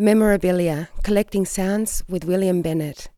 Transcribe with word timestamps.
Memorabilia, 0.00 0.88
collecting 1.04 1.44
sounds 1.44 2.02
with 2.08 2.24
William 2.24 2.62
Bennett. 2.62 3.10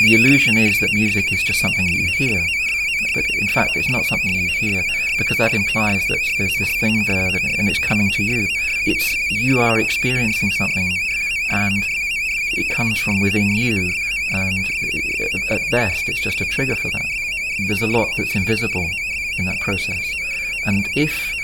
The 0.00 0.14
illusion 0.14 0.56
is 0.56 0.78
that 0.80 0.92
music 0.92 1.32
is 1.32 1.42
just 1.42 1.60
something 1.60 1.86
you 1.88 2.08
hear. 2.16 2.42
But 3.14 3.24
in 3.34 3.48
fact, 3.48 3.76
it's 3.76 3.88
not 3.88 4.04
something 4.04 4.32
you 4.32 4.48
hear 4.48 4.82
because 5.18 5.36
that 5.38 5.54
implies 5.54 6.04
that 6.06 6.18
there's 6.36 6.56
this 6.58 6.74
thing 6.76 7.04
there 7.04 7.30
that, 7.30 7.42
and 7.58 7.68
it's 7.68 7.78
coming 7.78 8.10
to 8.12 8.22
you. 8.24 8.46
It's 8.84 9.16
you 9.30 9.60
are 9.60 9.78
experiencing 9.78 10.50
something 10.50 10.92
and 11.50 11.86
it 12.52 12.68
comes 12.70 12.98
from 12.98 13.20
within 13.20 13.54
you 13.54 13.88
and 14.32 14.70
at 15.50 15.60
best 15.70 16.08
it's 16.08 16.20
just 16.20 16.40
a 16.40 16.44
trigger 16.44 16.74
for 16.74 16.90
that. 16.90 17.06
There's 17.66 17.82
a 17.82 17.86
lot 17.86 18.08
that's 18.16 18.34
invisible 18.34 18.86
in 19.38 19.44
that 19.46 19.60
process. 19.60 20.14
And 20.64 20.88
if 20.94 21.34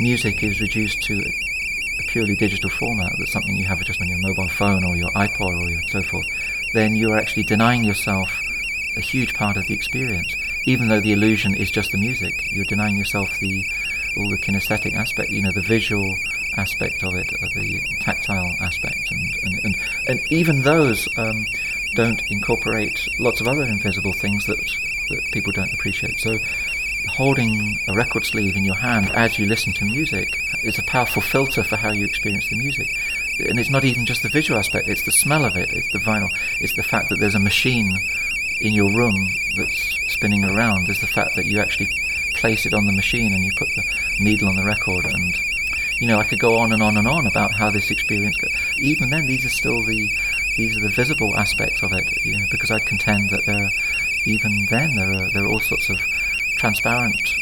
music 0.00 0.42
is 0.42 0.60
reduced 0.60 1.02
to 1.02 1.14
a 1.18 2.02
purely 2.08 2.36
digital 2.36 2.70
format, 2.70 3.12
that's 3.18 3.32
something 3.32 3.56
you 3.56 3.64
have 3.64 3.82
just 3.84 4.00
on 4.00 4.08
your 4.08 4.18
mobile 4.18 4.48
phone 4.48 4.84
or 4.84 4.96
your 4.96 5.08
iPod 5.10 5.60
or 5.60 5.70
your 5.70 5.80
so 5.88 6.02
forth, 6.02 6.26
then 6.72 6.96
you're 6.96 7.16
actually 7.16 7.44
denying 7.44 7.84
yourself 7.84 8.40
a 8.96 9.00
huge 9.00 9.34
part 9.34 9.56
of 9.56 9.66
the 9.66 9.74
experience. 9.74 10.36
Even 10.66 10.88
though 10.88 11.00
the 11.00 11.12
illusion 11.12 11.54
is 11.54 11.70
just 11.70 11.92
the 11.92 11.98
music, 11.98 12.32
you're 12.50 12.64
denying 12.64 12.96
yourself 12.96 13.38
the 13.38 13.62
all 14.16 14.30
the 14.30 14.38
kinesthetic 14.38 14.94
aspect, 14.94 15.30
you 15.30 15.42
know, 15.42 15.50
the 15.52 15.60
visual 15.60 16.08
aspect 16.56 17.02
of 17.02 17.14
it, 17.14 17.30
uh, 17.34 17.46
the 17.54 17.80
tactile 18.00 18.50
aspect, 18.60 18.98
and 19.10 19.36
and, 19.42 19.64
and, 19.64 19.76
and 20.08 20.32
even 20.32 20.62
those 20.62 21.08
um, 21.18 21.44
don't 21.94 22.22
incorporate 22.30 23.08
lots 23.18 23.40
of 23.40 23.46
other 23.46 23.64
invisible 23.64 24.12
things 24.12 24.46
that 24.46 24.58
that 25.10 25.22
people 25.32 25.52
don't 25.52 25.72
appreciate. 25.74 26.18
So 26.18 26.38
holding 27.08 27.78
a 27.88 27.94
record 27.94 28.24
sleeve 28.24 28.56
in 28.56 28.64
your 28.64 28.74
hand 28.74 29.10
as 29.12 29.38
you 29.38 29.46
listen 29.46 29.72
to 29.74 29.84
music 29.84 30.40
is 30.62 30.78
a 30.78 30.82
powerful 30.82 31.22
filter 31.22 31.62
for 31.62 31.76
how 31.76 31.92
you 31.92 32.04
experience 32.04 32.48
the 32.48 32.56
music 32.56 32.88
and 33.38 33.58
it's 33.58 33.70
not 33.70 33.84
even 33.84 34.06
just 34.06 34.22
the 34.22 34.28
visual 34.28 34.58
aspect, 34.58 34.88
it's 34.88 35.02
the 35.02 35.12
smell 35.12 35.44
of 35.44 35.56
it, 35.56 35.70
it's 35.72 35.90
the 35.92 35.98
vinyl, 35.98 36.30
it's 36.60 36.74
the 36.74 36.82
fact 36.82 37.10
that 37.10 37.18
there's 37.18 37.34
a 37.34 37.40
machine 37.40 37.98
in 38.60 38.72
your 38.72 38.90
room 38.92 39.28
that's 39.56 39.96
spinning 40.08 40.44
around, 40.44 40.86
there's 40.86 41.00
the 41.00 41.06
fact 41.06 41.36
that 41.36 41.46
you 41.46 41.58
actually 41.58 41.88
place 42.36 42.66
it 42.66 42.74
on 42.74 42.86
the 42.86 42.92
machine 42.92 43.32
and 43.32 43.44
you 43.44 43.50
put 43.56 43.68
the 43.76 43.84
needle 44.20 44.48
on 44.48 44.56
the 44.56 44.62
record 44.62 45.04
and 45.06 45.34
you 45.98 46.06
know 46.06 46.18
I 46.18 46.24
could 46.24 46.38
go 46.38 46.58
on 46.58 46.72
and 46.72 46.82
on 46.82 46.96
and 46.98 47.08
on 47.08 47.26
about 47.26 47.54
how 47.54 47.70
this 47.70 47.90
experience 47.90 48.36
goes. 48.36 48.52
even 48.76 49.10
then 49.10 49.26
these 49.26 49.44
are 49.44 49.50
still 49.50 49.82
the 49.84 50.10
these 50.56 50.76
are 50.76 50.80
the 50.80 50.90
visible 50.90 51.34
aspects 51.36 51.82
of 51.82 51.92
it 51.92 52.06
you 52.24 52.38
know 52.38 52.44
because 52.50 52.70
I'd 52.70 52.84
contend 52.84 53.30
that 53.30 53.46
there 53.46 53.64
are, 53.64 53.70
even 54.26 54.66
then 54.68 54.94
there 54.96 55.10
are 55.10 55.30
there 55.30 55.44
are 55.44 55.48
all 55.48 55.60
sorts 55.60 55.88
of 55.88 55.98
transparent 56.58 57.34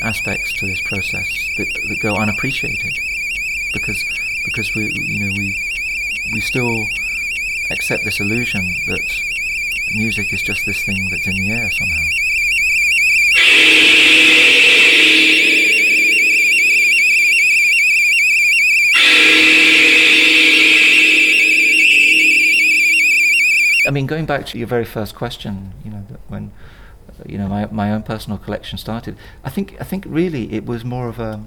aspects 0.00 0.52
to 0.54 0.66
this 0.66 0.80
process 0.82 1.48
that, 1.56 1.68
that 1.88 2.00
go 2.00 2.14
unappreciated 2.14 2.92
because 3.72 4.04
because 4.44 4.74
we, 4.74 4.92
you 4.94 5.26
know, 5.26 5.32
we 5.36 5.56
we 6.32 6.40
still 6.40 6.86
accept 7.70 8.04
this 8.04 8.20
illusion 8.20 8.66
that 8.86 9.22
music 9.94 10.32
is 10.32 10.42
just 10.42 10.64
this 10.66 10.82
thing 10.82 11.08
that's 11.10 11.26
in 11.26 11.34
the 11.34 11.50
air 11.50 11.70
somehow. 11.70 12.06
I 23.84 23.90
mean, 23.90 24.06
going 24.06 24.26
back 24.26 24.46
to 24.46 24.58
your 24.58 24.68
very 24.68 24.84
first 24.84 25.14
question, 25.14 25.74
you 25.84 25.90
know, 25.90 26.06
when 26.28 26.52
you 27.26 27.36
know 27.36 27.48
my 27.48 27.66
my 27.66 27.92
own 27.92 28.02
personal 28.02 28.38
collection 28.38 28.78
started, 28.78 29.16
I 29.44 29.50
think 29.50 29.76
I 29.80 29.84
think 29.84 30.04
really 30.06 30.52
it 30.52 30.64
was 30.64 30.84
more 30.84 31.08
of 31.08 31.18
a 31.18 31.44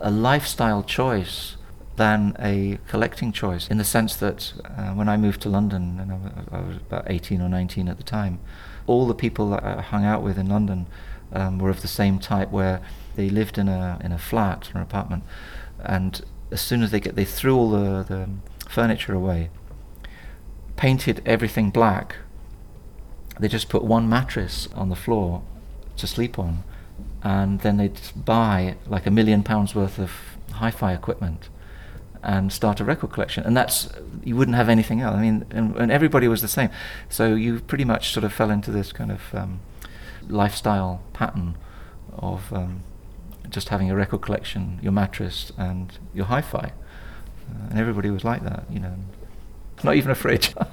a 0.00 0.10
lifestyle 0.10 0.82
choice 0.82 1.56
than 1.96 2.34
a 2.38 2.78
collecting 2.88 3.32
choice 3.32 3.68
in 3.68 3.76
the 3.78 3.84
sense 3.84 4.16
that 4.16 4.54
uh, 4.64 4.92
when 4.92 5.08
I 5.08 5.16
moved 5.16 5.42
to 5.42 5.48
London, 5.48 5.98
and 6.00 6.12
I, 6.12 6.56
I, 6.56 6.60
was 6.60 6.76
about 6.76 7.04
18 7.06 7.40
or 7.40 7.48
19 7.48 7.88
at 7.88 7.98
the 7.98 8.02
time, 8.02 8.40
all 8.86 9.06
the 9.06 9.14
people 9.14 9.50
that 9.50 9.62
I 9.62 9.82
hung 9.82 10.04
out 10.04 10.22
with 10.22 10.38
in 10.38 10.48
London 10.48 10.86
um, 11.32 11.58
were 11.58 11.70
of 11.70 11.82
the 11.82 11.88
same 11.88 12.18
type 12.18 12.50
where 12.50 12.80
they 13.14 13.28
lived 13.28 13.58
in 13.58 13.68
a 13.68 13.98
in 14.02 14.12
a 14.12 14.18
flat 14.18 14.70
or 14.74 14.78
an 14.78 14.82
apartment, 14.82 15.24
and 15.80 16.22
as 16.50 16.60
soon 16.60 16.82
as 16.82 16.90
they 16.90 17.00
get 17.00 17.14
they 17.14 17.24
threw 17.24 17.56
all 17.56 17.70
the, 17.70 18.02
the 18.02 18.28
furniture 18.68 19.14
away, 19.14 19.50
painted 20.76 21.22
everything 21.26 21.70
black. 21.70 22.16
They 23.38 23.48
just 23.48 23.68
put 23.68 23.82
one 23.82 24.08
mattress 24.08 24.68
on 24.74 24.88
the 24.88 24.96
floor 24.96 25.42
to 25.96 26.06
sleep 26.06 26.38
on, 26.38 26.64
and 27.22 27.60
then 27.60 27.76
they'd 27.76 28.00
buy 28.16 28.76
like 28.86 29.06
a 29.06 29.10
million 29.10 29.42
pounds 29.42 29.74
worth 29.74 29.98
of 29.98 30.12
hi-fi 30.52 30.92
equipment 30.92 31.48
and 32.22 32.52
start 32.52 32.80
a 32.80 32.84
record 32.84 33.12
collection. 33.12 33.44
And 33.44 33.56
that's, 33.56 33.88
you 34.22 34.36
wouldn't 34.36 34.56
have 34.56 34.68
anything 34.68 35.00
else. 35.00 35.16
I 35.16 35.20
mean, 35.20 35.44
and, 35.50 35.76
and 35.76 35.90
everybody 35.90 36.28
was 36.28 36.40
the 36.40 36.48
same. 36.48 36.70
So 37.08 37.34
you 37.34 37.60
pretty 37.60 37.84
much 37.84 38.12
sort 38.12 38.24
of 38.24 38.32
fell 38.32 38.50
into 38.50 38.70
this 38.70 38.92
kind 38.92 39.10
of 39.10 39.34
um, 39.34 39.60
lifestyle 40.28 41.02
pattern 41.12 41.56
of 42.12 42.52
um, 42.52 42.84
just 43.48 43.70
having 43.70 43.90
a 43.90 43.96
record 43.96 44.22
collection, 44.22 44.78
your 44.82 44.92
mattress, 44.92 45.52
and 45.58 45.98
your 46.14 46.26
hi 46.26 46.40
fi. 46.40 46.72
Uh, 47.48 47.68
and 47.70 47.78
everybody 47.78 48.10
was 48.10 48.24
like 48.24 48.44
that, 48.44 48.64
you 48.70 48.78
know. 48.78 48.94
Not 49.82 49.96
even 49.96 50.12
a 50.12 50.14
fridge. 50.14 50.54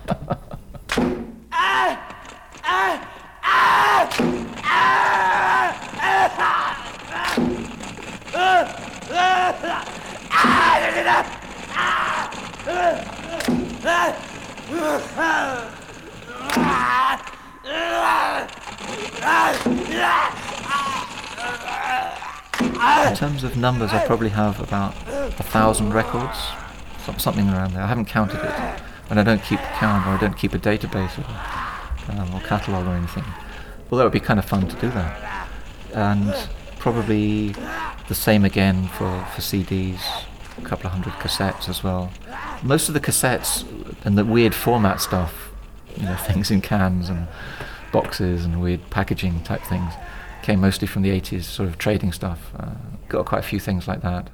In 23.10 23.16
terms 23.16 23.44
of 23.44 23.58
numbers, 23.58 23.92
I 23.92 24.06
probably 24.06 24.30
have 24.30 24.60
about 24.62 24.96
a 25.08 25.44
thousand 25.44 25.94
records, 25.94 26.38
something 27.18 27.50
around 27.50 27.74
there. 27.74 27.84
I 27.84 27.88
haven't 27.88 28.06
counted 28.06 28.40
it, 28.44 28.82
and 29.10 29.20
I 29.20 29.24
don't 29.24 29.44
keep 29.44 29.60
count 29.60 30.08
or 30.08 30.12
I 30.12 30.18
don't 30.20 30.38
keep 30.38 30.54
a 30.54 30.60
database 30.60 31.18
or, 31.18 32.12
um, 32.14 32.34
or 32.34 32.40
catalogue 32.42 32.88
or 32.88 32.92
anything. 32.92 33.26
Although 33.92 34.04
it 34.04 34.06
would 34.06 34.14
be 34.14 34.20
kind 34.20 34.40
of 34.40 34.46
fun 34.46 34.68
to 34.68 34.76
do 34.78 34.90
that. 34.92 35.50
And 35.94 36.34
probably 36.78 37.56
the 38.08 38.16
same 38.16 38.46
again 38.46 38.88
for, 38.90 39.26
for 39.36 39.42
CDs, 39.42 40.00
a 40.64 40.66
couple 40.66 40.88
of 40.88 40.94
hundred 40.94 41.14
cassettes 41.14 41.70
as 41.70 41.84
well. 41.84 42.12
Most 42.64 42.88
of 42.88 42.94
the 42.94 43.00
cassettes 43.00 43.66
and 44.06 44.18
the 44.18 44.26
weird 44.26 44.54
format 44.54 45.02
stuff, 45.02 45.52
you 45.96 46.04
know, 46.04 46.16
things 46.28 46.52
in 46.52 46.62
cans 46.62 47.10
and 47.10 47.28
boxes 47.92 48.46
and 48.46 48.62
weird 48.62 48.90
packaging 48.90 49.44
type 49.44 49.62
things, 49.64 49.94
came 50.42 50.62
mostly 50.62 50.88
from 50.88 51.02
the 51.02 51.10
80s 51.10 51.44
sort 51.44 51.70
of 51.70 51.78
trading 51.78 52.12
stuff. 52.12 52.52
Uh, 52.58 52.72
got 53.08 53.26
quite 53.26 53.40
a 53.40 53.48
few 53.48 53.60
things 53.60 53.88
like 53.88 54.02
that. 54.02 54.30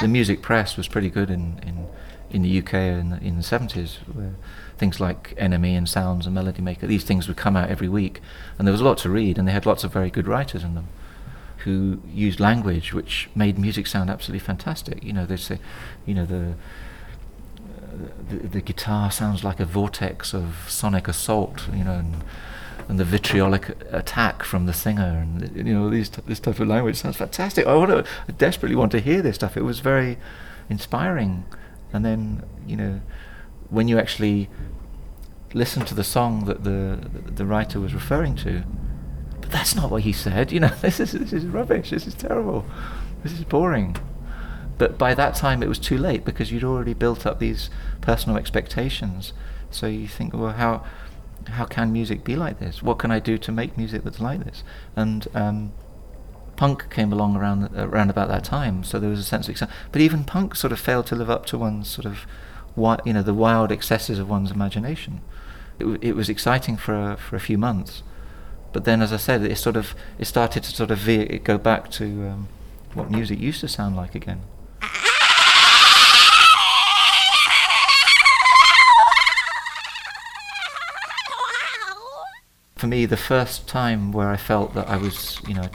The 0.00 0.08
music 0.08 0.40
press 0.40 0.76
was 0.76 0.88
pretty 0.88 1.10
good 1.10 1.30
in, 1.30 1.60
in, 1.62 1.86
in 2.30 2.42
the 2.42 2.58
UK 2.58 2.74
in 2.74 3.10
the, 3.10 3.18
in 3.18 3.36
the 3.36 3.42
70s, 3.42 3.96
where 4.14 4.34
things 4.78 4.98
like 4.98 5.34
NME 5.36 5.76
and 5.76 5.88
Sounds 5.88 6.24
and 6.24 6.34
Melody 6.34 6.62
Maker, 6.62 6.86
these 6.86 7.04
things 7.04 7.28
would 7.28 7.36
come 7.36 7.54
out 7.54 7.68
every 7.68 7.88
week, 7.88 8.22
and 8.58 8.66
there 8.66 8.72
was 8.72 8.80
a 8.80 8.84
lot 8.84 8.98
to 8.98 9.10
read, 9.10 9.36
and 9.36 9.46
they 9.46 9.52
had 9.52 9.66
lots 9.66 9.84
of 9.84 9.92
very 9.92 10.10
good 10.10 10.26
writers 10.26 10.64
in 10.64 10.74
them 10.74 10.88
who 11.64 12.00
used 12.10 12.40
language 12.40 12.94
which 12.94 13.28
made 13.34 13.58
music 13.58 13.86
sound 13.86 14.08
absolutely 14.08 14.44
fantastic. 14.44 15.04
You 15.04 15.12
know, 15.12 15.26
they 15.26 15.36
say, 15.36 15.58
you 16.06 16.14
know, 16.14 16.24
the, 16.24 16.54
uh, 17.58 18.08
the, 18.30 18.36
the 18.48 18.60
guitar 18.62 19.10
sounds 19.10 19.44
like 19.44 19.60
a 19.60 19.66
vortex 19.66 20.32
of 20.32 20.64
sonic 20.68 21.08
assault, 21.08 21.68
you 21.74 21.84
know, 21.84 21.98
and, 21.98 22.24
and 22.90 22.98
the 22.98 23.04
vitriolic 23.04 23.68
attack 23.92 24.42
from 24.42 24.66
the 24.66 24.72
singer, 24.72 25.20
and 25.22 25.56
you 25.56 25.72
know 25.72 25.88
these 25.88 26.08
t- 26.08 26.22
this 26.26 26.40
type 26.40 26.58
of 26.58 26.66
language 26.66 26.96
sounds 26.96 27.16
fantastic. 27.16 27.64
I 27.64 27.76
want 27.76 27.90
to, 27.90 28.04
I 28.28 28.32
desperately 28.32 28.74
want 28.74 28.90
to 28.90 28.98
hear 28.98 29.22
this 29.22 29.36
stuff. 29.36 29.56
It 29.56 29.62
was 29.62 29.78
very 29.78 30.18
inspiring, 30.68 31.44
and 31.92 32.04
then 32.04 32.42
you 32.66 32.76
know 32.76 33.00
when 33.68 33.86
you 33.86 33.96
actually 33.96 34.50
listen 35.54 35.84
to 35.84 35.94
the 35.94 36.02
song 36.02 36.46
that 36.46 36.64
the 36.64 36.98
the 37.32 37.46
writer 37.46 37.78
was 37.78 37.94
referring 37.94 38.34
to, 38.38 38.64
but 39.40 39.52
that's 39.52 39.76
not 39.76 39.88
what 39.88 40.02
he 40.02 40.12
said. 40.12 40.50
You 40.50 40.58
know, 40.58 40.74
this 40.80 40.98
is 40.98 41.12
this 41.12 41.32
is 41.32 41.46
rubbish. 41.46 41.90
This 41.90 42.08
is 42.08 42.14
terrible. 42.14 42.66
This 43.22 43.32
is 43.34 43.44
boring. 43.44 43.96
But 44.78 44.98
by 44.98 45.14
that 45.14 45.36
time, 45.36 45.62
it 45.62 45.68
was 45.68 45.78
too 45.78 45.96
late 45.96 46.24
because 46.24 46.50
you'd 46.50 46.64
already 46.64 46.94
built 46.94 47.24
up 47.24 47.38
these 47.38 47.70
personal 48.00 48.36
expectations. 48.36 49.32
So 49.70 49.86
you 49.86 50.08
think, 50.08 50.34
well, 50.34 50.54
how 50.54 50.82
how 51.50 51.64
can 51.64 51.92
music 51.92 52.24
be 52.24 52.36
like 52.36 52.58
this? 52.58 52.82
What 52.82 52.98
can 52.98 53.10
I 53.10 53.18
do 53.18 53.38
to 53.38 53.52
make 53.52 53.76
music 53.76 54.04
that's 54.04 54.20
like 54.20 54.44
this? 54.44 54.62
And 54.96 55.26
um, 55.34 55.72
punk 56.56 56.90
came 56.90 57.12
along 57.12 57.36
around 57.36 57.70
around 57.76 58.10
about 58.10 58.28
that 58.28 58.44
time, 58.44 58.84
so 58.84 58.98
there 58.98 59.10
was 59.10 59.20
a 59.20 59.24
sense 59.24 59.46
of 59.46 59.52
excitement. 59.52 59.78
But 59.92 60.02
even 60.02 60.24
punk 60.24 60.54
sort 60.54 60.72
of 60.72 60.78
failed 60.78 61.06
to 61.06 61.16
live 61.16 61.30
up 61.30 61.46
to 61.46 61.58
one's 61.58 61.88
sort 61.88 62.06
of, 62.06 62.26
you 63.06 63.12
know, 63.12 63.22
the 63.22 63.34
wild 63.34 63.72
excesses 63.72 64.18
of 64.18 64.28
one's 64.28 64.50
imagination. 64.50 65.20
It, 65.78 65.84
w- 65.84 65.98
it 66.02 66.14
was 66.14 66.28
exciting 66.28 66.76
for 66.76 67.12
a, 67.12 67.16
for 67.16 67.36
a 67.36 67.40
few 67.40 67.56
months, 67.56 68.02
but 68.72 68.84
then, 68.84 69.00
as 69.00 69.12
I 69.12 69.16
said, 69.16 69.42
it 69.42 69.56
sort 69.56 69.76
of 69.76 69.94
it 70.18 70.26
started 70.26 70.62
to 70.64 70.70
sort 70.70 70.90
of 70.90 70.98
veer, 70.98 71.38
go 71.38 71.56
back 71.56 71.90
to 71.92 72.04
um, 72.04 72.48
what 72.94 73.10
music 73.10 73.40
used 73.40 73.60
to 73.60 73.68
sound 73.68 73.96
like 73.96 74.14
again. 74.14 74.42
For 82.80 82.86
me, 82.86 83.04
the 83.04 83.16
first 83.16 83.68
time 83.68 84.10
where 84.10 84.30
I 84.30 84.38
felt 84.38 84.72
that 84.72 84.88
I 84.88 84.96
was, 84.96 85.38
you 85.46 85.52
know, 85.52 85.68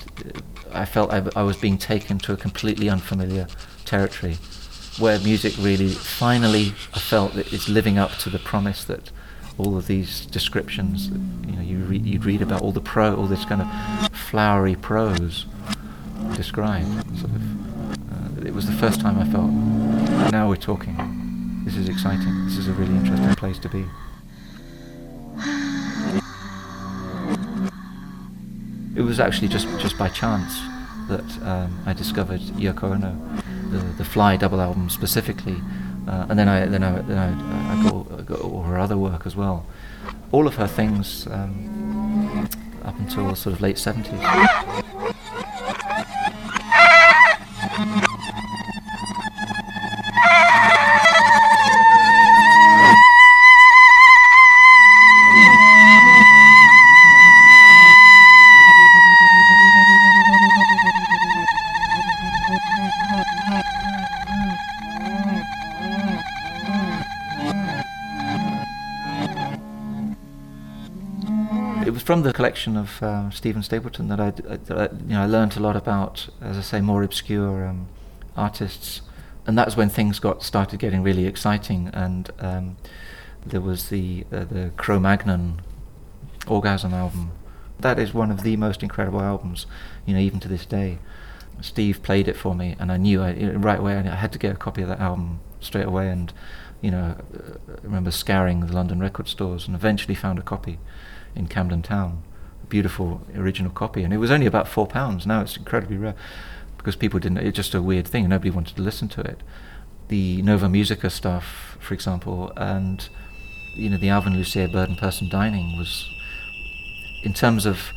I 0.74 0.86
felt 0.86 1.14
I, 1.14 1.24
I, 1.36 1.44
was 1.44 1.56
being 1.56 1.78
taken 1.78 2.18
to 2.20 2.34
a 2.34 2.38
completely 2.38 2.90
unfamiliar 2.90 3.46
territory, 3.86 4.40
where 4.98 5.20
music 5.20 5.54
really, 5.60 5.90
finally, 5.90 6.74
I 6.96 7.00
felt 7.00 7.34
that 7.34 7.54
it's 7.54 7.70
living 7.70 8.00
up 8.00 8.14
to 8.24 8.32
the 8.32 8.40
promise 8.40 8.84
that 8.86 9.12
all 9.60 9.78
of 9.78 9.86
these 9.86 10.26
descriptions, 10.26 11.10
you 11.46 11.52
know, 11.56 11.62
you 11.62 11.78
re- 11.78 12.00
you'd 12.00 12.26
read 12.26 12.42
about 12.42 12.64
all 12.64 12.72
the 12.72 12.82
pro, 12.82 13.16
all 13.16 13.28
this 13.28 13.46
kind 13.46 13.62
of 13.62 14.12
flowery 14.12 14.76
prose 14.76 15.46
described. 16.34 16.88
Sort 17.20 17.32
of, 17.36 18.42
uh, 18.44 18.48
it 18.48 18.56
was 18.56 18.66
the 18.66 18.74
first 18.74 19.00
time 19.00 19.20
I 19.20 19.26
felt, 19.26 19.52
now 20.32 20.50
we're 20.50 20.56
talking. 20.56 20.96
This 21.66 21.78
is 21.78 21.88
exciting. 21.88 22.46
This 22.46 22.58
is 22.58 22.68
a 22.68 22.74
really 22.74 22.96
interesting 22.96 23.36
place 23.36 23.60
to 23.60 23.70
be. 23.70 23.86
It 28.96 29.02
was 29.02 29.20
actually 29.20 29.50
just, 29.50 29.68
just 29.80 29.98
by 29.98 30.10
chance 30.10 30.60
that 31.10 31.42
um, 31.44 31.84
I 31.86 31.94
discovered 31.94 32.42
Yoko 32.42 32.94
Ono, 32.94 33.42
the, 33.70 33.78
the 33.98 34.06
Fly 34.06 34.38
double 34.38 34.62
album 34.62 34.90
specifically, 34.90 35.58
uh, 36.08 36.28
and 36.30 36.40
then 36.40 36.48
I 36.48 36.66
then 36.66 36.84
I 36.84 37.02
then 37.02 37.18
I, 37.18 37.80
I 37.80 37.84
got, 37.84 38.26
got 38.26 38.40
all 38.42 38.64
her 38.64 38.80
other 38.80 38.98
work 38.98 39.26
as 39.26 39.36
well. 39.36 39.66
All 40.32 40.48
of 40.48 40.56
her 40.56 40.68
things 40.68 41.28
um, 41.28 42.48
up 42.84 42.98
until 43.00 43.36
sort 43.36 43.54
of 43.54 43.62
late 43.62 43.78
seventies. 43.78 44.20
The 72.26 72.34
collection 72.34 72.76
of 72.76 73.04
um, 73.04 73.32
Stephen 73.32 73.62
Stapleton 73.62 74.08
that 74.08 74.20
I, 74.20 74.32
that 74.32 74.72
I, 74.76 74.96
you 74.96 75.14
know, 75.14 75.22
I 75.22 75.28
learned 75.28 75.58
a 75.58 75.60
lot 75.60 75.76
about, 75.76 76.28
as 76.42 76.58
I 76.58 76.62
say, 76.62 76.82
more 76.82 77.04
obscure 77.04 77.68
um, 77.68 77.88
artists, 78.36 79.02
and 79.46 79.56
that's 79.56 79.78
when 79.78 79.90
things 79.90 80.18
got 80.18 80.42
started 80.42 80.80
getting 80.80 81.04
really 81.04 81.28
exciting. 81.28 81.92
And 81.94 82.32
um, 82.40 82.78
there 83.46 83.62
was 83.62 83.90
the 83.90 84.26
uh, 84.32 84.46
the 84.46 84.72
Cromagnon 84.76 85.60
Orgasm 86.48 86.96
album. 86.96 87.32
That 87.80 88.00
is 88.00 88.12
one 88.12 88.32
of 88.32 88.42
the 88.42 88.58
most 88.58 88.82
incredible 88.82 89.22
albums, 89.22 89.68
you 90.08 90.16
know, 90.16 90.20
even 90.20 90.40
to 90.40 90.48
this 90.48 90.66
day. 90.66 90.98
Steve 91.62 92.02
played 92.02 92.28
it 92.28 92.36
for 92.36 92.56
me, 92.56 92.76
and 92.80 92.92
I 92.92 92.98
knew 92.98 93.22
I, 93.22 93.34
right 93.54 93.78
away 93.78 93.98
I 93.98 94.16
had 94.16 94.34
to 94.34 94.40
get 94.40 94.52
a 94.52 94.58
copy 94.58 94.82
of 94.82 94.88
that 94.88 95.00
album 95.00 95.42
straight 95.60 95.86
away. 95.86 96.10
And 96.10 96.34
you 96.82 96.90
know, 96.90 97.18
I 97.70 97.78
remember 97.84 98.10
scouring 98.10 98.62
the 98.62 98.74
London 98.74 99.00
record 99.00 99.28
stores, 99.28 99.68
and 99.68 99.76
eventually 99.76 100.16
found 100.16 100.40
a 100.40 100.42
copy 100.42 100.80
in 101.36 101.48
Camden 101.48 101.82
Town. 101.82 102.24
A 102.64 102.68
beautiful 102.68 103.22
original 103.36 103.72
copy, 103.72 104.04
and 104.04 104.14
it 104.14 104.18
was 104.18 104.32
only 104.32 104.46
about 104.46 104.68
four 104.68 104.88
pounds. 104.88 105.26
Now 105.28 105.42
it's 105.42 105.58
incredibly 105.58 105.98
rare 105.98 106.16
because 106.78 106.96
people 106.96 107.20
didn't. 107.20 107.40
It's 107.40 107.56
just 107.56 107.74
a 107.74 107.82
weird 107.82 108.08
thing. 108.08 108.26
and 108.26 108.30
Nobody 108.30 108.50
wanted 108.52 108.76
to 108.76 108.82
listen 108.82 109.08
to 109.10 109.22
it. 109.22 109.42
The 110.08 110.42
Nova 110.44 110.68
Musicha 110.68 111.12
stuff, 111.12 111.78
for 111.80 111.94
example, 111.94 112.52
and 112.56 113.08
you 113.76 113.90
know 113.90 113.98
the 113.98 114.10
Alvin 114.10 114.36
Lucier 114.36 114.68
Bird 114.68 114.90
and 114.90 114.98
Person 114.98 115.28
Dyning 115.30 115.78
was, 115.78 116.10
in 117.24 117.34
terms 117.34 117.66
of 117.66 117.92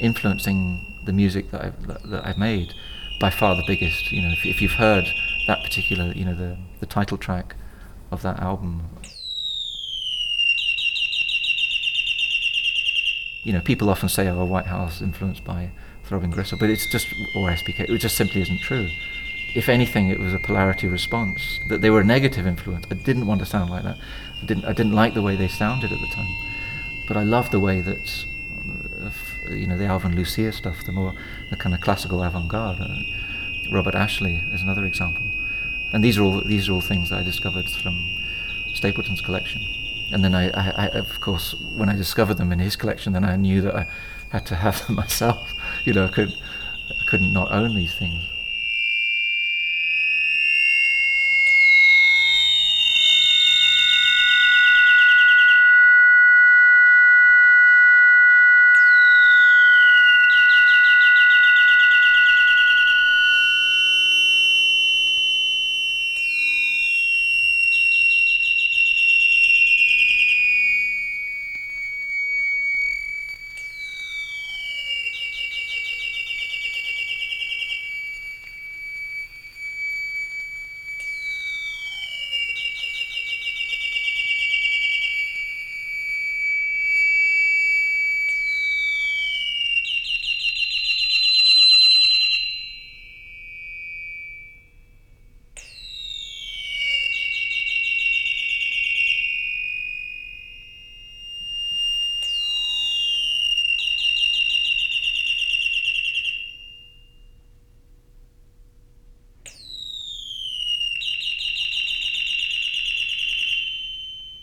influencing 0.00 0.80
the 1.04 1.12
music 1.12 1.50
that 1.50 1.64
I've, 1.64 1.86
that, 1.86 2.10
that 2.10 2.26
I've 2.26 2.38
made, 2.38 2.74
by 3.20 3.30
far 3.30 3.54
the 3.54 3.64
biggest. 3.66 4.10
You 4.10 4.22
know, 4.22 4.32
if, 4.32 4.46
if 4.46 4.62
you've 4.62 4.72
heard 4.72 5.04
that 5.46 5.62
particular, 5.62 6.12
you 6.12 6.24
know, 6.24 6.34
the 6.34 6.56
the 6.80 6.86
title 6.86 7.18
track 7.18 7.56
of 8.10 8.22
that 8.22 8.40
album, 8.40 8.88
you 13.42 13.52
know, 13.52 13.60
people 13.60 13.90
often 13.90 14.08
say, 14.08 14.28
"Oh, 14.28 14.44
Whitehouse 14.44 15.02
influenced 15.02 15.44
by 15.44 15.70
Throbbing 16.04 16.30
Gristle," 16.30 16.58
but 16.58 16.70
it's 16.70 16.86
just 16.86 17.08
or 17.34 17.50
SPK. 17.50 17.88
It 17.88 17.98
just 17.98 18.16
simply 18.16 18.40
isn't 18.42 18.60
true. 18.60 18.88
If 19.54 19.68
anything, 19.68 20.08
it 20.08 20.18
was 20.18 20.32
a 20.32 20.38
polarity 20.38 20.86
response 20.86 21.60
that 21.68 21.82
they 21.82 21.90
were 21.90 22.00
a 22.00 22.04
negative 22.04 22.46
influence. 22.46 22.86
I 22.90 22.94
didn't 22.94 23.26
want 23.26 23.40
to 23.40 23.46
sound 23.46 23.70
like 23.70 23.82
that. 23.82 23.98
I 24.42 24.46
didn't. 24.46 24.64
I 24.64 24.72
didn't 24.72 24.92
like 24.92 25.14
the 25.14 25.22
way 25.22 25.36
they 25.36 25.48
sounded 25.48 25.92
at 25.92 26.00
the 26.00 26.06
time, 26.14 26.34
but 27.08 27.16
I 27.16 27.24
loved 27.24 27.50
the 27.50 27.60
way 27.60 27.80
that, 27.80 28.24
uh, 29.02 29.52
you 29.52 29.66
know, 29.66 29.76
the 29.76 29.86
Alvin 29.86 30.14
Lucier 30.14 30.52
stuff, 30.52 30.84
the 30.84 30.92
more 30.92 31.14
the 31.50 31.56
kind 31.56 31.74
of 31.74 31.80
classical 31.80 32.22
avant-garde. 32.22 32.80
Uh, 32.80 32.94
Robert 33.72 33.94
Ashley 33.94 34.42
is 34.52 34.62
another 34.62 34.84
example, 34.84 35.26
and 35.92 36.04
these 36.04 36.16
are 36.16 36.22
all 36.22 36.42
these 36.42 36.68
are 36.68 36.72
all 36.72 36.80
things 36.80 37.10
that 37.10 37.18
I 37.18 37.22
discovered 37.24 37.68
from 37.68 37.94
Stapleton's 38.74 39.20
collection 39.20 39.62
and 40.12 40.24
then 40.24 40.34
I, 40.34 40.50
I, 40.50 40.70
I, 40.70 40.86
of 40.88 41.20
course, 41.20 41.54
when 41.74 41.88
I 41.88 41.96
discovered 41.96 42.34
them 42.34 42.52
in 42.52 42.58
his 42.58 42.76
collection, 42.76 43.12
then 43.12 43.24
I 43.24 43.36
knew 43.36 43.60
that 43.62 43.74
I 43.74 43.88
had 44.30 44.46
to 44.46 44.54
have 44.54 44.86
them 44.86 44.96
myself. 45.02 45.52
You 45.84 45.94
know, 45.94 46.06
I 46.06 46.08
could, 46.08 46.30
I 46.30 47.04
couldn't 47.06 47.32
not 47.32 47.50
own 47.52 47.74
these 47.74 47.94
things. 47.94 48.24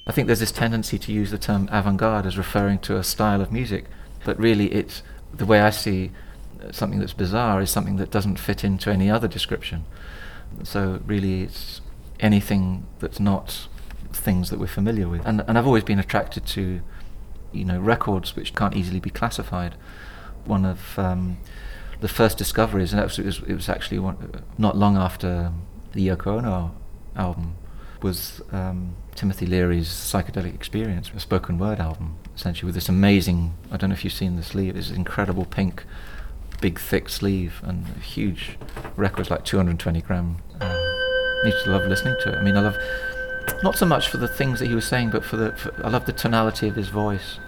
I 0.09 0.11
think 0.11 0.25
there's 0.25 0.39
this 0.39 0.51
tendency 0.51 0.97
to 0.97 1.11
use 1.13 1.29
the 1.29 1.37
term 1.37 1.69
avant-garde 1.71 2.25
as 2.25 2.35
referring 2.35 2.79
to 2.79 2.97
a 2.97 3.03
style 3.03 3.41
of 3.41 3.51
music, 3.51 3.85
but 4.25 4.39
really 4.39 4.73
it's 4.73 5.03
the 5.31 5.45
way 5.45 5.61
I 5.61 5.69
see 5.69 6.09
something 6.71 6.97
that's 6.97 7.13
bizarre 7.13 7.61
is 7.61 7.69
something 7.69 7.97
that 7.97 8.09
doesn't 8.09 8.39
fit 8.39 8.63
into 8.63 8.89
any 8.89 9.07
other 9.11 9.27
description. 9.27 9.85
So 10.63 10.99
really 11.05 11.43
it's 11.43 11.81
anything 12.19 12.87
that's 12.97 13.19
not 13.19 13.67
things 14.11 14.49
that 14.49 14.57
we're 14.57 14.65
familiar 14.65 15.07
with. 15.07 15.23
And, 15.27 15.43
and 15.47 15.59
I've 15.59 15.67
always 15.67 15.83
been 15.83 15.99
attracted 15.99 16.43
to, 16.47 16.81
you 17.51 17.65
know, 17.65 17.79
records 17.79 18.35
which 18.35 18.55
can't 18.55 18.75
easily 18.75 18.99
be 18.99 19.11
classified. 19.11 19.75
One 20.45 20.65
of 20.65 20.97
um, 20.97 21.37
the 22.01 22.07
first 22.07 22.35
discoveries, 22.39 22.93
and 22.93 22.99
it 22.99 23.03
was, 23.03 23.19
it 23.19 23.53
was 23.53 23.69
actually 23.69 23.99
one, 23.99 24.43
not 24.57 24.75
long 24.75 24.97
after 24.97 25.51
the 25.93 26.07
Yoko 26.07 26.39
Ono 26.39 26.75
album, 27.15 27.57
was 28.01 28.41
um, 28.51 28.95
Timothy 29.15 29.45
Leary's 29.45 29.89
psychedelic 29.89 30.53
experience, 30.53 31.11
a 31.15 31.19
spoken 31.19 31.57
word 31.57 31.79
album, 31.79 32.17
essentially 32.35 32.67
with 32.67 32.75
this 32.75 32.89
amazing. 32.89 33.53
I 33.71 33.77
don't 33.77 33.89
know 33.89 33.93
if 33.93 34.03
you've 34.03 34.13
seen 34.13 34.35
the 34.35 34.43
sleeve. 34.43 34.75
this 34.75 34.91
incredible 34.91 35.45
pink, 35.45 35.83
big 36.61 36.79
thick 36.79 37.09
sleeve 37.09 37.61
and 37.63 37.85
huge 38.01 38.57
records 38.95 39.29
like 39.29 39.43
220 39.45 40.01
gram. 40.01 40.37
Um, 40.61 40.69
I 40.69 41.41
used 41.45 41.63
to 41.65 41.71
love 41.71 41.83
listening 41.87 42.15
to 42.21 42.33
it. 42.33 42.35
I 42.35 42.41
mean, 42.41 42.55
I 42.55 42.61
love 42.61 42.77
not 43.63 43.75
so 43.75 43.85
much 43.85 44.09
for 44.09 44.17
the 44.17 44.27
things 44.27 44.59
that 44.59 44.67
he 44.67 44.75
was 44.75 44.87
saying, 44.87 45.09
but 45.09 45.23
for 45.23 45.37
the 45.37 45.51
for, 45.53 45.73
I 45.83 45.89
love 45.89 46.05
the 46.05 46.13
tonality 46.13 46.67
of 46.67 46.75
his 46.75 46.89
voice, 46.89 47.39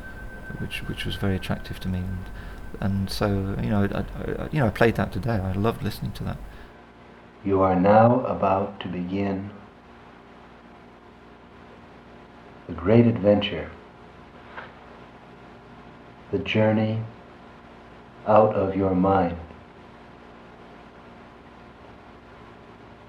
which 0.59 0.79
which 0.87 1.05
was 1.05 1.15
very 1.15 1.35
attractive 1.35 1.79
to 1.81 1.87
me. 1.87 1.99
And, 1.99 2.25
and 2.79 3.09
so 3.09 3.27
you 3.61 3.69
know, 3.69 3.87
I, 3.93 3.99
I, 3.99 4.49
you 4.51 4.59
know, 4.59 4.67
I 4.67 4.69
played 4.69 4.95
that 4.95 5.11
today. 5.11 5.35
I 5.35 5.53
loved 5.53 5.83
listening 5.83 6.11
to 6.13 6.23
that. 6.23 6.37
You 7.43 7.61
are 7.61 7.75
now 7.75 8.21
about 8.25 8.79
to 8.81 8.87
begin 8.87 9.51
the 12.71 12.77
great 12.77 13.05
adventure, 13.05 13.69
the 16.31 16.39
journey 16.39 17.01
out 18.25 18.55
of 18.55 18.77
your 18.77 18.95
mind. 18.95 19.37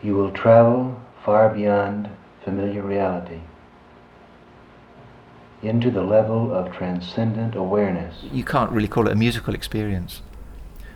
You 0.03 0.17
will 0.17 0.33
travel 0.33 1.01
far 1.25 1.55
beyond 1.55 2.09
familiar 2.45 2.83
reality 2.83 3.39
into 5.63 5.93
the 5.93 6.03
level 6.03 6.53
of 6.53 6.75
transcendent 6.75 7.55
awareness. 7.55 8.17
You 8.33 8.43
can't 8.43 8.73
really 8.73 8.89
call 8.89 9.07
it 9.07 9.13
a 9.13 9.17
musical 9.17 9.55
experience 9.55 10.23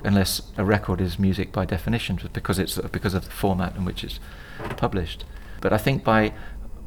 unless 0.03 0.43
a 0.57 0.65
record 0.65 1.01
is 1.01 1.21
music 1.21 1.53
by 1.53 1.67
definition 1.67 2.19
because 2.33 2.59
it's 2.59 2.79
because 2.79 3.15
of 3.15 3.27
the 3.27 3.31
format 3.31 3.77
in 3.77 3.85
which 3.85 4.03
it's 4.03 4.19
published. 4.77 5.25
But 5.61 5.73
I 5.73 5.79
think 5.79 6.03
by 6.03 6.33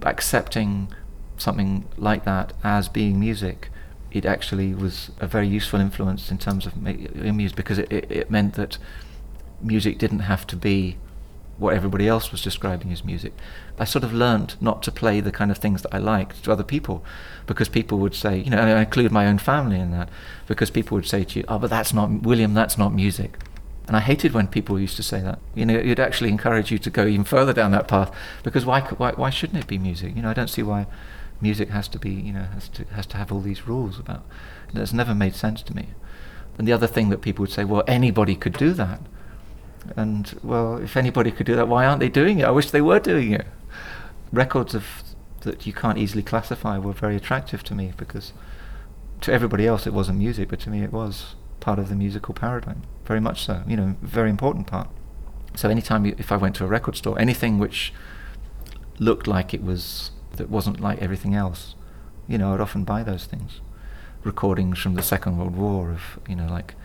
accepting 0.01 0.91
something 1.39 1.85
like 1.97 2.25
that 2.25 2.53
as 2.63 2.89
being 2.89 3.19
music, 3.19 3.69
it 4.11 4.25
actually 4.25 4.73
was 4.73 5.11
a 5.19 5.27
very 5.27 5.47
useful 5.47 5.79
influence 5.79 6.31
in 6.31 6.37
terms 6.37 6.65
of 6.65 6.75
music 6.77 7.55
because 7.55 7.77
it, 7.77 7.91
it, 7.91 8.11
it, 8.11 8.31
meant 8.31 8.55
that 8.55 8.77
music 9.61 9.97
didn't 9.97 10.19
have 10.19 10.47
to 10.47 10.55
be 10.55 10.97
what 11.57 11.75
everybody 11.75 12.07
else 12.07 12.31
was 12.31 12.41
describing 12.41 12.91
as 12.91 13.03
music. 13.03 13.33
I 13.77 13.83
sort 13.83 14.03
of 14.03 14.13
learned 14.13 14.55
not 14.61 14.81
to 14.83 14.91
play 14.91 15.19
the 15.19 15.31
kind 15.31 15.51
of 15.51 15.57
things 15.57 15.81
that 15.81 15.93
I 15.93 15.97
liked 15.97 16.43
to 16.43 16.51
other 16.51 16.63
people 16.63 17.03
because 17.45 17.67
people 17.69 17.99
would 17.99 18.15
say, 18.15 18.37
you 18.39 18.49
know, 18.49 18.59
I 18.59 18.79
include 18.79 19.11
my 19.11 19.27
own 19.27 19.37
family 19.37 19.79
in 19.79 19.91
that 19.91 20.09
because 20.47 20.71
people 20.71 20.95
would 20.95 21.05
say 21.05 21.23
to 21.25 21.39
you, 21.39 21.45
oh, 21.47 21.59
but 21.59 21.69
that's 21.69 21.93
not, 21.93 22.09
William, 22.21 22.53
that's 22.53 22.77
not 22.77 22.93
music. 22.93 23.37
And 23.87 23.97
I 23.97 23.99
hated 23.99 24.33
when 24.33 24.47
people 24.47 24.79
used 24.79 24.95
to 24.97 25.03
say 25.03 25.19
that. 25.21 25.39
You 25.55 25.65
know, 25.65 25.75
it 25.75 25.87
would 25.87 25.99
actually 25.99 26.29
encourage 26.29 26.71
you 26.71 26.77
to 26.77 26.89
go 26.89 27.05
even 27.05 27.25
further 27.25 27.53
down 27.53 27.71
that 27.71 27.87
path 27.87 28.15
because 28.43 28.65
why, 28.65 28.81
why, 28.81 29.11
why 29.11 29.29
shouldn't 29.29 29.59
it 29.59 29.67
be 29.67 29.77
music? 29.77 30.15
You 30.15 30.21
know, 30.21 30.29
I 30.29 30.33
don't 30.33 30.49
see 30.49 30.63
why 30.63 30.87
music 31.41 31.69
has 31.69 31.87
to 31.89 31.99
be, 31.99 32.11
you 32.11 32.33
know, 32.33 32.43
has 32.53 32.69
to 32.69 32.85
has 32.85 33.05
to 33.07 33.17
have 33.17 33.31
all 33.31 33.41
these 33.41 33.67
rules 33.67 33.99
about. 33.99 34.23
That's 34.73 34.93
never 34.93 35.15
made 35.15 35.35
sense 35.35 35.61
to 35.63 35.75
me. 35.75 35.89
And 36.57 36.67
the 36.67 36.73
other 36.73 36.87
thing 36.87 37.09
that 37.09 37.21
people 37.21 37.43
would 37.43 37.51
say, 37.51 37.63
well, 37.63 37.83
anybody 37.87 38.35
could 38.35 38.53
do 38.53 38.73
that. 38.73 38.99
And 39.95 40.37
well, 40.43 40.77
if 40.77 40.97
anybody 40.97 41.31
could 41.31 41.45
do 41.45 41.55
that, 41.55 41.67
why 41.67 41.85
aren't 41.85 42.01
they 42.01 42.09
doing 42.09 42.39
it? 42.39 42.45
I 42.45 42.51
wish 42.51 42.71
they 42.71 42.81
were 42.81 42.99
doing 42.99 43.31
it. 43.31 43.47
Records 44.31 44.75
of 44.75 44.85
that 45.41 45.65
you 45.65 45.71
can't 45.71 45.97
easily 45.97 46.21
classify 46.21 46.77
were 46.77 46.91
very 46.91 47.15
attractive 47.15 47.63
to 47.63 47.73
me 47.73 47.93
because 47.95 48.33
to 49.21 49.31
everybody 49.31 49.65
else 49.65 49.87
it 49.87 49.93
wasn't 49.93 50.17
music, 50.17 50.49
but 50.49 50.59
to 50.61 50.69
me 50.69 50.83
it 50.83 50.91
was 50.91 51.35
part 51.59 51.79
of 51.79 51.89
the 51.89 51.95
musical 51.95 52.33
paradigm. 52.33 52.83
Very 53.05 53.21
much 53.21 53.45
so. 53.45 53.63
You 53.67 53.77
know, 53.77 53.95
very 54.01 54.29
important 54.29 54.67
part. 54.67 54.89
So 55.55 55.69
anytime 55.69 56.05
you, 56.05 56.15
if 56.17 56.31
I 56.31 56.37
went 56.37 56.55
to 56.57 56.65
a 56.65 56.67
record 56.67 56.95
store, 56.95 57.17
anything 57.19 57.57
which 57.57 57.93
looked 58.99 59.27
like 59.27 59.53
it 59.53 59.63
was 59.63 60.11
that 60.33 60.49
wasn't 60.49 60.79
like 60.79 60.99
everything 60.99 61.35
else. 61.35 61.75
You 62.27 62.37
know, 62.37 62.53
I'd 62.53 62.61
often 62.61 62.83
buy 62.83 63.03
those 63.03 63.25
things. 63.25 63.61
Recordings 64.23 64.79
from 64.79 64.95
the 64.95 65.03
Second 65.03 65.37
World 65.37 65.55
War 65.55 65.91
of, 65.91 66.19
you 66.27 66.35
know, 66.35 66.47
like, 66.47 66.75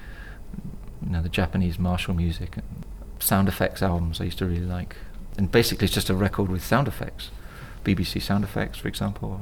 you 1.05 1.11
know, 1.11 1.23
the 1.23 1.29
Japanese 1.29 1.79
martial 1.79 2.15
music, 2.15 2.57
and 2.57 2.85
sound 3.19 3.49
effects 3.49 3.83
albums 3.83 4.21
I 4.21 4.25
used 4.25 4.39
to 4.39 4.47
really 4.47 4.61
like. 4.61 4.97
And 5.37 5.51
basically 5.51 5.87
it's 5.87 5.95
just 5.95 6.11
a 6.11 6.15
record 6.15 6.49
with 6.49 6.65
sound 6.65 6.89
effects. 6.89 7.31
BBC 7.85 8.23
sound 8.23 8.45
effects, 8.45 8.79
for 8.79 8.89
example. 8.89 9.41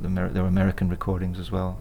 The 0.00 0.08
there 0.08 0.42
were 0.42 0.48
American 0.48 0.88
recordings 0.88 1.38
as 1.38 1.50
well. 1.50 1.78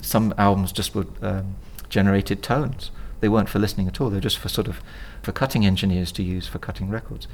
Some 0.00 0.34
albums 0.36 0.72
just 0.72 0.94
would 0.94 1.12
um, 1.22 1.56
generated 1.88 2.42
tones. 2.42 2.90
They 3.20 3.28
weren't 3.28 3.48
for 3.48 3.58
listening 3.58 3.88
at 3.88 4.00
all. 4.00 4.10
They're 4.10 4.20
just 4.20 4.38
for 4.38 4.48
sort 4.48 4.68
of 4.68 4.82
for 5.22 5.32
cutting 5.32 5.64
engineers 5.64 6.12
to 6.12 6.22
use 6.22 6.46
for 6.46 6.58
cutting 6.58 6.90
records. 6.90 7.26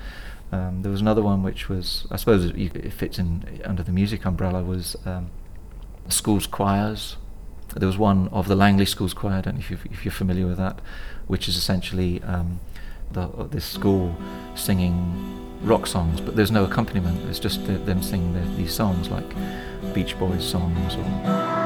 Um, 0.53 0.83
there 0.83 0.91
was 0.91 1.01
another 1.01 1.23
one 1.23 1.43
which 1.43 1.69
was, 1.69 2.07
I 2.11 2.17
suppose, 2.17 2.45
it 2.45 2.93
fits 2.93 3.19
in 3.19 3.61
under 3.65 3.83
the 3.83 3.93
music 3.93 4.25
umbrella, 4.25 4.63
was 4.63 4.97
um, 5.07 5.31
schools 6.09 6.47
choirs. 6.47 7.17
There 7.77 7.87
was 7.87 7.99
one 7.99 8.29
of 8.29 8.49
the 8.49 8.57
Langley 8.57 8.85
Schools 8.85 9.15
Choir. 9.15 9.35
I 9.35 9.41
don't 9.43 9.55
know 9.55 9.61
if, 9.61 9.71
you 9.71 9.79
you're 10.03 10.13
familiar 10.13 10.47
with 10.47 10.57
that, 10.57 10.81
which 11.29 11.47
is 11.49 11.57
essentially 11.57 12.21
um, 12.25 12.59
the, 13.13 13.29
this 13.51 13.65
school 13.65 14.17
singing 14.57 15.37
rock 15.63 15.87
songs, 15.87 16.21
but 16.21 16.35
there's 16.35 16.51
no 16.51 16.65
accompaniment. 16.65 17.29
It's 17.29 17.39
just 17.39 17.65
the, 17.67 17.75
them 17.75 18.03
singing 18.03 18.35
the, 18.35 18.41
these 18.57 18.75
songs 18.75 19.09
like 19.09 19.95
Beach 19.95 20.19
Boys 20.19 20.45
songs 20.45 20.97
or. 20.97 21.60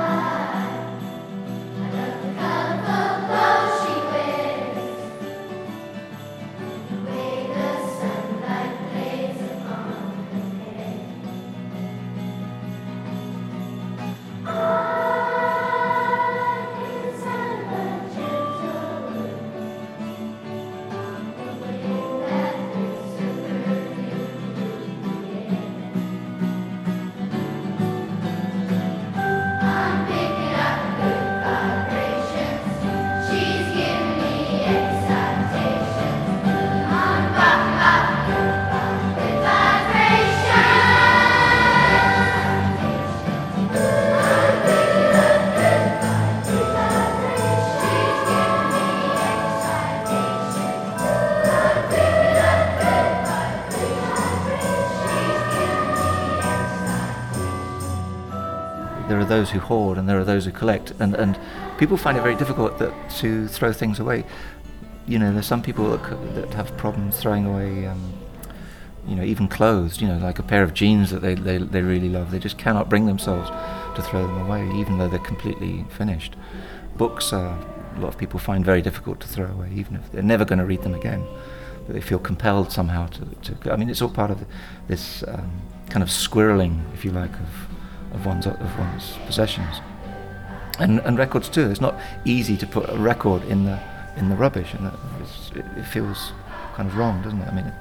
Hoard 59.65 59.99
and 59.99 60.09
there 60.09 60.19
are 60.19 60.25
those 60.25 60.45
who 60.45 60.53
collect, 60.53 60.93
and, 60.99 61.15
and 61.15 61.39
people 61.79 61.97
find 61.97 62.17
it 62.17 62.23
very 62.23 62.37
difficult 62.37 62.79
that, 62.79 62.93
to 63.19 63.49
throw 63.49 63.73
things 63.73 63.99
away. 64.01 64.25
You 65.07 65.19
know, 65.19 65.33
there's 65.33 65.47
some 65.47 65.63
people 65.63 65.91
that, 65.91 66.35
that 66.35 66.55
have 66.55 66.77
problems 66.77 67.19
throwing 67.19 67.45
away, 67.47 67.87
um, 67.87 68.13
you 69.07 69.15
know, 69.15 69.23
even 69.23 69.49
clothes. 69.49 70.01
You 70.01 70.09
know, 70.09 70.19
like 70.19 70.39
a 70.39 70.43
pair 70.43 70.63
of 70.63 70.73
jeans 70.73 71.11
that 71.11 71.21
they, 71.21 71.35
they 71.35 71.59
they 71.59 71.83
really 71.83 72.09
love. 72.09 72.31
They 72.31 72.39
just 72.39 72.57
cannot 72.57 72.89
bring 72.89 73.07
themselves 73.07 73.51
to 73.97 74.03
throw 74.03 74.27
them 74.27 74.47
away, 74.47 74.71
even 74.81 74.99
though 74.99 75.09
they're 75.09 75.19
completely 75.19 75.85
finished. 75.91 76.37
Books, 76.97 77.33
uh, 77.33 77.57
a 77.97 78.01
lot 78.01 78.09
of 78.09 78.19
people 78.19 78.39
find 78.41 78.65
very 78.65 78.83
difficult 78.83 79.21
to 79.21 79.29
throw 79.29 79.47
away, 79.47 79.71
even 79.75 79.97
if 79.97 80.11
they're 80.11 80.23
never 80.23 80.45
going 80.45 80.59
to 80.59 80.65
read 80.65 80.83
them 80.83 80.95
again. 80.95 81.27
But 81.87 81.95
they 81.95 82.01
feel 82.01 82.19
compelled 82.19 82.73
somehow 82.73 83.09
to, 83.09 83.25
to. 83.43 83.73
I 83.73 83.77
mean, 83.77 83.91
it's 83.91 84.01
all 84.01 84.09
part 84.09 84.31
of 84.31 84.45
this 84.89 85.23
um, 85.29 85.61
kind 85.91 86.03
of 86.03 86.09
squirreling, 86.09 86.81
if 86.95 87.05
you 87.05 87.11
like, 87.11 87.33
of 87.33 87.64
of 88.15 88.27
one's 88.27 88.47
of 88.47 88.79
one's 88.79 89.17
possessions. 89.27 89.81
And 90.79 91.01
and 91.01 91.19
records 91.19 91.49
too. 91.49 91.71
It's 91.71 91.81
not 91.81 91.99
easy 92.25 92.57
to 92.57 92.67
put 92.67 92.89
a 92.89 92.97
record 92.97 93.45
in 93.45 93.65
the 93.65 93.81
in 94.17 94.29
the 94.29 94.37
rubbish, 94.37 94.75
and 94.75 94.91
it, 95.55 95.85
feels 95.85 96.33
kind 96.75 96.89
of 96.89 96.97
wrong, 96.97 97.23
doesn't 97.23 97.41
it? 97.41 97.49
I 97.49 97.55
mean, 97.55 97.73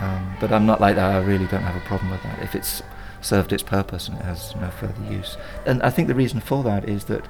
um, 0.00 0.36
but 0.40 0.52
I'm 0.52 0.66
not 0.66 0.80
like 0.80 0.96
that. 0.96 1.14
I 1.14 1.18
really 1.18 1.46
don't 1.46 1.62
have 1.62 1.76
a 1.76 1.86
problem 1.86 2.10
with 2.10 2.22
that. 2.22 2.40
If 2.42 2.54
it's 2.54 2.82
served 3.20 3.52
its 3.52 3.62
purpose 3.62 4.08
and 4.08 4.18
it 4.18 4.24
has 4.24 4.54
no 4.56 4.68
further 4.68 5.02
use. 5.10 5.36
And 5.64 5.82
I 5.82 5.90
think 5.90 6.08
the 6.08 6.14
reason 6.14 6.40
for 6.40 6.62
that 6.64 6.88
is 6.88 7.04
that 7.04 7.24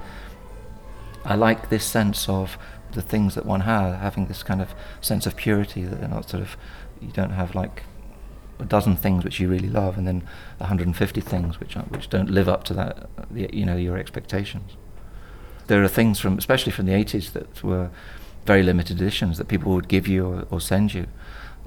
I 1.23 1.35
like 1.35 1.69
this 1.69 1.85
sense 1.85 2.27
of 2.27 2.57
the 2.91 3.01
things 3.01 3.35
that 3.35 3.45
one 3.45 3.61
has, 3.61 3.99
having 3.99 4.25
this 4.25 4.43
kind 4.43 4.61
of 4.61 4.73
sense 5.01 5.25
of 5.25 5.35
purity 5.35 5.83
that 5.83 5.99
they're 5.99 6.09
not 6.09 6.29
sort 6.29 6.43
of, 6.43 6.57
you 6.99 7.11
don't 7.11 7.31
have 7.31 7.55
like 7.55 7.83
a 8.63 8.67
dozen 8.67 8.95
things 8.95 9.23
which 9.23 9.39
you 9.39 9.47
really 9.47 9.69
love 9.69 9.97
and 9.97 10.07
then 10.07 10.23
150 10.57 11.21
things 11.21 11.59
which 11.59 11.75
are, 11.75 11.83
which 11.83 12.09
don't 12.09 12.29
live 12.29 12.49
up 12.49 12.63
to 12.65 12.73
that, 12.73 13.09
you 13.33 13.65
know, 13.65 13.75
your 13.75 13.97
expectations. 13.97 14.77
There 15.67 15.83
are 15.83 15.87
things 15.87 16.19
from, 16.19 16.37
especially 16.37 16.71
from 16.71 16.85
the 16.85 16.93
80s, 16.93 17.31
that 17.33 17.63
were 17.63 17.89
very 18.45 18.63
limited 18.63 18.99
editions 18.99 19.37
that 19.37 19.47
people 19.47 19.73
would 19.73 19.87
give 19.87 20.07
you 20.07 20.25
or, 20.25 20.47
or 20.49 20.59
send 20.59 20.93
you 20.93 21.07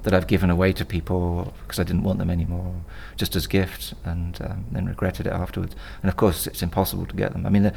that 0.03 0.13
I've 0.13 0.27
given 0.27 0.49
away 0.49 0.73
to 0.73 0.85
people 0.85 1.53
because 1.63 1.79
I 1.79 1.83
didn't 1.83 2.03
want 2.03 2.19
them 2.19 2.29
anymore, 2.29 2.81
just 3.15 3.35
as 3.35 3.47
gifts, 3.47 3.93
and 4.05 4.39
um, 4.41 4.65
then 4.71 4.85
regretted 4.85 5.27
it 5.27 5.33
afterwards. 5.33 5.75
And 6.01 6.09
of 6.09 6.15
course, 6.15 6.47
it's 6.47 6.61
impossible 6.61 7.05
to 7.07 7.15
get 7.15 7.33
them. 7.33 7.45
I 7.45 7.49
mean, 7.49 7.63
there, 7.63 7.73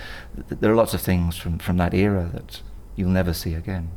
there, 0.48 0.70
are 0.70 0.76
lots 0.76 0.94
of 0.94 1.00
things 1.00 1.36
from, 1.36 1.58
from 1.58 1.76
that 1.78 1.94
era 1.94 2.30
that 2.34 2.60
you'll 2.94 3.10
never 3.10 3.32
see 3.32 3.54
again. 3.54 3.90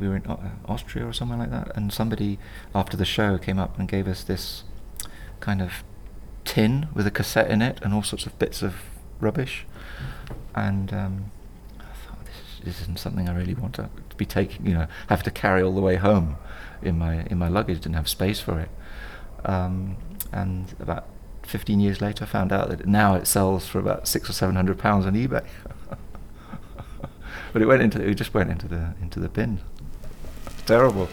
We 0.00 0.08
were 0.08 0.16
in 0.16 0.26
uh, 0.26 0.50
Austria 0.66 1.06
or 1.06 1.12
somewhere 1.12 1.38
like 1.38 1.50
that, 1.50 1.76
and 1.76 1.92
somebody 1.92 2.38
after 2.74 2.96
the 2.96 3.04
show 3.04 3.38
came 3.38 3.58
up 3.58 3.78
and 3.78 3.88
gave 3.88 4.08
us 4.08 4.24
this 4.24 4.64
kind 5.40 5.62
of 5.62 5.84
tin 6.44 6.88
with 6.94 7.06
a 7.06 7.10
cassette 7.10 7.50
in 7.50 7.62
it 7.62 7.78
and 7.82 7.94
all 7.94 8.02
sorts 8.02 8.26
of 8.26 8.38
bits 8.38 8.62
of 8.62 8.74
rubbish. 9.20 9.66
And 10.54 10.92
um, 10.92 11.30
I 11.78 11.84
thought, 12.06 12.24
this, 12.24 12.60
this 12.64 12.80
isn't 12.82 12.98
something 12.98 13.28
I 13.28 13.36
really 13.36 13.54
want 13.54 13.74
to 13.74 13.90
be 14.16 14.26
taking, 14.26 14.66
you 14.66 14.74
know, 14.74 14.86
have 15.08 15.22
to 15.24 15.30
carry 15.30 15.62
all 15.62 15.74
the 15.74 15.80
way 15.80 15.96
home 15.96 16.36
in 16.82 16.98
my 16.98 17.24
in 17.24 17.38
my 17.38 17.48
luggage. 17.48 17.80
Didn't 17.80 17.96
have 17.96 18.08
space 18.08 18.40
for 18.40 18.60
it. 18.60 18.68
Um, 19.44 19.96
and 20.32 20.74
about 20.80 21.06
15 21.42 21.80
years 21.80 22.00
later, 22.00 22.24
I 22.24 22.26
found 22.26 22.52
out 22.52 22.68
that 22.70 22.86
now 22.86 23.14
it 23.14 23.26
sells 23.26 23.66
for 23.66 23.78
about 23.78 24.08
six 24.08 24.30
or 24.30 24.32
seven 24.32 24.56
hundred 24.56 24.78
pounds 24.78 25.06
on 25.06 25.14
eBay. 25.14 25.44
but 27.52 27.62
it 27.62 27.66
went 27.66 27.82
into 27.82 28.02
it 28.02 28.14
just 28.14 28.34
went 28.34 28.50
into 28.50 28.68
the 28.68 28.94
into 29.00 29.20
the 29.20 29.28
bin. 29.28 29.60
Terrible. 30.66 31.08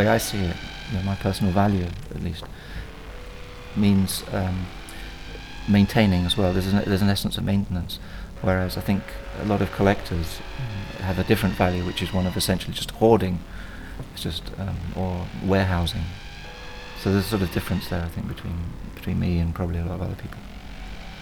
Way 0.00 0.08
I 0.08 0.18
see 0.18 0.38
it, 0.38 0.56
you 0.90 0.98
know, 0.98 1.04
my 1.04 1.14
personal 1.14 1.52
value 1.52 1.86
at 2.14 2.22
least, 2.22 2.44
means 3.76 4.24
um, 4.32 4.66
maintaining 5.68 6.26
as 6.26 6.36
well. 6.36 6.52
There's 6.52 6.66
an, 6.66 6.82
there's 6.86 7.02
an 7.02 7.08
essence 7.08 7.38
of 7.38 7.44
maintenance, 7.44 7.98
whereas 8.42 8.76
I 8.76 8.80
think 8.80 9.02
a 9.40 9.44
lot 9.44 9.62
of 9.62 9.72
collectors 9.72 10.40
mm. 10.40 11.00
have 11.00 11.18
a 11.18 11.24
different 11.24 11.54
value, 11.54 11.84
which 11.84 12.02
is 12.02 12.12
one 12.12 12.26
of 12.26 12.36
essentially 12.36 12.74
just 12.74 12.90
hoarding, 12.92 13.38
it's 14.12 14.22
just 14.22 14.50
um, 14.58 14.76
or 14.96 15.26
warehousing. 15.44 16.04
So 17.00 17.12
there's 17.12 17.26
a 17.26 17.28
sort 17.28 17.42
of 17.42 17.52
difference 17.52 17.88
there, 17.88 18.02
I 18.02 18.08
think, 18.08 18.28
between 18.28 18.58
between 18.94 19.18
me 19.18 19.38
and 19.38 19.54
probably 19.54 19.78
a 19.78 19.84
lot 19.84 19.94
of 19.94 20.02
other 20.02 20.16
people. 20.16 20.38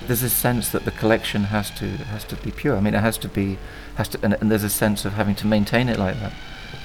There's 0.06 0.22
a 0.22 0.30
sense 0.30 0.70
that 0.70 0.84
the 0.84 0.90
collection 0.90 1.44
has 1.44 1.70
to 1.72 1.86
has 1.86 2.24
to 2.24 2.36
be 2.36 2.50
pure. 2.50 2.76
I 2.76 2.80
mean, 2.80 2.94
it 2.94 3.00
has 3.00 3.18
to 3.18 3.28
be 3.28 3.58
has 3.96 4.08
to, 4.08 4.18
and, 4.22 4.34
and 4.40 4.50
there's 4.50 4.64
a 4.64 4.70
sense 4.70 5.04
of 5.04 5.12
having 5.12 5.34
to 5.36 5.46
maintain 5.46 5.88
it 5.88 5.98
like 5.98 6.18
that, 6.20 6.32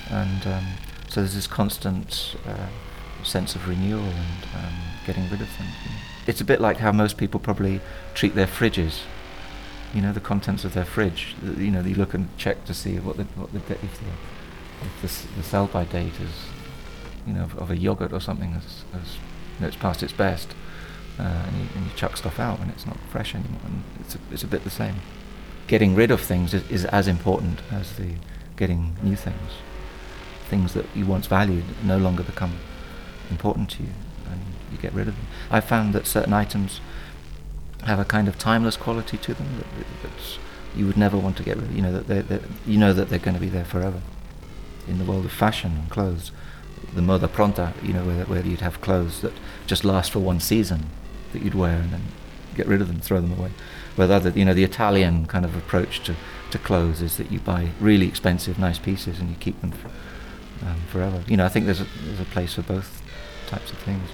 and 0.10 0.48
um, 0.48 0.66
so 1.14 1.22
there's 1.22 1.36
this 1.36 1.46
constant 1.46 2.36
uh, 2.48 2.70
sense 3.24 3.54
of 3.54 3.70
renewal 3.70 4.02
and 4.02 4.44
um, 4.56 4.74
getting 5.06 5.30
rid 5.30 5.42
of 5.42 5.48
things. 5.48 5.70
It's 6.26 6.42
a 6.42 6.44
bit 6.44 6.60
like 6.60 6.78
how 6.78 6.92
most 6.92 7.18
people 7.18 7.40
probably 7.40 7.82
treat 8.16 8.34
their 8.34 8.48
fridges. 8.48 9.02
You 9.94 10.02
know, 10.02 10.12
the 10.12 10.20
contents 10.20 10.66
of 10.66 10.74
their 10.74 10.86
fridge. 10.86 11.36
You 11.44 11.70
know, 11.70 11.82
you 11.82 11.94
look 11.94 12.16
and 12.16 12.36
check 12.40 12.66
to 12.66 12.74
see 12.74 12.98
what 12.98 13.18
the 13.18 13.26
what 13.36 13.54
the 13.54 13.60
if 13.60 13.70
the, 13.80 13.86
if 14.82 15.02
the, 15.04 15.38
the 15.38 15.44
sell 15.44 15.68
by 15.68 15.84
date 15.84 16.20
is, 16.20 16.48
you 17.28 17.34
know, 17.34 17.44
of, 17.44 17.60
of 17.60 17.70
a 17.70 17.78
yogurt 17.78 18.12
or 18.12 18.20
something 18.20 18.52
as, 18.54 18.84
as 19.00 19.14
you 19.14 19.62
know, 19.62 19.68
it's 19.68 19.76
past 19.76 20.02
its 20.02 20.14
best, 20.14 20.56
uh, 21.20 21.22
and, 21.22 21.58
you, 21.58 21.68
and, 21.76 21.86
you, 21.86 21.92
chuck 21.96 22.18
stuff 22.18 22.40
out 22.40 22.58
when 22.58 22.70
it's 22.70 22.88
not 22.88 22.98
fresh 23.12 23.36
anymore. 23.36 23.62
And 23.66 23.84
it's 24.00 24.16
a, 24.16 24.20
it's 24.32 24.44
a 24.44 24.48
bit 24.48 24.64
the 24.64 24.72
same. 24.72 24.96
Getting 25.68 25.94
rid 25.94 26.10
of 26.10 26.22
things 26.22 26.56
is, 26.56 26.68
is 26.72 26.86
as 26.86 27.08
important 27.08 27.60
as 27.72 27.98
the 27.98 28.16
getting 28.56 28.96
new 29.04 29.16
things 29.16 29.52
things 30.54 30.74
that 30.76 30.86
you 30.94 31.04
once 31.08 31.26
valued 31.26 31.64
no 31.84 31.98
longer 31.98 32.22
become 32.22 32.54
important 33.32 33.72
to 33.72 33.82
you 33.82 33.90
and 34.30 34.40
you 34.72 34.78
get 34.78 34.94
rid 34.94 35.08
of 35.08 35.16
them. 35.16 35.26
I 35.50 35.60
found 35.62 35.96
that 35.96 36.06
certain 36.06 36.32
items 36.32 36.80
have 37.86 38.00
a 38.00 38.06
kind 38.06 38.28
of 38.28 38.38
timeless 38.38 38.78
quality 38.78 39.18
to 39.18 39.34
them 39.34 39.48
that, 40.04 40.20
you 40.76 40.88
would 40.88 40.98
never 40.98 41.18
want 41.18 41.38
to 41.38 41.44
get 41.44 41.58
rid 41.58 41.66
of. 41.70 41.76
You 41.76 41.84
know 41.84 41.92
that 41.92 42.08
they're, 42.08 42.24
they're, 42.24 42.48
you 42.66 42.80
know 42.80 42.94
that 42.94 43.10
they're 43.10 43.26
going 43.28 43.36
to 43.36 43.40
be 43.40 43.50
there 43.50 43.66
forever. 43.66 44.02
In 44.88 44.98
the 44.98 45.06
world 45.06 45.26
of 45.26 45.32
fashion 45.32 45.72
and 45.80 45.88
clothes, 45.88 46.32
the 46.96 47.02
moda 47.02 47.28
pronta, 47.28 47.74
you 47.84 47.94
know, 47.94 48.06
where, 48.06 48.26
where 48.26 48.44
you'd 48.44 48.62
have 48.62 48.82
clothes 48.82 49.22
that 49.22 49.34
just 49.68 49.84
last 49.84 50.12
for 50.12 50.20
one 50.20 50.40
season 50.40 50.88
that 51.32 51.44
you'd 51.44 51.54
wear 51.54 51.78
and 51.78 51.92
then 51.94 52.02
get 52.56 52.66
rid 52.66 52.82
of 52.82 52.88
them, 52.88 53.00
throw 53.00 53.22
them 53.22 53.38
away. 53.38 53.52
Where 53.96 54.08
the 54.08 54.16
other, 54.16 54.30
you 54.32 54.46
know, 54.46 54.56
the 54.56 54.64
Italian 54.64 55.28
kind 55.28 55.46
of 55.46 55.56
approach 55.56 56.04
to, 56.06 56.16
to 56.50 56.58
clothes 56.58 57.04
is 57.04 57.18
that 57.18 57.32
you 57.32 57.40
buy 57.40 57.70
really 57.80 58.08
expensive, 58.08 58.58
nice 58.58 58.80
pieces 58.80 59.20
and 59.20 59.30
you 59.30 59.36
keep 59.36 59.62
them 59.62 59.74
um, 60.66 60.82
forever. 60.90 61.24
You 61.28 61.38
know, 61.38 61.46
I 61.46 61.50
think 61.50 61.66
there's 61.66 61.82
a, 61.82 61.88
there's 62.06 62.20
a 62.20 62.26
place 62.26 62.54
for 62.54 62.62
both 62.62 63.02
types 63.48 63.72
of 63.72 63.78
things. 63.80 64.10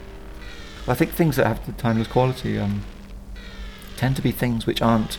I 0.88 0.96
think 0.96 1.12
things 1.12 1.36
that 1.36 1.46
have 1.46 1.66
the 1.66 1.74
timeless 1.74 2.08
quality 2.08 2.58
um, 2.58 2.84
tend 3.96 4.16
to 4.16 4.22
be 4.22 4.32
things 4.32 4.66
which 4.66 4.82
aren't 4.82 5.18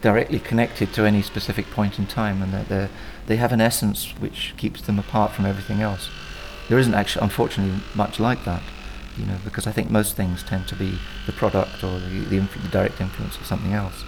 directly 0.00 0.38
connected 0.38 0.92
to 0.94 1.04
any 1.04 1.22
specific 1.22 1.70
point 1.70 1.98
in 1.98 2.06
time, 2.06 2.40
and 2.40 2.52
that 2.52 2.90
they 3.26 3.36
have 3.36 3.52
an 3.52 3.60
essence 3.60 4.14
which 4.20 4.54
keeps 4.56 4.80
them 4.80 4.98
apart 4.98 5.32
from 5.32 5.44
everything 5.44 5.82
else. 5.82 6.08
There 6.68 6.78
isn't 6.78 6.94
actually, 6.94 7.24
unfortunately, 7.24 7.82
much 7.94 8.20
like 8.20 8.44
that, 8.44 8.62
you 9.16 9.26
know, 9.26 9.38
because 9.44 9.66
I 9.66 9.72
think 9.72 9.90
most 9.90 10.14
things 10.14 10.42
tend 10.42 10.68
to 10.68 10.76
be 10.76 10.98
the 11.26 11.32
product 11.32 11.82
or 11.82 11.98
the, 11.98 12.20
the, 12.26 12.36
inf- 12.36 12.62
the 12.62 12.68
direct 12.68 13.00
influence 13.00 13.36
of 13.38 13.46
something 13.46 13.72
else. 13.72 14.04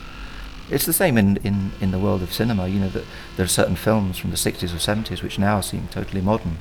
It's 0.70 0.86
the 0.86 0.92
same 0.92 1.18
in, 1.18 1.36
in, 1.38 1.72
in 1.80 1.90
the 1.90 1.98
world 1.98 2.22
of 2.22 2.32
cinema. 2.32 2.68
You 2.68 2.80
know 2.80 2.88
that 2.90 3.04
there 3.36 3.44
are 3.44 3.48
certain 3.48 3.76
films 3.76 4.18
from 4.18 4.30
the 4.30 4.36
60s 4.36 4.72
or 4.72 4.78
70s 4.78 5.22
which 5.22 5.38
now 5.38 5.60
seem 5.60 5.88
totally 5.88 6.20
modern, 6.20 6.58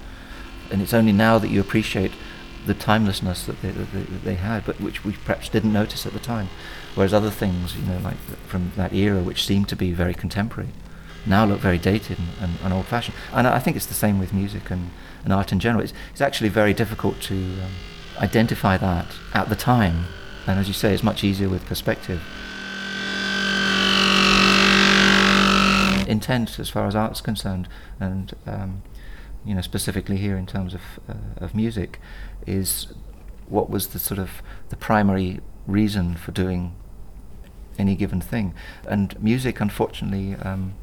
and 0.71 0.81
it's 0.81 0.93
only 0.93 1.11
now 1.11 1.37
that 1.37 1.49
you 1.49 1.61
appreciate 1.61 2.11
the 2.65 2.73
timelessness 2.73 3.45
that 3.45 3.61
they, 3.61 3.71
that 3.71 3.91
they, 3.93 4.01
that 4.01 4.23
they 4.23 4.35
had, 4.35 4.65
but 4.65 4.79
which 4.81 5.05
we 5.05 5.13
perhaps 5.13 5.49
didn't 5.49 5.73
notice 5.73 6.05
at 6.05 6.13
the 6.13 6.19
time. 6.19 6.49
Whereas 6.95 7.13
other 7.13 7.29
things, 7.29 7.75
you 7.75 7.83
know, 7.83 7.99
like 7.99 8.17
from 8.47 8.71
that 8.75 8.93
era, 8.93 9.21
which 9.21 9.45
seemed 9.45 9.69
to 9.69 9.75
be 9.75 9.91
very 9.93 10.13
contemporary, 10.13 10.69
now 11.25 11.45
look 11.45 11.59
very 11.59 11.77
dated 11.77 12.17
and, 12.39 12.57
and, 12.63 12.73
old-fashioned. 12.73 13.15
And 13.33 13.47
I 13.47 13.59
think 13.59 13.75
it's 13.75 13.85
the 13.85 13.93
same 13.93 14.19
with 14.19 14.33
music 14.33 14.69
and, 14.71 14.89
and 15.23 15.33
art 15.33 15.51
in 15.51 15.59
general. 15.59 15.83
It's, 15.83 15.93
it's 16.11 16.21
actually 16.21 16.49
very 16.49 16.73
difficult 16.73 17.21
to 17.21 17.35
um, 17.35 17.71
identify 18.17 18.77
that 18.77 19.07
at 19.33 19.49
the 19.49 19.55
time, 19.55 20.05
and 20.47 20.59
as 20.59 20.67
you 20.67 20.73
say, 20.73 20.93
it's 20.93 21.03
much 21.03 21.23
easier 21.23 21.49
with 21.49 21.65
perspective. 21.65 22.21
Intent 26.09 26.59
as 26.59 26.69
far 26.69 26.87
as 26.87 26.95
art's 26.95 27.21
concerned, 27.21 27.67
and 27.99 28.33
um, 28.45 28.83
you 29.45 29.55
know 29.55 29.61
specifically 29.61 30.17
here 30.17 30.37
in 30.37 30.45
terms 30.45 30.73
of 30.73 30.81
uh, 31.07 31.13
of 31.37 31.55
music, 31.55 31.99
is 32.45 32.87
what 33.47 33.69
was 33.69 33.87
the 33.87 33.99
sort 33.99 34.19
of 34.19 34.41
the 34.69 34.75
primary 34.75 35.39
reason 35.67 36.15
for 36.15 36.31
doing 36.31 36.75
any 37.77 37.95
given 37.95 38.21
thing. 38.21 38.53
And 38.87 39.21
music, 39.21 39.61
unfortunately, 39.61 40.35
um, 40.35 40.73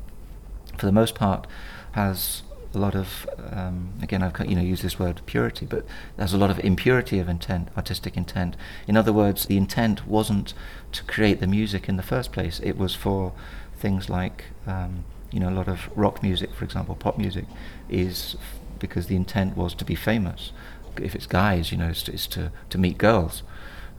for 0.78 0.86
the 0.86 0.92
most 0.92 1.14
part, 1.14 1.46
has 1.92 2.42
a 2.74 2.78
lot 2.78 2.94
of 2.94 3.28
um, 3.52 3.94
again 4.02 4.22
I've 4.22 4.38
you 4.48 4.54
know 4.54 4.62
used 4.62 4.82
this 4.82 4.98
word 4.98 5.20
purity, 5.26 5.66
but 5.66 5.84
there's 6.16 6.34
a 6.34 6.38
lot 6.38 6.50
of 6.50 6.58
impurity 6.60 7.18
of 7.18 7.28
intent, 7.28 7.68
artistic 7.76 8.16
intent. 8.16 8.56
In 8.86 8.96
other 8.96 9.12
words, 9.12 9.46
the 9.46 9.56
intent 9.56 10.06
wasn't 10.06 10.54
to 10.92 11.02
create 11.04 11.40
the 11.40 11.46
music 11.46 11.88
in 11.88 11.96
the 11.96 12.02
first 12.02 12.32
place. 12.32 12.60
It 12.60 12.76
was 12.76 12.94
for 12.94 13.32
things 13.78 14.08
like 14.08 14.44
um, 14.66 15.04
you 15.30 15.40
know, 15.40 15.48
a 15.48 15.56
lot 15.56 15.68
of 15.68 15.88
rock 15.96 16.22
music, 16.22 16.54
for 16.54 16.64
example, 16.64 16.94
pop 16.94 17.18
music, 17.18 17.44
is 17.88 18.36
f- 18.38 18.58
because 18.78 19.06
the 19.06 19.16
intent 19.16 19.56
was 19.56 19.74
to 19.74 19.84
be 19.84 19.94
famous. 19.94 20.52
If 21.00 21.14
it's 21.14 21.26
guys, 21.26 21.72
you 21.72 21.78
know, 21.78 21.88
it's 21.88 22.02
to, 22.04 22.12
it's 22.12 22.26
to, 22.28 22.52
to 22.70 22.78
meet 22.78 22.98
girls. 22.98 23.42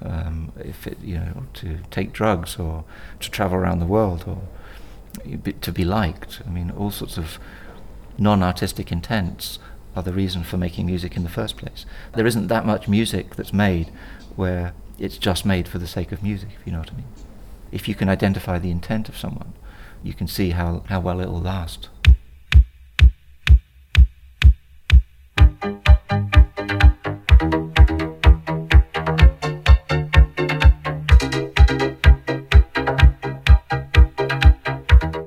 Um, 0.02 0.52
if 0.60 0.86
it, 0.86 1.00
you 1.02 1.16
know, 1.16 1.48
to 1.56 1.80
take 1.90 2.14
drugs 2.14 2.58
or 2.58 2.86
to 3.20 3.32
travel 3.32 3.58
around 3.58 3.80
the 3.80 3.86
world 3.86 4.26
or 4.28 4.42
to 5.62 5.72
be 5.72 5.84
liked. 5.84 6.42
I 6.46 6.50
mean, 6.50 6.72
all 6.72 6.92
sorts 6.92 7.18
of 7.18 7.40
non-artistic 8.18 8.92
intents 8.92 9.60
are 9.96 10.04
the 10.04 10.14
reason 10.14 10.44
for 10.44 10.58
making 10.58 10.86
music 10.86 11.16
in 11.16 11.24
the 11.24 11.30
first 11.30 11.58
place. 11.58 11.86
There 12.14 12.28
isn't 12.28 12.48
that 12.48 12.66
much 12.66 12.88
music 12.88 13.36
that's 13.36 13.54
made 13.54 13.92
where 14.36 14.74
it's 15.00 15.18
just 15.18 15.46
made 15.46 15.68
for 15.68 15.80
the 15.80 15.88
sake 15.88 16.12
of 16.12 16.22
music, 16.22 16.50
if 16.60 16.66
you 16.66 16.72
know 16.72 16.80
what 16.80 16.92
I 16.92 16.98
mean. 16.98 17.08
If 17.72 17.88
you 17.88 17.96
can 17.96 18.10
identify 18.10 18.60
the 18.60 18.72
intent 18.72 19.10
of 19.10 19.18
someone, 19.18 19.54
you 20.08 20.14
can 20.14 20.28
see 20.28 20.52
how, 20.52 20.84
how 20.88 21.02
well 21.02 21.20
it 21.20 21.28
will 21.28 21.42
last. 21.42 21.90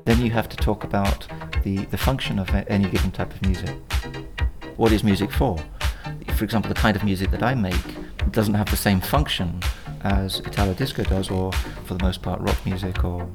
Then 0.07 0.23
you 0.23 0.31
have 0.31 0.49
to 0.49 0.57
talk 0.57 0.83
about 0.83 1.29
the, 1.63 1.85
the 1.91 1.99
function 1.99 2.39
of 2.39 2.49
any 2.69 2.89
given 2.89 3.11
type 3.11 3.33
of 3.35 3.43
music. 3.43 3.77
What 4.77 4.93
is 4.93 5.05
music 5.05 5.31
for? 5.31 5.63
For 6.37 6.45
example, 6.45 6.71
the 6.71 6.75
kind 6.81 6.97
of 6.97 7.05
music 7.05 7.31
that 7.33 7.43
I 7.43 7.55
make 7.55 7.75
doesn't 8.31 8.55
have 8.55 8.71
the 8.71 8.79
same 8.79 9.03
function 9.03 9.61
as 10.03 10.41
Italo 10.41 10.73
disco 10.73 11.03
does, 11.05 11.31
or 11.31 11.53
for 11.85 11.93
the 11.93 12.03
most 12.03 12.23
part, 12.23 12.41
rock 12.41 12.57
music. 12.65 13.05
Or 13.05 13.29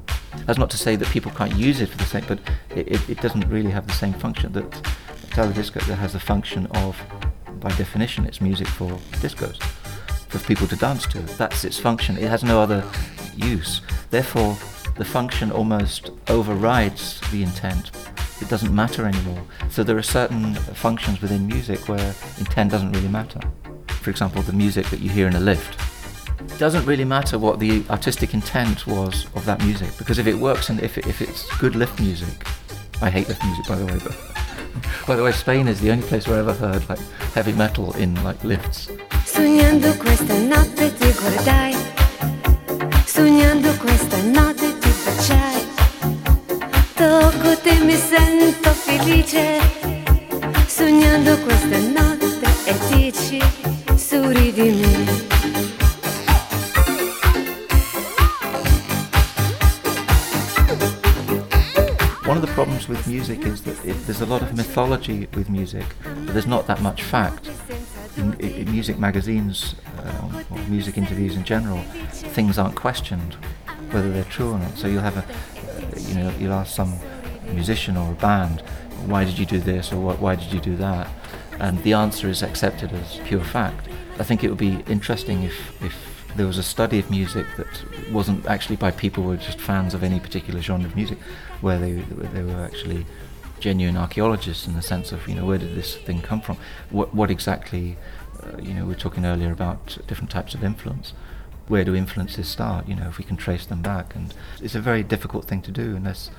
that's 0.44 0.58
not 0.58 0.70
to 0.70 0.78
say 0.78 0.96
that 0.96 1.08
people 1.08 1.32
can't 1.32 1.54
use 1.56 1.80
it 1.80 1.88
for 1.88 1.96
the 1.96 2.04
same, 2.04 2.24
but 2.28 2.38
it, 2.74 2.88
it, 2.88 3.10
it 3.10 3.20
doesn't 3.20 3.48
really 3.48 3.70
have 3.70 3.86
the 3.86 3.92
same 3.92 4.12
function. 4.12 4.52
That 4.52 4.86
Italo 5.30 5.52
disco 5.52 5.80
that 5.80 5.96
has 5.96 6.12
the 6.12 6.20
function 6.20 6.66
of, 6.66 7.00
by 7.60 7.70
definition, 7.70 8.26
it's 8.26 8.40
music 8.40 8.66
for 8.66 8.90
discos, 9.20 9.62
for 10.28 10.38
people 10.46 10.66
to 10.68 10.76
dance 10.76 11.06
to. 11.08 11.18
That's 11.36 11.64
its 11.64 11.78
function. 11.78 12.16
It 12.16 12.28
has 12.28 12.44
no 12.44 12.60
other 12.60 12.84
use. 13.36 13.80
Therefore, 14.10 14.56
the 14.96 15.04
function 15.04 15.50
almost 15.50 16.10
overrides 16.28 17.20
the 17.30 17.42
intent. 17.42 17.90
It 18.40 18.48
doesn't 18.48 18.74
matter 18.74 19.06
anymore. 19.06 19.42
So 19.70 19.82
there 19.82 19.96
are 19.96 20.02
certain 20.02 20.54
functions 20.54 21.20
within 21.20 21.46
music 21.46 21.88
where 21.88 22.14
intent 22.38 22.70
doesn't 22.70 22.92
really 22.92 23.08
matter. 23.08 23.40
For 23.88 24.10
example, 24.10 24.42
the 24.42 24.52
music 24.52 24.86
that 24.86 25.00
you 25.00 25.10
hear 25.10 25.26
in 25.26 25.34
a 25.34 25.40
lift. 25.40 25.78
It 26.38 26.58
doesn't 26.58 26.86
really 26.86 27.04
matter 27.04 27.38
what 27.38 27.58
the 27.58 27.84
artistic 27.90 28.34
intent 28.34 28.86
was 28.86 29.26
of 29.34 29.44
that 29.46 29.62
music 29.64 29.90
because 29.98 30.18
if 30.18 30.26
it 30.26 30.34
works 30.34 30.68
and 30.68 30.80
if, 30.82 30.98
it, 30.98 31.06
if 31.06 31.20
it's 31.20 31.44
good 31.58 31.74
lift 31.74 32.00
music, 32.00 32.46
I 33.00 33.10
hate 33.10 33.28
lift 33.28 33.44
music 33.44 33.66
by 33.66 33.76
the 33.76 33.86
way, 33.86 33.98
but 34.02 34.16
by 35.06 35.16
the 35.16 35.22
way, 35.22 35.32
Spain 35.32 35.68
is 35.68 35.80
the 35.80 35.90
only 35.90 36.06
place 36.06 36.26
where 36.26 36.36
I 36.36 36.40
ever 36.40 36.52
heard 36.52 36.88
like 36.88 36.98
heavy 37.34 37.52
metal 37.52 37.94
in 37.96 38.14
like 38.24 38.42
lifts. 38.44 38.88
Sognando 39.24 39.92
questa 39.96 40.34
notte 40.38 40.92
ti 40.96 41.12
guardai, 41.12 41.76
sognando 43.04 43.72
questa 43.76 44.16
notte 44.22 44.78
ti 44.78 44.90
baciai, 45.04 45.66
tocco 46.94 47.56
te 47.62 47.78
mi 47.80 47.96
sento 47.96 48.70
felice, 48.70 49.60
sognando 50.66 51.38
questa 51.38 51.78
notte 51.78 52.48
e 52.64 52.76
dici 52.88 53.40
sorridimi. 53.94 55.35
With 62.88 63.06
music 63.06 63.40
is 63.40 63.62
that 63.62 63.84
it, 63.84 63.94
there's 64.06 64.20
a 64.20 64.26
lot 64.26 64.42
of 64.42 64.54
mythology 64.54 65.28
with 65.34 65.48
music, 65.48 65.84
but 66.04 66.32
there's 66.32 66.46
not 66.46 66.66
that 66.66 66.80
much 66.82 67.02
fact. 67.02 67.50
In, 68.16 68.32
in 68.40 68.70
music 68.70 68.98
magazines 68.98 69.74
uh, 69.98 70.44
or 70.50 70.58
music 70.68 70.96
interviews 70.96 71.36
in 71.36 71.44
general, 71.44 71.78
things 72.12 72.58
aren't 72.58 72.74
questioned 72.76 73.34
whether 73.90 74.10
they're 74.12 74.24
true 74.24 74.52
or 74.52 74.58
not. 74.58 74.76
So 74.78 74.88
you'll 74.88 75.02
have 75.02 75.16
a, 75.16 75.20
uh, 75.20 75.98
you 76.08 76.14
know, 76.14 76.32
you'll 76.38 76.52
ask 76.52 76.74
some 76.74 76.98
musician 77.52 77.96
or 77.96 78.12
a 78.12 78.14
band, 78.14 78.62
why 79.06 79.24
did 79.24 79.38
you 79.38 79.46
do 79.46 79.58
this 79.58 79.92
or 79.92 80.12
wh- 80.12 80.20
why 80.20 80.34
did 80.34 80.52
you 80.52 80.60
do 80.60 80.76
that, 80.76 81.08
and 81.60 81.82
the 81.82 81.92
answer 81.92 82.28
is 82.28 82.42
accepted 82.42 82.92
as 82.92 83.20
pure 83.24 83.44
fact. 83.44 83.88
I 84.18 84.24
think 84.24 84.42
it 84.42 84.48
would 84.48 84.58
be 84.58 84.82
interesting 84.88 85.42
if, 85.42 85.82
if 85.82 86.15
there 86.36 86.46
was 86.46 86.58
a 86.58 86.62
study 86.62 86.98
of 86.98 87.10
music 87.10 87.46
that 87.56 88.10
wasn't 88.12 88.46
actually 88.46 88.76
by 88.76 88.90
people 88.90 89.22
who 89.22 89.30
were 89.30 89.36
just 89.36 89.60
fans 89.60 89.94
of 89.94 90.02
any 90.02 90.20
particular 90.20 90.60
genre 90.60 90.86
of 90.86 90.96
music, 90.96 91.18
where 91.60 91.78
they 91.78 91.92
they 91.92 92.42
were 92.42 92.64
actually 92.64 93.06
genuine 93.58 93.96
archaeologists 93.96 94.66
in 94.66 94.74
the 94.74 94.82
sense 94.82 95.12
of 95.12 95.26
you 95.26 95.34
know 95.34 95.44
where 95.44 95.58
did 95.58 95.74
this 95.74 95.96
thing 95.96 96.20
come 96.20 96.40
from? 96.40 96.56
What 96.90 97.14
what 97.14 97.30
exactly? 97.30 97.96
Uh, 98.42 98.58
you 98.60 98.74
know, 98.74 98.82
we 98.82 98.88
were 98.88 98.94
talking 98.94 99.24
earlier 99.24 99.50
about 99.50 99.98
different 100.06 100.30
types 100.30 100.54
of 100.54 100.62
influence. 100.62 101.14
Where 101.68 101.84
do 101.84 101.94
influences 101.94 102.48
start? 102.48 102.86
You 102.86 102.94
know, 102.94 103.08
if 103.08 103.18
we 103.18 103.24
can 103.24 103.36
trace 103.36 103.66
them 103.66 103.82
back, 103.82 104.14
and 104.14 104.34
it's 104.60 104.74
a 104.74 104.80
very 104.80 105.02
difficult 105.02 105.46
thing 105.46 105.62
to 105.62 105.72
do 105.72 105.96
unless 105.96 106.30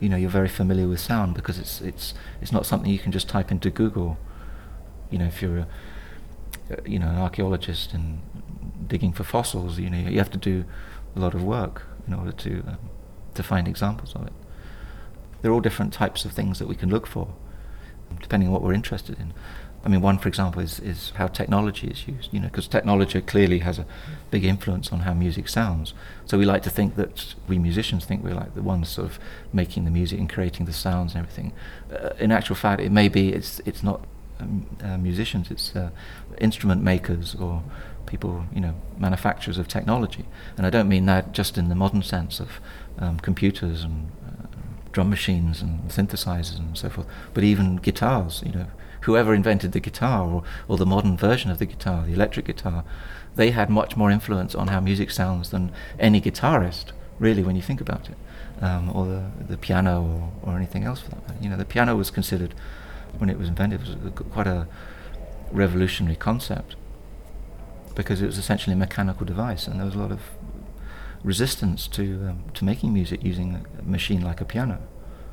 you 0.00 0.08
know 0.08 0.16
you're 0.16 0.28
very 0.28 0.48
familiar 0.48 0.88
with 0.88 1.00
sound 1.00 1.34
because 1.34 1.58
it's 1.58 1.80
it's 1.80 2.14
it's 2.42 2.52
not 2.52 2.66
something 2.66 2.90
you 2.90 2.98
can 2.98 3.12
just 3.12 3.28
type 3.28 3.50
into 3.50 3.70
Google. 3.70 4.18
You 5.10 5.18
know, 5.18 5.26
if 5.26 5.40
you're 5.40 5.58
a 5.58 5.66
uh, 6.70 6.76
you 6.84 6.98
know 6.98 7.08
an 7.08 7.16
archaeologist 7.16 7.94
and 7.94 8.20
digging 8.86 9.12
for 9.12 9.24
fossils, 9.24 9.78
you 9.78 9.90
know 9.90 9.98
you 9.98 10.18
have 10.18 10.30
to 10.30 10.38
do 10.38 10.64
a 11.14 11.20
lot 11.20 11.34
of 11.34 11.42
work 11.42 11.82
in 12.06 12.14
order 12.14 12.32
to 12.32 12.62
um, 12.66 12.78
to 13.34 13.42
find 13.42 13.68
examples 13.68 14.14
of 14.14 14.26
it. 14.26 14.32
There 15.42 15.50
are 15.50 15.54
all 15.54 15.60
different 15.60 15.92
types 15.92 16.24
of 16.24 16.32
things 16.32 16.58
that 16.58 16.68
we 16.68 16.74
can 16.74 16.90
look 16.90 17.06
for, 17.06 17.34
depending 18.20 18.48
on 18.48 18.52
what 18.52 18.62
we're 18.62 18.72
interested 18.72 19.18
in. 19.18 19.32
I 19.84 19.88
mean, 19.88 20.00
one, 20.00 20.18
for 20.18 20.26
example, 20.26 20.60
is, 20.60 20.80
is 20.80 21.12
how 21.14 21.28
technology 21.28 21.86
is 21.86 22.08
used. 22.08 22.34
You 22.34 22.40
know, 22.40 22.48
because 22.48 22.66
technology 22.66 23.20
clearly 23.20 23.60
has 23.60 23.78
a 23.78 23.86
big 24.32 24.44
influence 24.44 24.90
on 24.90 25.00
how 25.00 25.14
music 25.14 25.48
sounds. 25.48 25.94
So 26.24 26.36
we 26.36 26.44
like 26.44 26.64
to 26.64 26.70
think 26.70 26.96
that 26.96 27.36
we 27.46 27.58
musicians 27.58 28.04
think 28.04 28.24
we're 28.24 28.34
like 28.34 28.56
the 28.56 28.62
ones 28.62 28.88
sort 28.88 29.08
of 29.08 29.20
making 29.52 29.84
the 29.84 29.92
music 29.92 30.18
and 30.18 30.28
creating 30.28 30.66
the 30.66 30.72
sounds 30.72 31.14
and 31.14 31.22
everything. 31.22 31.52
Uh, 31.92 32.10
in 32.18 32.32
actual 32.32 32.56
fact, 32.56 32.82
it 32.82 32.90
may 32.90 33.08
be 33.08 33.32
it's 33.32 33.60
it's 33.64 33.84
not 33.84 34.04
um, 34.40 34.66
uh, 34.82 34.98
musicians, 34.98 35.50
it's 35.50 35.74
uh, 35.76 35.90
instrument 36.38 36.82
makers 36.82 37.34
or 37.34 37.62
people, 38.06 38.46
you 38.54 38.60
know, 38.60 38.74
manufacturers 38.98 39.58
of 39.58 39.68
technology. 39.68 40.24
And 40.56 40.66
I 40.66 40.70
don't 40.70 40.88
mean 40.88 41.06
that 41.06 41.32
just 41.32 41.58
in 41.58 41.68
the 41.68 41.74
modern 41.74 42.02
sense 42.02 42.40
of 42.40 42.60
um, 42.98 43.18
computers 43.18 43.82
and 43.82 44.10
uh, 44.26 44.46
drum 44.92 45.10
machines 45.10 45.60
and 45.62 45.88
synthesizers 45.90 46.58
and 46.58 46.76
so 46.78 46.88
forth, 46.88 47.06
but 47.34 47.44
even 47.44 47.76
guitars, 47.76 48.42
you 48.46 48.52
know, 48.52 48.66
whoever 49.02 49.34
invented 49.34 49.72
the 49.72 49.80
guitar 49.80 50.26
or, 50.28 50.42
or 50.68 50.76
the 50.76 50.86
modern 50.86 51.16
version 51.16 51.50
of 51.50 51.58
the 51.58 51.66
guitar, 51.66 52.04
the 52.06 52.12
electric 52.12 52.46
guitar, 52.46 52.84
they 53.36 53.50
had 53.50 53.70
much 53.70 53.96
more 53.96 54.10
influence 54.10 54.54
on 54.54 54.68
how 54.68 54.80
music 54.80 55.10
sounds 55.10 55.50
than 55.50 55.70
any 55.98 56.20
guitarist, 56.20 56.92
really, 57.18 57.42
when 57.42 57.56
you 57.56 57.62
think 57.62 57.80
about 57.80 58.08
it, 58.08 58.16
um, 58.62 58.94
or 58.94 59.06
the, 59.06 59.30
the 59.48 59.56
piano 59.56 60.32
or, 60.42 60.50
or 60.52 60.56
anything 60.56 60.84
else 60.84 61.02
for 61.02 61.10
that 61.10 61.22
matter. 61.28 61.38
You 61.42 61.50
know, 61.50 61.56
the 61.56 61.64
piano 61.64 61.94
was 61.96 62.10
considered, 62.10 62.54
when 63.18 63.30
it 63.30 63.38
was 63.38 63.48
invented, 63.48 63.82
it 63.82 64.02
was 64.02 64.12
quite 64.30 64.46
a 64.46 64.66
revolutionary 65.52 66.16
concept 66.16 66.76
because 67.94 68.20
it 68.20 68.26
was 68.26 68.38
essentially 68.38 68.74
a 68.74 68.76
mechanical 68.76 69.24
device, 69.26 69.66
and 69.66 69.78
there 69.80 69.86
was 69.86 69.94
a 69.94 69.98
lot 69.98 70.12
of 70.12 70.20
resistance 71.24 71.88
to 71.88 72.28
um, 72.28 72.44
to 72.54 72.64
making 72.64 72.92
music 72.92 73.24
using 73.24 73.66
a 73.78 73.82
machine 73.82 74.20
like 74.20 74.40
a 74.40 74.44
piano. 74.44 74.78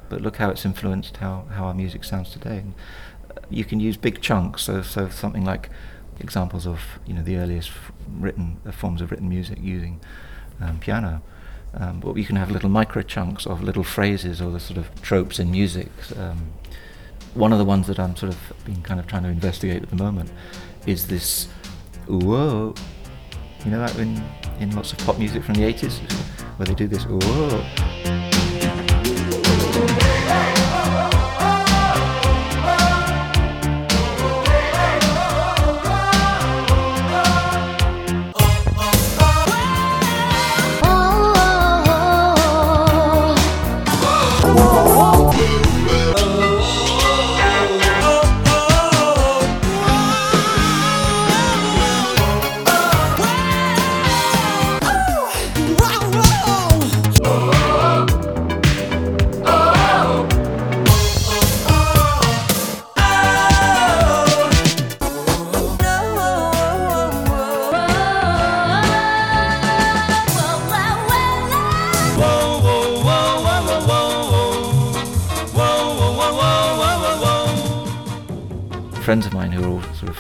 But 0.10 0.22
look 0.22 0.38
how 0.38 0.50
it's 0.50 0.66
influenced 0.66 1.18
how, 1.18 1.46
how 1.52 1.66
our 1.66 1.74
music 1.74 2.04
sounds 2.04 2.30
today. 2.32 2.58
And 2.60 2.74
uh, 3.30 3.42
you 3.50 3.66
can 3.66 3.80
use 3.80 3.98
big 3.98 4.22
chunks, 4.22 4.64
so 4.64 4.82
so 4.82 5.10
something 5.10 5.46
like 5.46 5.70
examples 6.20 6.66
of 6.66 6.80
you 7.06 7.14
know 7.14 7.24
the 7.24 7.38
earliest 7.38 7.72
written 8.08 8.60
uh, 8.66 8.72
forms 8.72 9.02
of 9.02 9.12
written 9.12 9.30
music 9.30 9.60
using 9.62 10.00
um, 10.62 10.80
piano. 10.80 11.22
Um, 11.76 12.00
but 12.00 12.16
you 12.18 12.26
can 12.26 12.36
have 12.36 12.52
little 12.52 12.70
micro 12.70 13.02
chunks 13.02 13.48
of 13.48 13.64
little 13.64 13.84
phrases 13.84 14.40
or 14.40 14.52
the 14.52 14.60
sort 14.60 14.78
of 14.78 15.02
tropes 15.02 15.40
in 15.40 15.50
music. 15.52 15.90
Um, 16.16 16.54
one 17.36 17.52
of 17.52 17.60
the 17.60 17.66
ones 17.66 17.88
that 17.88 18.00
I'm 18.00 18.16
sort 18.16 18.34
of 18.34 18.66
been 18.66 18.82
kind 18.82 19.00
of 19.00 19.08
trying 19.08 19.24
to 19.24 19.30
investigate 19.30 19.84
at 19.84 19.90
the 19.90 19.96
moment 19.96 20.32
is 20.86 21.08
this 21.08 21.48
whoa. 22.08 22.74
You 23.66 23.72
know 23.72 23.80
that 23.80 23.98
in, 23.98 24.22
in 24.60 24.76
lots 24.76 24.92
of 24.92 25.00
pop 25.00 25.18
music 25.18 25.44
from 25.44 25.56
the 25.56 25.62
80s 25.62 26.00
where 26.58 26.66
they 26.66 26.76
do 26.76 26.88
this 26.88 27.06
whoa. 27.06 28.33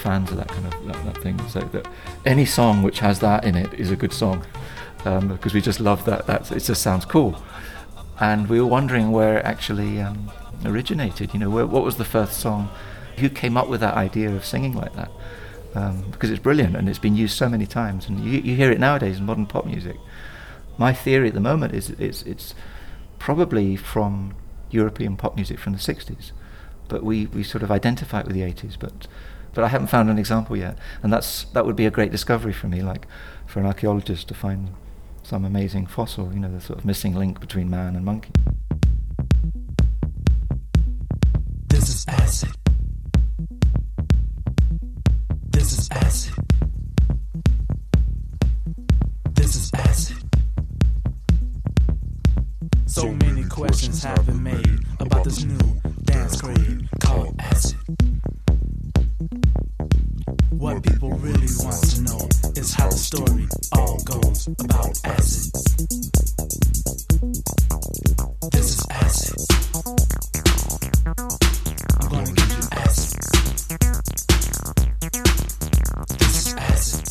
Fans 0.03 0.29
of 0.31 0.37
that 0.37 0.49
kind 0.49 0.65
of 0.67 0.85
that, 0.85 1.05
that 1.05 1.17
thing 1.23 1.39
So 1.47 1.61
that 1.61 1.87
any 2.25 2.45
song 2.45 2.83
which 2.83 2.99
has 2.99 3.19
that 3.19 3.45
in 3.45 3.55
it 3.55 3.73
is 3.73 3.89
a 3.89 3.95
good 3.95 4.13
song 4.13 4.45
um, 5.05 5.29
because 5.29 5.53
we 5.53 5.61
just 5.61 5.79
love 5.79 6.05
that. 6.05 6.27
That 6.27 6.51
it 6.51 6.59
just 6.59 6.81
sounds 6.81 7.05
cool, 7.05 7.41
and 8.19 8.47
we 8.47 8.59
were 8.59 8.67
wondering 8.67 9.11
where 9.11 9.37
it 9.39 9.45
actually 9.45 10.01
um, 10.01 10.31
originated. 10.65 11.33
You 11.33 11.39
know, 11.39 11.49
where, 11.49 11.65
what 11.65 11.83
was 11.83 11.97
the 11.97 12.05
first 12.05 12.39
song? 12.39 12.69
Who 13.17 13.29
came 13.29 13.57
up 13.57 13.69
with 13.69 13.79
that 13.81 13.95
idea 13.95 14.29
of 14.35 14.43
singing 14.43 14.75
like 14.75 14.95
that? 14.95 15.11
Um, 15.75 16.03
because 16.11 16.29
it's 16.29 16.41
brilliant 16.41 16.75
and 16.75 16.87
it's 16.87 16.99
been 16.99 17.15
used 17.15 17.35
so 17.35 17.49
many 17.49 17.65
times, 17.65 18.07
and 18.07 18.23
you, 18.23 18.39
you 18.39 18.55
hear 18.55 18.71
it 18.71 18.79
nowadays 18.79 19.17
in 19.19 19.25
modern 19.25 19.45
pop 19.45 19.65
music. 19.65 19.97
My 20.77 20.93
theory 20.93 21.27
at 21.29 21.33
the 21.33 21.39
moment 21.39 21.73
is 21.73 21.91
it's, 21.91 22.23
it's 22.23 22.55
probably 23.19 23.75
from 23.75 24.35
European 24.69 25.15
pop 25.17 25.35
music 25.35 25.59
from 25.59 25.73
the 25.73 25.79
60s, 25.79 26.31
but 26.87 27.03
we, 27.03 27.27
we 27.27 27.43
sort 27.43 27.63
of 27.63 27.71
identify 27.71 28.19
it 28.19 28.27
with 28.27 28.35
the 28.35 28.41
80s, 28.41 28.77
but 28.79 29.07
but 29.53 29.63
I 29.63 29.67
haven't 29.67 29.87
found 29.87 30.09
an 30.09 30.17
example 30.17 30.57
yet, 30.57 30.77
and 31.01 31.13
that's 31.13 31.45
that 31.53 31.65
would 31.65 31.75
be 31.75 31.85
a 31.85 31.91
great 31.91 32.11
discovery 32.11 32.53
for 32.53 32.67
me, 32.67 32.81
like 32.81 33.05
for 33.45 33.59
an 33.59 33.65
archaeologist 33.65 34.27
to 34.29 34.33
find 34.33 34.71
some 35.23 35.45
amazing 35.45 35.87
fossil, 35.87 36.33
you 36.33 36.39
know, 36.39 36.51
the 36.51 36.59
sort 36.59 36.79
of 36.79 36.85
missing 36.85 37.15
link 37.15 37.39
between 37.39 37.69
man 37.69 37.95
and 37.95 38.03
monkey. 38.03 38.31
This 41.67 41.89
is 41.89 42.05
acid. 42.07 42.49
This 45.49 45.77
is 45.77 45.89
acid. 45.91 46.33
This 49.33 49.55
is 49.55 49.71
acid. 49.73 50.17
So 52.85 53.11
many 53.11 53.43
questions 53.45 54.03
have 54.03 54.25
been 54.25 54.43
made 54.43 54.79
about 54.99 55.23
this 55.23 55.43
new 55.43 55.79
dance 56.03 56.41
grade 56.41 56.87
called 56.99 57.35
acid. 57.39 57.77
What 60.63 60.81
people 60.81 61.09
really 61.09 61.49
want 61.59 61.83
to 61.91 62.01
know 62.03 62.29
is 62.55 62.73
how 62.73 62.87
the 62.87 62.95
story 62.95 63.49
all 63.73 63.99
goes 64.05 64.47
about 64.47 64.97
acid. 65.03 65.51
This 68.49 68.79
is 68.79 68.85
acid. 68.89 69.43
I'm 71.99 72.07
gonna 72.07 72.31
give 72.31 72.51
you 72.55 72.63
acid. 72.71 73.19
This 76.17 76.47
is 76.47 76.53
acid. 76.55 77.03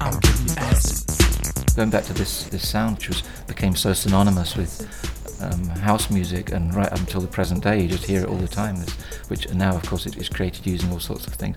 I'm 0.00 0.18
giving 0.18 0.48
you 0.48 0.54
acid. 0.58 1.76
Going 1.76 1.90
back 1.90 2.04
to 2.06 2.12
this, 2.12 2.48
this 2.48 2.68
sound, 2.68 2.96
which 2.96 3.08
was 3.08 3.22
became 3.46 3.76
so 3.76 3.92
synonymous 3.92 4.56
with 4.56 4.82
um, 5.42 5.68
house 5.68 6.10
music, 6.10 6.52
and 6.52 6.74
right 6.74 6.90
up 6.92 6.98
until 6.98 7.20
the 7.20 7.28
present 7.28 7.62
day, 7.62 7.82
you 7.82 7.88
just 7.88 8.06
hear 8.06 8.22
it 8.22 8.28
all 8.28 8.36
the 8.36 8.48
time. 8.48 8.76
Which 9.28 9.52
now, 9.52 9.74
of 9.74 9.86
course, 9.86 10.06
it 10.06 10.16
is 10.16 10.28
created 10.28 10.66
using 10.66 10.90
all 10.90 11.00
sorts 11.00 11.26
of 11.26 11.34
things. 11.34 11.56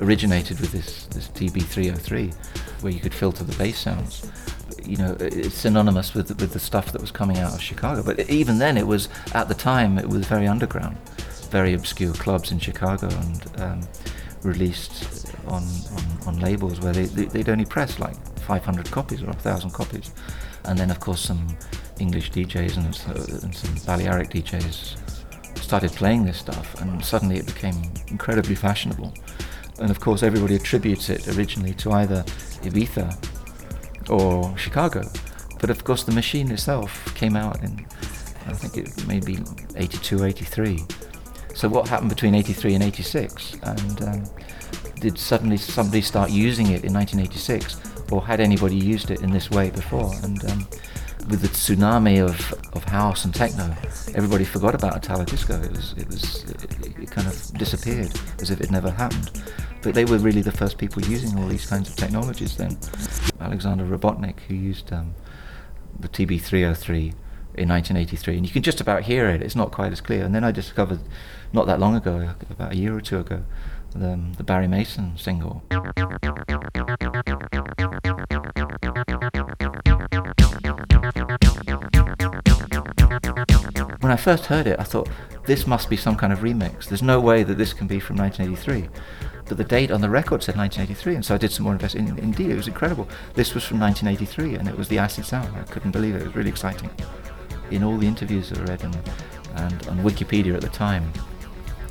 Originated 0.00 0.60
with 0.60 0.72
this 0.72 1.06
this 1.06 1.28
TB303, 1.28 2.34
where 2.82 2.92
you 2.92 3.00
could 3.00 3.14
filter 3.14 3.44
the 3.44 3.56
bass 3.56 3.78
sounds. 3.78 4.30
You 4.82 4.96
know, 4.96 5.16
it's 5.20 5.54
synonymous 5.54 6.14
with 6.14 6.28
with 6.40 6.52
the 6.52 6.60
stuff 6.60 6.92
that 6.92 7.00
was 7.00 7.10
coming 7.10 7.38
out 7.38 7.54
of 7.54 7.60
Chicago. 7.60 8.02
But 8.02 8.30
even 8.30 8.58
then, 8.58 8.76
it 8.76 8.86
was 8.86 9.08
at 9.34 9.48
the 9.48 9.54
time 9.54 9.98
it 9.98 10.08
was 10.08 10.26
very 10.26 10.46
underground, 10.46 10.96
very 11.50 11.74
obscure 11.74 12.14
clubs 12.14 12.52
in 12.52 12.58
Chicago, 12.58 13.08
and 13.08 13.60
um, 13.60 13.88
released 14.44 15.26
on, 15.46 15.62
on, 15.62 16.04
on 16.26 16.40
labels 16.40 16.80
where 16.80 16.92
they, 16.92 17.04
they, 17.04 17.38
would 17.38 17.48
only 17.48 17.64
press 17.64 17.98
like 17.98 18.14
500 18.40 18.90
copies 18.90 19.22
or 19.22 19.26
1,000 19.26 19.70
copies. 19.70 20.12
And 20.64 20.78
then, 20.78 20.90
of 20.90 21.00
course, 21.00 21.20
some 21.20 21.46
English 22.00 22.30
DJs 22.32 22.76
and, 22.76 23.42
and 23.42 23.54
some 23.54 23.74
Balearic 23.86 24.30
DJs 24.30 24.98
started 25.60 25.92
playing 25.92 26.24
this 26.24 26.38
stuff, 26.38 26.80
and 26.80 27.04
suddenly 27.04 27.36
it 27.36 27.46
became 27.46 27.92
incredibly 28.08 28.54
fashionable. 28.54 29.14
And 29.80 29.90
of 29.90 29.98
course, 30.00 30.22
everybody 30.22 30.54
attributes 30.56 31.08
it 31.08 31.26
originally 31.36 31.74
to 31.74 31.92
either 31.92 32.22
Ibiza 32.62 34.10
or 34.10 34.56
Chicago. 34.56 35.02
But 35.60 35.70
of 35.70 35.84
course, 35.84 36.04
the 36.04 36.12
machine 36.12 36.50
itself 36.50 37.14
came 37.14 37.36
out 37.36 37.62
in, 37.62 37.86
I 38.46 38.52
think 38.52 38.76
it 38.76 39.06
may 39.06 39.20
be 39.20 39.38
82, 39.76 40.24
83. 40.24 40.80
So 41.54 41.68
what 41.68 41.88
happened 41.88 42.10
between 42.10 42.34
83 42.34 42.74
and 42.74 42.84
86? 42.84 43.54
And 43.62 44.02
um, 44.02 44.24
did 45.00 45.18
suddenly 45.18 45.56
somebody 45.56 46.02
start 46.02 46.30
using 46.30 46.66
it 46.66 46.84
in 46.84 46.92
1986, 46.92 47.76
or 48.10 48.24
had 48.24 48.40
anybody 48.40 48.76
used 48.76 49.10
it 49.10 49.20
in 49.22 49.30
this 49.30 49.50
way 49.50 49.70
before? 49.70 50.12
And 50.22 50.44
um, 50.50 50.68
with 51.28 51.40
the 51.40 51.48
tsunami 51.48 52.22
of, 52.22 52.52
of 52.74 52.84
house 52.84 53.24
and 53.24 53.34
techno, 53.34 53.74
everybody 54.14 54.44
forgot 54.44 54.74
about 54.74 54.96
Italo 54.96 55.24
Disco. 55.24 55.60
It 55.60 55.70
was 55.70 55.94
it 55.96 56.06
was 56.06 56.44
it, 56.44 56.98
it 56.98 57.10
kind 57.10 57.26
of 57.26 57.58
disappeared 57.58 58.12
as 58.40 58.50
if 58.50 58.60
it 58.60 58.70
never 58.70 58.90
happened. 58.90 59.30
But 59.82 59.94
they 59.94 60.04
were 60.04 60.18
really 60.18 60.42
the 60.42 60.52
first 60.52 60.78
people 60.78 61.02
using 61.02 61.38
all 61.38 61.46
these 61.46 61.66
kinds 61.66 61.88
of 61.88 61.96
technologies 61.96 62.56
then. 62.56 62.78
Alexander 63.40 63.84
Robotnick, 63.84 64.40
who 64.48 64.54
used 64.54 64.92
um, 64.92 65.14
the 65.98 66.08
TB303 66.08 67.14
in 67.56 67.68
1983, 67.68 68.36
and 68.36 68.46
you 68.46 68.52
can 68.52 68.62
just 68.62 68.80
about 68.80 69.02
hear 69.02 69.28
it. 69.28 69.42
It's 69.42 69.54
not 69.54 69.72
quite 69.72 69.92
as 69.92 70.00
clear. 70.00 70.24
And 70.24 70.34
then 70.34 70.42
I 70.42 70.50
discovered, 70.50 71.00
not 71.52 71.66
that 71.66 71.78
long 71.78 71.94
ago, 71.94 72.34
about 72.50 72.72
a 72.72 72.76
year 72.76 72.96
or 72.96 73.00
two 73.00 73.18
ago, 73.18 73.44
the, 73.94 74.20
the 74.36 74.42
Barry 74.42 74.66
Mason 74.66 75.16
single. 75.16 75.62
When 84.00 84.12
I 84.12 84.16
first 84.16 84.46
heard 84.46 84.66
it, 84.66 84.78
I 84.78 84.84
thought 84.84 85.08
this 85.46 85.66
must 85.66 85.88
be 85.88 85.96
some 85.96 86.16
kind 86.16 86.32
of 86.32 86.40
remix. 86.40 86.88
There's 86.88 87.02
no 87.02 87.20
way 87.20 87.42
that 87.42 87.56
this 87.56 87.72
can 87.72 87.86
be 87.86 88.00
from 88.00 88.16
1983. 88.16 88.88
But 89.46 89.56
the 89.56 89.64
date 89.64 89.90
on 89.90 90.00
the 90.00 90.10
record 90.10 90.42
said 90.42 90.56
1983, 90.56 91.14
and 91.14 91.24
so 91.24 91.34
I 91.34 91.38
did 91.38 91.52
some 91.52 91.64
more 91.64 91.72
investigation. 91.72 92.18
Indeed, 92.18 92.50
it 92.50 92.56
was 92.56 92.68
incredible. 92.68 93.08
This 93.34 93.54
was 93.54 93.64
from 93.64 93.78
1983, 93.80 94.56
and 94.56 94.68
it 94.68 94.76
was 94.76 94.88
the 94.88 94.98
acid 94.98 95.26
sound. 95.26 95.54
I 95.56 95.62
couldn't 95.64 95.90
believe 95.90 96.14
it. 96.14 96.22
It 96.22 96.26
was 96.26 96.36
really 96.36 96.50
exciting. 96.50 96.90
In 97.70 97.82
all 97.82 97.96
the 97.96 98.06
interviews 98.06 98.50
that 98.50 98.58
I 98.58 98.64
read 98.64 98.84
and, 98.84 98.94
and 99.56 99.88
on 99.88 99.98
Wikipedia 99.98 100.54
at 100.54 100.62
the 100.62 100.68
time, 100.68 101.12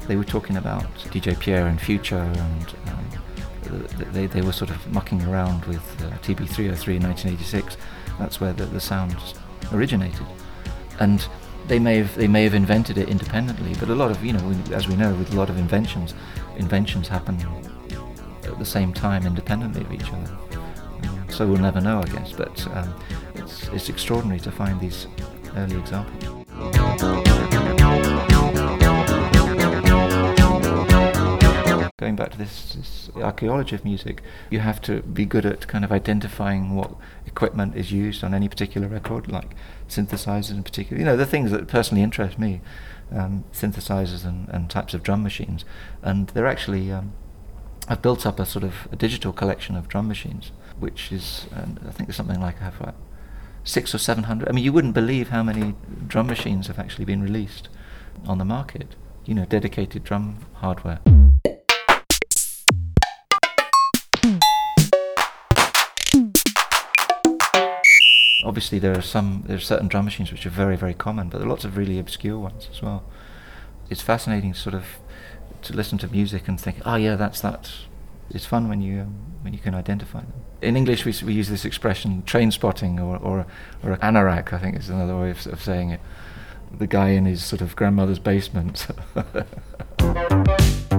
they 0.07 0.15
were 0.15 0.23
talking 0.23 0.57
about 0.57 0.83
DJ 1.11 1.39
Pierre 1.39 1.67
and 1.67 1.79
Phuture, 1.79 2.17
and 2.17 2.75
um, 2.89 4.11
they, 4.11 4.27
they 4.27 4.41
were 4.41 4.51
sort 4.51 4.69
of 4.69 4.91
mucking 4.91 5.21
around 5.23 5.65
with 5.65 5.83
uh, 6.01 6.09
TB303 6.19 6.97
in 6.97 7.03
1986. 7.03 7.77
That's 8.19 8.39
where 8.39 8.53
the, 8.53 8.65
the 8.65 8.79
sound 8.79 9.15
originated. 9.71 10.25
And 10.99 11.25
they 11.67 11.79
may 11.79 11.97
have 11.97 12.15
they 12.15 12.27
may 12.27 12.43
have 12.43 12.53
invented 12.53 12.97
it 12.97 13.09
independently, 13.09 13.73
but 13.79 13.89
a 13.89 13.95
lot 13.95 14.11
of 14.11 14.23
you 14.23 14.33
know, 14.33 14.55
as 14.71 14.87
we 14.87 14.95
know, 14.95 15.13
with 15.15 15.33
a 15.33 15.35
lot 15.35 15.49
of 15.49 15.57
inventions, 15.57 16.13
inventions 16.57 17.07
happen 17.07 17.37
at 18.43 18.59
the 18.59 18.65
same 18.65 18.93
time 18.93 19.25
independently 19.25 19.81
of 19.81 19.91
each 19.91 20.11
other. 20.11 20.37
So 21.29 21.47
we'll 21.47 21.61
never 21.61 21.81
know, 21.81 21.99
I 21.99 22.05
guess. 22.05 22.31
But 22.31 22.67
um, 22.75 22.93
it's 23.35 23.67
it's 23.69 23.89
extraordinary 23.89 24.39
to 24.41 24.51
find 24.51 24.79
these 24.79 25.07
early 25.55 25.77
examples. 25.77 27.42
Going 32.03 32.17
back 32.17 32.31
to 32.31 32.37
this, 32.37 32.73
this 32.73 33.09
archaeology 33.15 33.75
of 33.75 33.85
music, 33.85 34.21
you 34.49 34.59
have 34.59 34.81
to 34.81 35.01
be 35.03 35.23
good 35.23 35.45
at 35.45 35.69
kind 35.69 35.85
of 35.85 35.91
identifying 35.93 36.75
what 36.75 36.97
equipment 37.25 37.77
is 37.77 37.93
used 37.93 38.25
on 38.25 38.33
any 38.33 38.49
particular 38.49 38.89
record, 38.89 39.31
like 39.31 39.55
synthesizers 39.87 40.51
in 40.51 40.63
particular. 40.63 40.99
You 40.99 41.05
know, 41.05 41.15
the 41.15 41.25
things 41.25 41.49
that 41.51 41.69
personally 41.69 42.03
interest 42.03 42.37
me, 42.37 42.59
um, 43.09 43.45
synthesizers 43.53 44.25
and, 44.25 44.49
and 44.49 44.69
types 44.69 44.93
of 44.93 45.01
drum 45.01 45.23
machines. 45.23 45.63
And 46.01 46.27
they're 46.31 46.45
actually, 46.45 46.91
um, 46.91 47.13
I've 47.87 48.01
built 48.01 48.25
up 48.25 48.37
a 48.37 48.45
sort 48.45 48.65
of 48.65 48.89
a 48.91 48.97
digital 48.97 49.31
collection 49.31 49.77
of 49.77 49.87
drum 49.87 50.09
machines, 50.09 50.51
which 50.77 51.09
is, 51.09 51.47
um, 51.55 51.79
I 51.87 51.91
think 51.91 52.09
there's 52.09 52.17
something 52.17 52.41
like 52.41 52.59
I 52.59 52.65
have 52.65 52.81
like 52.81 52.95
six 53.63 53.95
or 53.95 53.97
seven 53.97 54.25
hundred. 54.25 54.49
I 54.49 54.51
mean, 54.51 54.65
you 54.65 54.73
wouldn't 54.73 54.93
believe 54.93 55.29
how 55.29 55.41
many 55.41 55.73
drum 56.05 56.27
machines 56.27 56.67
have 56.67 56.79
actually 56.79 57.05
been 57.05 57.23
released 57.23 57.69
on 58.25 58.39
the 58.39 58.45
market. 58.45 58.97
You 59.23 59.35
know, 59.35 59.45
dedicated 59.45 60.03
drum 60.03 60.45
hardware. 60.55 60.99
Obviously, 68.43 68.79
there 68.79 68.97
are 68.97 69.01
some 69.01 69.43
there 69.47 69.57
are 69.57 69.59
certain 69.59 69.87
drum 69.87 70.05
machines 70.05 70.31
which 70.31 70.45
are 70.45 70.49
very 70.49 70.75
very 70.75 70.93
common, 70.93 71.29
but 71.29 71.37
there 71.37 71.47
are 71.47 71.49
lots 71.49 71.65
of 71.65 71.77
really 71.77 71.99
obscure 71.99 72.37
ones 72.37 72.67
as 72.71 72.81
well. 72.81 73.03
It's 73.89 74.01
fascinating, 74.01 74.53
sort 74.53 74.75
of, 74.75 74.85
to 75.61 75.73
listen 75.73 75.97
to 75.99 76.07
music 76.07 76.47
and 76.47 76.59
think, 76.59 76.77
oh 76.85 76.95
yeah, 76.95 77.15
that's 77.15 77.41
that. 77.41 77.71
It's 78.29 78.45
fun 78.45 78.69
when 78.69 78.81
you 78.81 79.01
um, 79.01 79.15
when 79.41 79.53
you 79.53 79.59
can 79.59 79.75
identify 79.75 80.21
them. 80.21 80.33
In 80.61 80.77
English, 80.77 81.05
we, 81.05 81.13
we 81.25 81.33
use 81.33 81.49
this 81.49 81.65
expression 81.65 82.23
train 82.23 82.51
spotting 82.51 82.99
or 82.99 83.17
or 83.17 83.45
or 83.83 83.97
anorak. 83.97 84.53
I 84.53 84.59
think 84.59 84.77
is 84.77 84.89
another 84.89 85.17
way 85.17 85.31
of, 85.31 85.45
of 85.47 85.61
saying 85.61 85.91
it. 85.91 85.99
The 86.75 86.87
guy 86.87 87.09
in 87.09 87.25
his 87.25 87.43
sort 87.43 87.61
of 87.61 87.75
grandmother's 87.75 88.19
basement. 88.19 88.87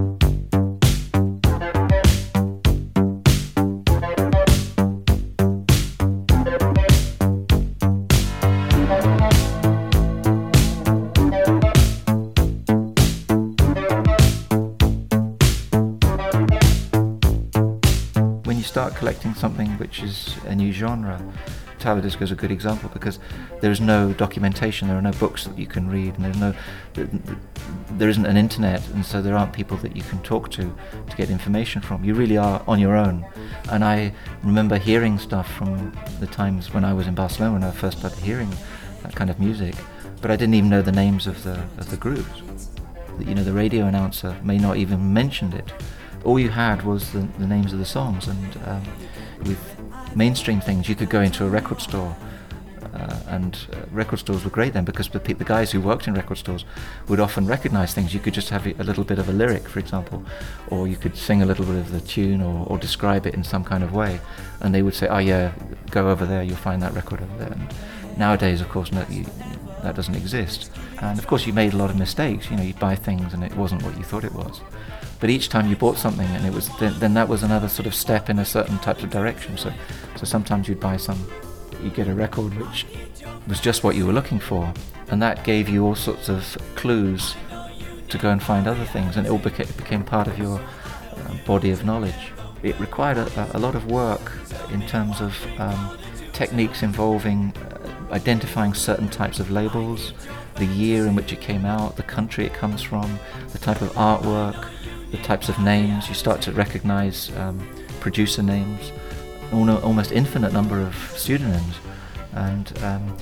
collecting 18.97 19.35
something 19.35 19.71
which 19.79 20.03
is 20.03 20.37
a 20.47 20.55
new 20.55 20.73
genre. 20.73 21.21
Italo 21.79 22.01
disco 22.01 22.25
is 22.25 22.31
a 22.31 22.35
good 22.35 22.51
example 22.51 22.89
because 22.95 23.19
there 23.61 23.71
is 23.71 23.81
no 23.81 24.13
documentation, 24.15 24.89
there 24.89 24.97
are 24.97 25.03
no 25.03 25.13
books 25.13 25.45
that 25.45 25.59
you 25.59 25.67
can 25.67 25.91
read, 25.91 26.15
and 26.15 26.25
there's 26.25 26.39
no, 26.39 26.55
there 27.99 28.09
isn't 28.09 28.25
an 28.25 28.37
internet, 28.37 28.87
and 28.91 29.05
so 29.05 29.21
there 29.21 29.37
aren't 29.37 29.53
people 29.53 29.77
that 29.79 29.95
you 29.95 30.03
can 30.03 30.23
talk 30.23 30.51
to 30.53 30.75
to 31.11 31.17
get 31.17 31.29
information 31.29 31.83
from. 31.83 32.03
You 32.05 32.15
really 32.15 32.39
are 32.39 32.63
on 32.67 32.79
your 32.79 32.97
own. 32.97 33.27
And 33.71 33.85
I 33.85 34.15
remember 34.43 34.79
hearing 34.79 35.19
stuff 35.19 35.53
from 35.53 35.93
the 36.21 36.27
times 36.27 36.73
when 36.73 36.85
I 36.85 36.95
was 36.95 37.07
in 37.07 37.15
Barcelona 37.15 37.55
when 37.55 37.65
I 37.65 37.71
first 37.71 37.99
started 37.99 38.19
hearing 38.21 38.51
that 39.03 39.15
kind 39.15 39.29
of 39.29 39.39
music, 39.39 39.75
but 40.23 40.31
I 40.31 40.37
didn't 40.37 40.55
even 40.55 40.71
know 40.71 40.81
the 40.81 40.93
names 40.93 41.27
of 41.27 41.43
the 41.43 41.61
of 41.77 41.91
the 41.91 41.97
groups. 41.97 42.43
You 43.19 43.35
know, 43.35 43.45
the 43.45 43.53
radio 43.53 43.85
announcer 43.85 44.37
may 44.43 44.59
not 44.59 44.77
even 44.77 45.13
mentioned 45.13 45.55
it. 45.55 45.73
All 46.25 46.39
you 46.39 46.49
had 46.49 46.83
was 46.85 47.13
the, 47.13 47.21
the 47.39 47.47
names 47.47 47.73
of 47.73 47.79
the 47.79 47.85
songs, 47.85 48.29
and 48.29 48.59
um, 48.67 48.83
with 49.45 49.59
mainstream 50.17 50.61
things, 50.61 50.89
you 50.89 50.95
could 50.95 51.11
go 51.11 51.21
into 51.21 51.45
a 51.45 51.49
record 51.49 51.81
store. 51.81 52.17
Uh, 52.95 53.19
and 53.27 53.67
uh, 53.73 53.79
record 53.91 54.19
stores 54.21 54.45
were 54.45 54.51
great 54.51 54.73
then 54.73 54.85
because 54.85 55.09
the, 55.09 55.19
the 55.19 55.45
guys 55.45 55.73
who 55.73 55.81
worked 55.81 56.07
in 56.07 56.15
record 56.15 56.39
stores 56.39 56.65
would 57.09 57.19
often 57.19 57.45
recognize 57.45 57.93
things. 57.93 58.15
You 58.15 58.21
could 58.21 58.35
just 58.35 58.51
have 58.51 58.67
a 58.67 58.85
little 58.85 59.03
bit 59.03 59.19
of 59.19 59.29
a 59.29 59.33
lyric, 59.33 59.67
for 59.69 59.81
example, 59.81 60.25
or 60.69 60.87
you 60.87 60.95
could 60.95 61.17
sing 61.17 61.43
a 61.43 61.47
little 61.47 61.65
bit 61.65 61.75
of 61.75 61.91
the 61.91 62.01
tune 62.01 62.41
or, 62.41 62.65
or 62.69 62.79
describe 62.79 63.27
it 63.27 63.35
in 63.35 63.43
some 63.43 63.65
kind 63.65 63.83
of 63.83 63.93
way, 63.93 64.21
and 64.61 64.73
they 64.73 64.83
would 64.83 64.95
say, 64.95 65.09
"Oh 65.09 65.19
yeah, 65.19 65.53
go 65.91 66.09
over 66.09 66.25
there. 66.25 66.45
You'll 66.45 66.57
find 66.57 66.81
that 66.83 66.95
record 66.95 67.21
over 67.21 67.37
there." 67.37 67.53
And 67.53 67.69
nowadays, 68.17 68.61
of 68.61 68.69
course, 68.69 68.93
no, 68.93 69.05
you, 69.11 69.27
that 69.83 69.97
doesn't 69.97 70.15
exist. 70.15 70.71
And 71.03 71.19
of 71.19 71.27
course, 71.27 71.47
you 71.47 71.53
made 71.53 71.75
a 71.75 71.77
lot 71.77 71.91
of 71.91 71.97
mistakes. 71.97 72.51
You 72.51 72.57
know, 72.57 72.63
you 72.63 72.75
buy 72.75 72.95
things 72.95 73.35
and 73.35 73.43
it 73.45 73.55
wasn't 73.57 73.83
what 73.83 73.97
you 73.99 74.05
thought 74.05 74.25
it 74.25 74.33
was. 74.33 74.61
But 75.25 75.31
each 75.31 75.49
time 75.49 75.71
you 75.71 75.75
bought 75.75 75.97
something, 75.97 76.29
and 76.29 76.45
it 76.45 76.53
was 76.53 76.69
then, 76.77 76.99
then 76.99 77.15
that 77.15 77.31
was 77.31 77.43
another 77.43 77.67
sort 77.67 77.87
of 77.87 77.95
step 77.95 78.29
in 78.29 78.39
a 78.39 78.45
certain 78.45 78.79
type 78.81 79.03
of 79.03 79.09
direction. 79.09 79.57
So, 79.57 79.73
so 80.17 80.27
sometimes 80.27 80.69
you'd 80.69 80.81
buy 80.81 80.99
some, 80.99 81.19
you 81.83 81.89
get 81.89 82.09
a 82.09 82.15
record 82.15 82.53
which 82.59 82.85
was 83.49 83.59
just 83.59 83.83
what 83.83 83.97
you 83.97 84.05
were 84.05 84.13
looking 84.13 84.39
for, 84.39 84.71
and 85.09 85.23
that 85.23 85.43
gave 85.43 85.67
you 85.67 85.83
all 85.83 85.95
sorts 85.95 86.29
of 86.29 86.59
clues 86.75 87.37
to 88.11 88.19
go 88.19 88.29
and 88.29 88.43
find 88.43 88.67
other 88.67 88.85
things, 88.85 89.17
and 89.17 89.27
it 89.27 89.31
all 89.31 89.39
became, 89.39 89.67
became 89.79 90.05
part 90.05 90.27
of 90.27 90.39
your 90.39 90.61
uh, 90.61 91.35
body 91.47 91.71
of 91.71 91.87
knowledge. 91.87 92.33
It 92.63 92.79
required 92.79 93.17
a, 93.17 93.57
a, 93.57 93.59
lot 93.59 93.75
of 93.75 93.91
work 93.91 94.31
in 94.73 94.87
terms 94.87 95.23
of 95.23 95.35
um, 95.59 95.97
techniques 96.35 96.83
involving 96.83 97.55
uh, 97.57 98.13
identifying 98.13 98.75
certain 98.75 99.09
types 99.09 99.41
of 99.41 99.51
labels, 99.51 100.13
the 100.57 100.67
year 100.67 101.07
in 101.07 101.15
which 101.15 101.33
it 101.33 101.41
came 101.41 101.65
out, 101.65 101.97
the 101.97 102.03
country 102.03 102.45
it 102.45 102.53
comes 102.53 102.83
from, 102.83 103.19
the 103.53 103.59
type 103.59 103.81
of 103.81 103.89
artwork, 103.93 104.69
the 105.15 105.23
types 105.23 105.49
of 105.49 105.59
names. 105.61 106.09
You 106.09 106.15
start 106.15 106.41
to 106.43 106.53
recognize 106.53 107.31
um, 107.37 107.67
producer 108.01 108.43
names, 108.43 108.93
almost 109.53 110.13
infinite 110.13 110.53
number 110.53 110.81
of 110.81 110.95
pseudonyms, 111.17 111.77
and 112.33 112.67
um, 112.83 113.17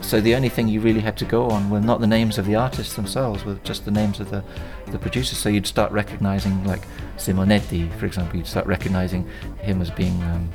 so 0.00 0.20
the 0.20 0.34
only 0.34 0.48
thing 0.48 0.68
you 0.68 0.80
really 0.80 1.00
had 1.00 1.16
to 1.18 1.24
go 1.24 1.48
on 1.50 1.70
were 1.70 1.80
not 1.80 2.00
the 2.00 2.06
names 2.06 2.38
of 2.38 2.46
the 2.46 2.54
artists 2.54 2.94
themselves, 2.94 3.44
were 3.44 3.58
just 3.64 3.84
the 3.84 3.90
names 3.90 4.20
of 4.20 4.30
the, 4.30 4.44
the 4.88 4.98
producers. 4.98 5.38
So 5.38 5.48
you'd 5.48 5.66
start 5.66 5.90
recognizing, 5.92 6.64
like 6.64 6.82
Simonetti, 7.16 7.92
for 7.98 8.06
example, 8.06 8.36
you'd 8.36 8.46
start 8.46 8.66
recognizing 8.66 9.28
him 9.58 9.80
as 9.80 9.90
being 9.90 10.22
um, 10.24 10.50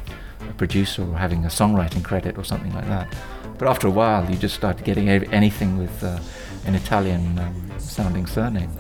a 0.50 0.54
producer 0.54 1.04
or 1.04 1.18
having 1.18 1.46
a 1.46 1.50
songwriting 1.50 2.04
credit 2.04 2.38
or 2.38 2.44
something 2.44 2.74
like 2.74 2.88
that. 2.88 3.14
But 3.58 3.68
after 3.68 3.88
a 3.88 3.92
while, 3.92 4.30
you 4.30 4.38
just 4.38 4.56
started 4.56 4.86
getting 4.86 5.10
anything 5.10 5.78
with 5.78 6.04
uh, 6.04 6.20
an 6.66 6.76
Italian 6.76 7.38
um, 7.40 7.72
sounding 7.80 8.28
surname. 8.28 8.72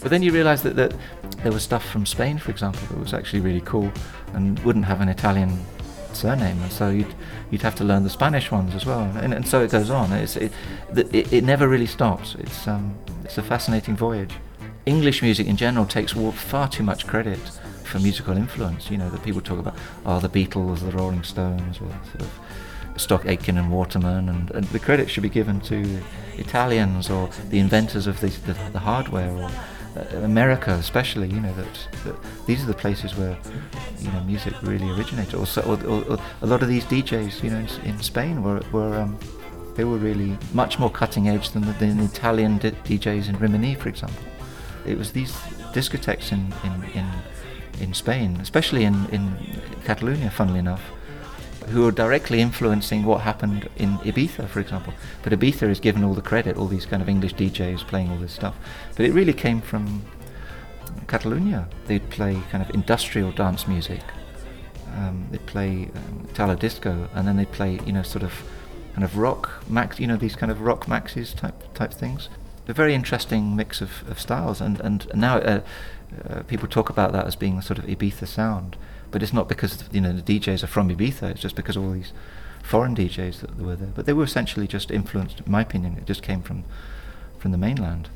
But 0.00 0.10
then 0.10 0.22
you 0.22 0.32
realise 0.32 0.62
that, 0.62 0.76
that 0.76 0.94
there 1.42 1.52
was 1.52 1.62
stuff 1.62 1.84
from 1.88 2.06
Spain, 2.06 2.38
for 2.38 2.50
example, 2.50 2.80
that 2.88 2.98
was 2.98 3.14
actually 3.14 3.40
really 3.40 3.60
cool 3.62 3.92
and 4.34 4.58
wouldn't 4.60 4.84
have 4.84 5.00
an 5.00 5.08
Italian 5.08 5.58
surname, 6.12 6.60
and 6.62 6.72
so 6.72 6.90
you'd 6.90 7.14
you'd 7.50 7.62
have 7.62 7.74
to 7.76 7.84
learn 7.84 8.02
the 8.04 8.10
Spanish 8.10 8.50
ones 8.50 8.74
as 8.74 8.86
well, 8.86 9.02
and, 9.16 9.34
and 9.34 9.46
so 9.46 9.62
it 9.62 9.70
goes 9.70 9.90
on. 9.90 10.12
It's, 10.12 10.36
it, 10.36 10.52
it, 10.96 11.32
it 11.32 11.44
never 11.44 11.68
really 11.68 11.86
stops. 11.86 12.36
It's 12.38 12.66
um, 12.66 12.94
it's 13.24 13.38
a 13.38 13.42
fascinating 13.42 13.96
voyage. 13.96 14.34
English 14.86 15.22
music 15.22 15.46
in 15.46 15.56
general 15.56 15.86
takes 15.86 16.12
far 16.12 16.68
too 16.68 16.82
much 16.82 17.06
credit 17.06 17.38
for 17.84 17.98
musical 17.98 18.36
influence. 18.36 18.90
You 18.90 18.98
know 18.98 19.10
that 19.10 19.22
people 19.22 19.40
talk 19.40 19.58
about, 19.58 19.76
oh, 20.06 20.20
the 20.20 20.28
Beatles, 20.28 20.80
the 20.80 20.92
Rolling 20.92 21.22
Stones, 21.22 21.76
or 21.80 21.90
sort 22.10 22.22
of 22.22 22.30
Stock 22.96 23.26
Aitken 23.26 23.56
and 23.56 23.70
Waterman, 23.70 24.28
and, 24.28 24.50
and 24.50 24.64
the 24.66 24.78
credit 24.78 25.10
should 25.10 25.22
be 25.22 25.28
given 25.28 25.60
to 25.62 26.00
Italians 26.36 27.10
or 27.10 27.28
the 27.50 27.58
inventors 27.58 28.06
of 28.06 28.20
the, 28.20 28.28
the, 28.28 28.54
the 28.72 28.78
hardware 28.78 29.30
or 29.30 29.50
America, 30.12 30.72
especially, 30.72 31.28
you 31.28 31.40
know, 31.40 31.52
that, 31.54 31.88
that, 32.04 32.16
these 32.46 32.62
are 32.62 32.66
the 32.66 32.74
places 32.74 33.16
where, 33.16 33.36
you 34.00 34.10
know, 34.12 34.20
music 34.24 34.54
really 34.62 34.88
originated. 34.90 35.34
Or, 35.34 35.46
so, 35.46 35.62
or, 35.62 35.74
or, 35.86 36.04
or 36.04 36.18
a 36.42 36.46
lot 36.46 36.62
of 36.62 36.68
these 36.68 36.84
DJs, 36.84 37.42
you 37.42 37.50
know, 37.50 37.58
in, 37.58 37.90
in 37.90 38.00
Spain 38.00 38.42
were, 38.42 38.62
were 38.72 38.94
um, 38.96 39.18
they 39.74 39.84
were 39.84 39.96
really 39.96 40.36
much 40.52 40.78
more 40.78 40.90
cutting 40.90 41.28
edge 41.28 41.50
than 41.50 41.62
the, 41.62 41.72
than 41.74 41.98
the 41.98 42.04
Italian 42.04 42.58
d- 42.58 42.70
DJs 42.70 43.28
in 43.28 43.38
Rimini, 43.38 43.74
for 43.74 43.88
example. 43.88 44.22
It 44.86 44.98
was 44.98 45.12
these 45.12 45.32
discotheques 45.72 46.32
in, 46.32 46.52
in, 46.64 46.84
in, 46.92 47.10
in 47.80 47.94
Spain, 47.94 48.38
especially 48.40 48.84
in, 48.84 49.06
in 49.06 49.36
Catalonia, 49.84 50.30
funnily 50.30 50.58
enough, 50.58 50.82
who 51.68 51.86
are 51.86 51.92
directly 51.92 52.40
influencing 52.40 53.04
what 53.04 53.20
happened 53.20 53.68
in 53.76 53.98
Ibiza, 53.98 54.48
for 54.48 54.60
example. 54.60 54.92
But 55.22 55.32
Ibiza 55.32 55.68
is 55.68 55.80
given 55.80 56.02
all 56.04 56.14
the 56.14 56.22
credit, 56.22 56.56
all 56.56 56.66
these 56.66 56.86
kind 56.86 57.02
of 57.02 57.08
English 57.08 57.34
DJs 57.34 57.86
playing 57.86 58.10
all 58.10 58.18
this 58.18 58.32
stuff. 58.32 58.56
But 58.96 59.06
it 59.06 59.12
really 59.12 59.32
came 59.32 59.60
from 59.60 60.02
Catalonia. 61.06 61.68
They'd 61.86 62.08
play 62.10 62.40
kind 62.50 62.62
of 62.62 62.74
industrial 62.74 63.32
dance 63.32 63.68
music. 63.68 64.00
Um, 64.96 65.28
they'd 65.30 65.46
play 65.46 65.90
um, 65.94 66.26
Italo 66.30 66.56
disco, 66.56 67.08
and 67.14 67.26
then 67.26 67.36
they'd 67.36 67.52
play, 67.52 67.78
you 67.86 67.92
know, 67.92 68.02
sort 68.02 68.24
of 68.24 68.32
kind 68.94 69.04
of 69.04 69.16
rock 69.16 69.62
max, 69.68 70.00
you 70.00 70.06
know, 70.06 70.16
these 70.16 70.36
kind 70.36 70.50
of 70.50 70.60
rock 70.60 70.86
maxis 70.86 71.34
type 71.34 71.74
type 71.74 71.92
things. 71.92 72.28
A 72.68 72.72
very 72.72 72.94
interesting 72.94 73.56
mix 73.56 73.80
of, 73.80 74.08
of 74.08 74.20
styles, 74.20 74.60
and 74.60 74.80
and 74.80 75.06
now 75.14 75.38
uh, 75.38 75.60
uh, 76.28 76.42
people 76.44 76.68
talk 76.68 76.90
about 76.90 77.12
that 77.12 77.26
as 77.26 77.36
being 77.36 77.60
sort 77.60 77.78
of 77.78 77.84
Ibiza 77.86 78.26
sound. 78.26 78.76
But 79.10 79.22
it's 79.22 79.32
not 79.32 79.48
because 79.48 79.84
you 79.92 80.00
know 80.00 80.12
the 80.12 80.22
DJs 80.22 80.62
are 80.62 80.68
from 80.68 80.88
Ibiza. 80.88 81.30
It's 81.30 81.40
just 81.40 81.56
because 81.56 81.76
all 81.76 81.92
these 81.92 82.12
foreign 82.62 82.94
DJs 82.94 83.40
that 83.40 83.56
were 83.58 83.76
there. 83.76 83.92
But 83.94 84.06
they 84.06 84.12
were 84.12 84.24
essentially 84.24 84.66
just 84.66 84.90
influenced. 84.90 85.40
In 85.40 85.50
my 85.50 85.62
opinion, 85.62 85.96
it 85.96 86.06
just 86.06 86.22
came 86.22 86.42
from 86.42 86.64
from 87.38 87.52
the 87.52 87.58
mainland. 87.58 88.10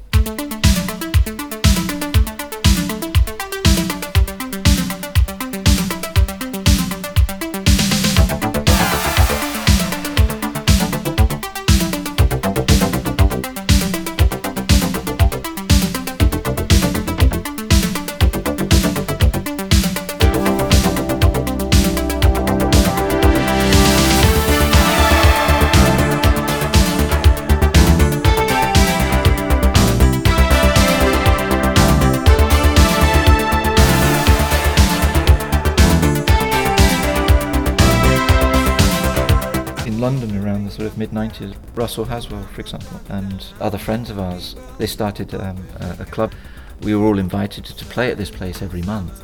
Mid 41.12 41.32
90s. 41.32 41.54
Russell 41.74 42.04
Haswell, 42.04 42.42
for 42.44 42.60
example, 42.60 43.00
and 43.08 43.44
other 43.60 43.78
friends 43.78 44.10
of 44.10 44.18
ours, 44.18 44.56
they 44.78 44.86
started 44.86 45.34
um, 45.34 45.62
a, 45.80 45.96
a, 46.00 46.04
club. 46.06 46.32
We 46.80 46.94
were 46.94 47.04
all 47.04 47.18
invited 47.18 47.64
to, 47.64 47.84
play 47.84 48.10
at 48.10 48.16
this 48.16 48.30
place 48.30 48.62
every 48.62 48.82
month. 48.82 49.22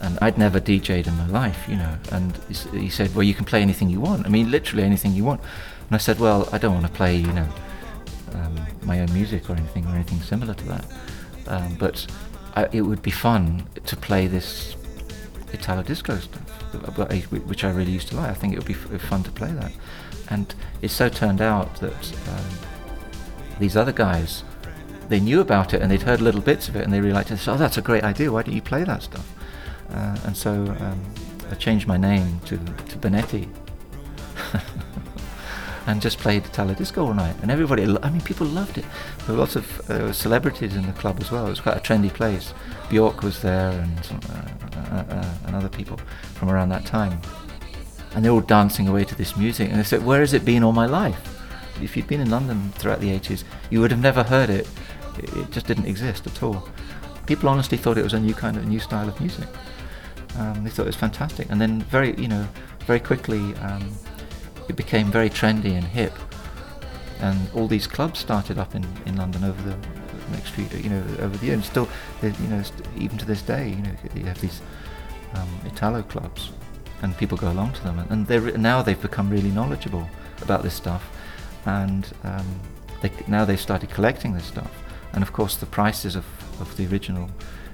And 0.00 0.18
I'd 0.20 0.36
never 0.36 0.60
DJed 0.60 1.06
in 1.06 1.16
my 1.16 1.26
life, 1.28 1.66
you 1.68 1.76
know. 1.76 1.96
And 2.12 2.36
he 2.72 2.90
said, 2.90 3.14
Well, 3.14 3.22
you 3.22 3.32
can 3.32 3.46
play 3.46 3.62
anything 3.62 3.88
you 3.88 4.00
want. 4.00 4.26
I 4.26 4.28
mean, 4.28 4.50
literally 4.50 4.82
anything 4.82 5.12
you 5.12 5.24
want. 5.24 5.40
And 5.40 5.92
I 5.92 5.98
said, 5.98 6.18
Well, 6.18 6.48
I 6.52 6.58
don't 6.58 6.74
want 6.74 6.86
to 6.86 6.92
play, 6.92 7.16
you 7.16 7.32
know, 7.32 7.48
um, 8.34 8.66
my 8.82 9.00
own 9.00 9.12
music 9.14 9.48
or 9.48 9.54
anything 9.54 9.86
or 9.86 9.94
anything 9.94 10.20
similar 10.20 10.52
to 10.52 10.64
that. 10.66 10.84
Um, 11.46 11.76
but 11.76 12.06
I, 12.54 12.68
it 12.72 12.82
would 12.82 13.02
be 13.02 13.12
fun 13.12 13.66
to 13.86 13.96
play 13.96 14.26
this 14.26 14.76
Italo 15.52 15.82
disco 15.82 16.18
stuff, 16.18 16.98
which 17.46 17.64
I 17.64 17.70
really 17.70 17.92
used 17.92 18.08
to 18.08 18.16
like. 18.16 18.28
I 18.28 18.34
think 18.34 18.52
it 18.52 18.58
would 18.58 18.66
be 18.66 18.98
fun 18.98 19.22
to 19.22 19.30
play 19.30 19.52
that. 19.52 19.72
And 20.30 20.54
it 20.82 20.90
so 20.90 21.08
turned 21.08 21.40
out 21.40 21.76
that 21.80 22.12
um, 22.28 22.44
these 23.58 23.76
other 23.76 23.92
guys, 23.92 24.44
they 25.08 25.20
knew 25.20 25.40
about 25.40 25.74
it 25.74 25.82
and 25.82 25.90
they'd 25.90 26.02
heard 26.02 26.20
little 26.20 26.40
bits 26.40 26.68
of 26.68 26.76
it 26.76 26.84
and 26.84 26.92
they 26.92 27.00
realized, 27.00 27.30
oh, 27.48 27.56
that's 27.56 27.76
a 27.76 27.82
great 27.82 28.04
idea. 28.04 28.32
Why 28.32 28.42
don't 28.42 28.54
you 28.54 28.62
play 28.62 28.84
that 28.84 29.02
stuff? 29.02 29.30
Uh, 29.90 30.16
and 30.24 30.36
so 30.36 30.52
um, 30.52 31.00
I 31.50 31.54
changed 31.54 31.86
my 31.86 31.96
name 31.96 32.40
to, 32.46 32.56
to 32.56 32.98
Benetti. 32.98 33.48
and 35.86 36.00
just 36.00 36.18
played 36.18 36.44
Italo 36.46 36.74
disco 36.74 37.06
all 37.06 37.14
night. 37.14 37.36
And 37.42 37.50
everybody, 37.50 37.82
I 37.84 38.10
mean, 38.10 38.22
people 38.22 38.46
loved 38.46 38.78
it. 38.78 38.84
There 39.26 39.34
were 39.34 39.40
lots 39.40 39.56
of 39.56 39.90
uh, 39.90 40.12
celebrities 40.12 40.76
in 40.76 40.86
the 40.86 40.92
club 40.92 41.18
as 41.20 41.30
well. 41.30 41.46
It 41.46 41.50
was 41.50 41.60
quite 41.60 41.76
a 41.76 41.80
trendy 41.80 42.12
place. 42.12 42.54
Bjork 42.88 43.22
was 43.22 43.42
there 43.42 43.70
and, 43.70 43.98
uh, 44.30 44.76
uh, 44.78 45.04
uh, 45.14 45.34
and 45.46 45.56
other 45.56 45.68
people 45.68 45.98
from 46.34 46.50
around 46.50 46.70
that 46.70 46.86
time. 46.86 47.20
And 48.14 48.24
they're 48.24 48.32
all 48.32 48.40
dancing 48.40 48.88
away 48.88 49.04
to 49.04 49.14
this 49.14 49.36
music. 49.36 49.70
And 49.70 49.78
they 49.78 49.84
said, 49.84 50.04
Where 50.04 50.20
has 50.20 50.32
it 50.32 50.44
been 50.44 50.62
all 50.62 50.72
my 50.72 50.86
life? 50.86 51.30
If 51.82 51.96
you'd 51.96 52.06
been 52.06 52.20
in 52.20 52.30
London 52.30 52.70
throughout 52.72 53.00
the 53.00 53.10
80s, 53.10 53.42
you 53.70 53.80
would 53.80 53.90
have 53.90 54.00
never 54.00 54.22
heard 54.22 54.50
it. 54.50 54.68
It 55.18 55.50
just 55.50 55.66
didn't 55.66 55.86
exist 55.86 56.26
at 56.26 56.42
all. 56.42 56.68
People 57.26 57.48
honestly 57.48 57.78
thought 57.78 57.98
it 57.98 58.04
was 58.04 58.14
a 58.14 58.20
new 58.20 58.34
kind 58.34 58.56
of 58.56 58.66
new 58.66 58.78
style 58.78 59.08
of 59.08 59.18
music. 59.20 59.48
Um, 60.38 60.64
they 60.64 60.70
thought 60.70 60.82
it 60.82 60.86
was 60.86 60.96
fantastic. 60.96 61.48
And 61.50 61.60
then 61.60 61.82
very, 61.82 62.14
you 62.16 62.28
know, 62.28 62.46
very 62.86 63.00
quickly, 63.00 63.54
um, 63.56 63.92
it 64.68 64.76
became 64.76 65.10
very 65.10 65.30
trendy 65.30 65.72
and 65.72 65.84
hip. 65.84 66.12
And 67.20 67.38
all 67.54 67.66
these 67.66 67.86
clubs 67.86 68.18
started 68.18 68.58
up 68.58 68.74
in, 68.74 68.84
in 69.06 69.16
London 69.16 69.44
over 69.44 69.62
the 69.62 69.76
next 70.32 70.50
few, 70.50 70.66
you 70.78 70.90
know, 70.90 71.02
over 71.20 71.36
the 71.36 71.46
years. 71.46 71.56
And 71.56 71.64
still, 71.64 71.88
you 72.22 72.48
know, 72.48 72.62
even 72.96 73.18
to 73.18 73.24
this 73.24 73.42
day, 73.42 73.70
you 73.70 73.82
know, 73.82 73.92
you 74.14 74.24
have 74.24 74.40
these 74.40 74.60
um, 75.34 75.48
Italo 75.66 76.02
clubs, 76.02 76.50
and 77.02 77.16
people 77.16 77.36
go 77.36 77.50
along 77.50 77.72
to 77.74 77.82
them. 77.82 77.98
And 78.10 78.26
they're, 78.26 78.56
now 78.56 78.82
they've 78.82 79.00
become 79.00 79.30
really 79.30 79.50
knowledgeable 79.50 80.08
about 80.42 80.62
this 80.62 80.74
stuff, 80.74 81.08
and 81.66 82.12
um, 82.22 82.60
they, 83.02 83.10
now 83.26 83.44
they've 83.44 83.60
started 83.60 83.90
collecting 83.90 84.34
this 84.34 84.44
stuff. 84.44 84.70
And 85.12 85.22
of 85.22 85.32
course, 85.32 85.56
the 85.56 85.66
prices 85.66 86.16
of, 86.16 86.24
of 86.60 86.76
the 86.76 86.86
original 86.86 87.30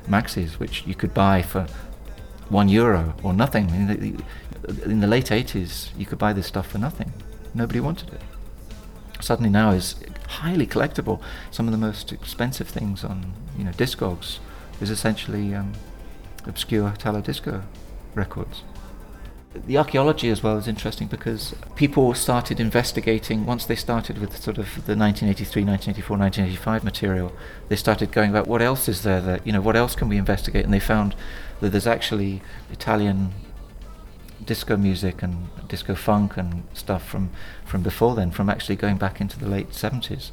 maxis, 0.09 0.59
which 0.59 0.87
you 0.87 0.95
could 0.95 1.14
buy 1.14 1.43
for 1.43 1.66
one 2.49 2.68
euro 2.68 3.14
or 3.23 3.33
nothing. 3.33 3.71
In 3.71 3.87
the, 3.87 4.25
in 4.85 5.01
the 5.01 5.07
late 5.07 5.27
80s, 5.27 5.91
you 5.97 6.05
could 6.05 6.18
buy 6.18 6.33
this 6.33 6.47
stuff 6.47 6.66
for 6.66 6.79
nothing. 6.79 7.12
Nobody 7.55 7.81
wanted 7.81 8.12
it. 8.12 8.21
Suddenly 9.21 9.51
now 9.51 9.71
is 9.71 9.97
highly 10.29 10.66
collectible. 10.66 11.21
Some 11.51 11.66
of 11.66 11.73
the 11.73 11.79
most 11.79 12.12
expensive 12.12 12.68
things 12.68 13.05
on 13.05 13.33
you 13.57 13.64
know 13.64 13.73
Discogs 13.73 14.39
is 14.81 14.91
essentially 14.91 15.55
um, 15.55 15.73
obscure 16.47 16.95
disco 17.23 17.62
records. 18.14 18.62
The 19.53 19.76
archaeology 19.78 20.30
as 20.30 20.44
well 20.44 20.57
is 20.59 20.68
interesting 20.68 21.09
because 21.09 21.57
people 21.74 22.14
started 22.14 22.61
investigating 22.61 23.46
once 23.46 23.66
they 23.66 23.74
started 23.74 24.18
with 24.18 24.40
sort 24.40 24.59
of 24.59 24.66
the 24.86 24.94
1983, 24.94 25.64
1984, 25.64 26.16
1985 26.16 26.84
material. 26.84 27.32
They 27.68 27.74
started 27.74 28.12
going 28.12 28.30
about 28.30 28.46
what 28.46 28.62
else 28.62 28.88
is 28.88 29.03
there 29.03 29.20
that 29.22 29.44
you 29.44 29.53
know 29.53 29.61
what 29.61 29.74
else 29.74 29.96
can 29.96 30.09
we 30.09 30.18
investigate, 30.18 30.64
and 30.64 30.72
they 30.72 30.78
found 30.78 31.16
that 31.61 31.70
there's 31.70 31.88
actually 31.88 32.42
Italian 32.70 33.32
disco 34.44 34.76
music 34.76 35.20
and 35.20 35.48
disco 35.66 35.96
funk 35.96 36.36
and 36.36 36.62
stuff 36.72 37.05
from 37.05 37.30
from 37.64 37.82
before 37.82 38.14
then, 38.14 38.30
from 38.30 38.48
actually 38.48 38.76
going 38.76 38.98
back 38.98 39.20
into 39.20 39.36
the 39.36 39.48
late 39.48 39.70
70s. 39.70 40.30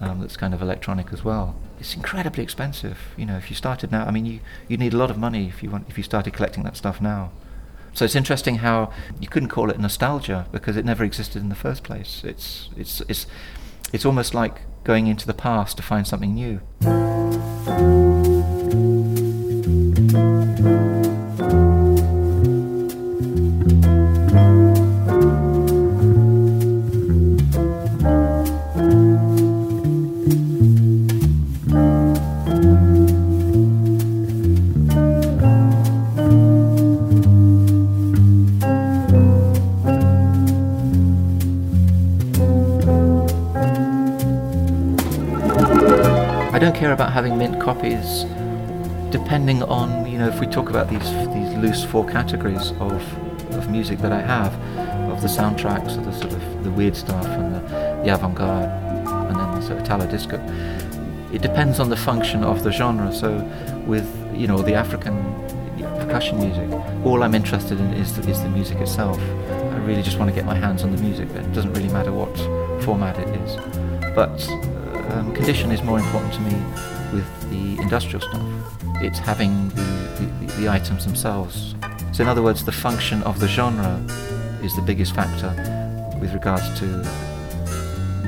Um, 0.00 0.20
that's 0.20 0.36
kind 0.36 0.54
of 0.54 0.62
electronic 0.62 1.12
as 1.12 1.24
well. 1.24 1.56
It's 1.80 1.96
incredibly 1.96 2.44
expensive. 2.44 2.98
You 3.16 3.26
know, 3.26 3.36
if 3.36 3.50
you 3.50 3.56
started 3.56 3.90
now, 3.90 4.04
I 4.06 4.12
mean, 4.12 4.26
you 4.26 4.38
you 4.68 4.76
need 4.76 4.94
a 4.94 4.96
lot 4.96 5.10
of 5.10 5.18
money 5.18 5.48
if 5.48 5.60
you 5.60 5.70
want 5.70 5.86
if 5.88 5.98
you 5.98 6.04
started 6.04 6.32
collecting 6.34 6.62
that 6.62 6.76
stuff 6.76 7.00
now. 7.00 7.32
So 7.94 8.04
it's 8.04 8.16
interesting 8.16 8.56
how 8.56 8.92
you 9.20 9.28
couldn't 9.28 9.48
call 9.48 9.70
it 9.70 9.78
nostalgia 9.78 10.46
because 10.50 10.76
it 10.76 10.84
never 10.84 11.04
existed 11.04 11.40
in 11.40 11.48
the 11.48 11.54
first 11.54 11.84
place. 11.84 12.22
It's 12.24 12.68
it's 12.76 13.00
it's 13.08 13.26
it's 13.92 14.04
almost 14.04 14.34
like 14.34 14.62
going 14.82 15.06
into 15.06 15.26
the 15.26 15.34
past 15.34 15.76
to 15.76 15.82
find 15.82 16.06
something 16.06 16.34
new. 16.34 16.60
About 50.74 50.88
these 50.90 51.10
these 51.32 51.54
loose 51.58 51.84
four 51.84 52.04
categories 52.04 52.72
of 52.80 53.00
of 53.54 53.70
music 53.70 54.00
that 54.00 54.10
I 54.10 54.20
have 54.20 54.52
of 55.08 55.22
the 55.22 55.28
soundtracks 55.28 55.96
of 55.96 56.04
the 56.04 56.12
sort 56.12 56.32
of 56.32 56.64
the 56.64 56.70
weird 56.70 56.96
stuff 56.96 57.26
and 57.26 57.54
the, 57.54 57.60
the 58.04 58.12
avant-garde 58.12 58.68
and 59.28 59.36
then 59.36 59.54
the 59.54 59.62
sort 59.62 59.78
of 59.78 59.84
Italo 59.84 60.06
disco. 60.10 60.36
It 61.32 61.42
depends 61.42 61.78
on 61.78 61.90
the 61.90 61.96
function 61.96 62.42
of 62.42 62.64
the 62.64 62.72
genre. 62.72 63.12
So 63.12 63.28
with 63.86 64.08
you 64.34 64.48
know 64.48 64.58
the 64.62 64.74
African 64.74 65.16
percussion 66.00 66.38
music 66.40 66.68
all 67.04 67.22
I'm 67.22 67.34
interested 67.34 67.78
in 67.78 67.92
is 67.94 68.16
the, 68.16 68.28
is 68.28 68.42
the 68.42 68.48
music 68.48 68.78
itself. 68.78 69.18
I 69.18 69.78
really 69.88 70.02
just 70.02 70.18
want 70.18 70.28
to 70.30 70.34
get 70.34 70.44
my 70.44 70.56
hands 70.56 70.82
on 70.82 70.90
the 70.94 71.00
music. 71.00 71.28
It 71.30 71.52
doesn't 71.52 71.72
really 71.74 71.92
matter 71.92 72.12
what 72.12 72.34
format 72.82 73.16
it 73.18 73.28
is. 73.42 73.56
But 74.14 74.36
um, 75.12 75.32
condition 75.34 75.70
is 75.70 75.82
more 75.82 75.98
important 75.98 76.32
to 76.34 76.40
me 76.40 76.54
with 77.12 77.28
the 77.50 77.80
industrial 77.82 78.22
stuff. 78.22 78.42
It's 79.02 79.18
having 79.18 79.68
the, 79.70 79.93
the, 80.16 80.52
the, 80.58 80.68
items 80.68 81.04
themselves. 81.04 81.74
So, 82.12 82.22
in 82.22 82.28
other 82.28 82.42
words, 82.42 82.64
the 82.64 82.72
function 82.72 83.22
of 83.24 83.40
the 83.40 83.48
genre 83.48 83.96
is 84.62 84.74
the 84.76 84.82
biggest 84.82 85.14
factor 85.14 85.50
with 86.20 86.32
regards 86.32 86.78
to 86.80 86.86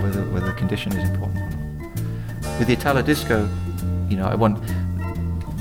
whether, 0.02 0.22
whether 0.30 0.52
condition 0.52 0.92
is 0.92 1.08
important. 1.08 1.52
With 2.58 2.68
the 2.68 2.74
Italo 2.74 3.02
disco, 3.02 3.48
you 4.08 4.16
know, 4.16 4.26
I 4.26 4.34
want 4.34 4.62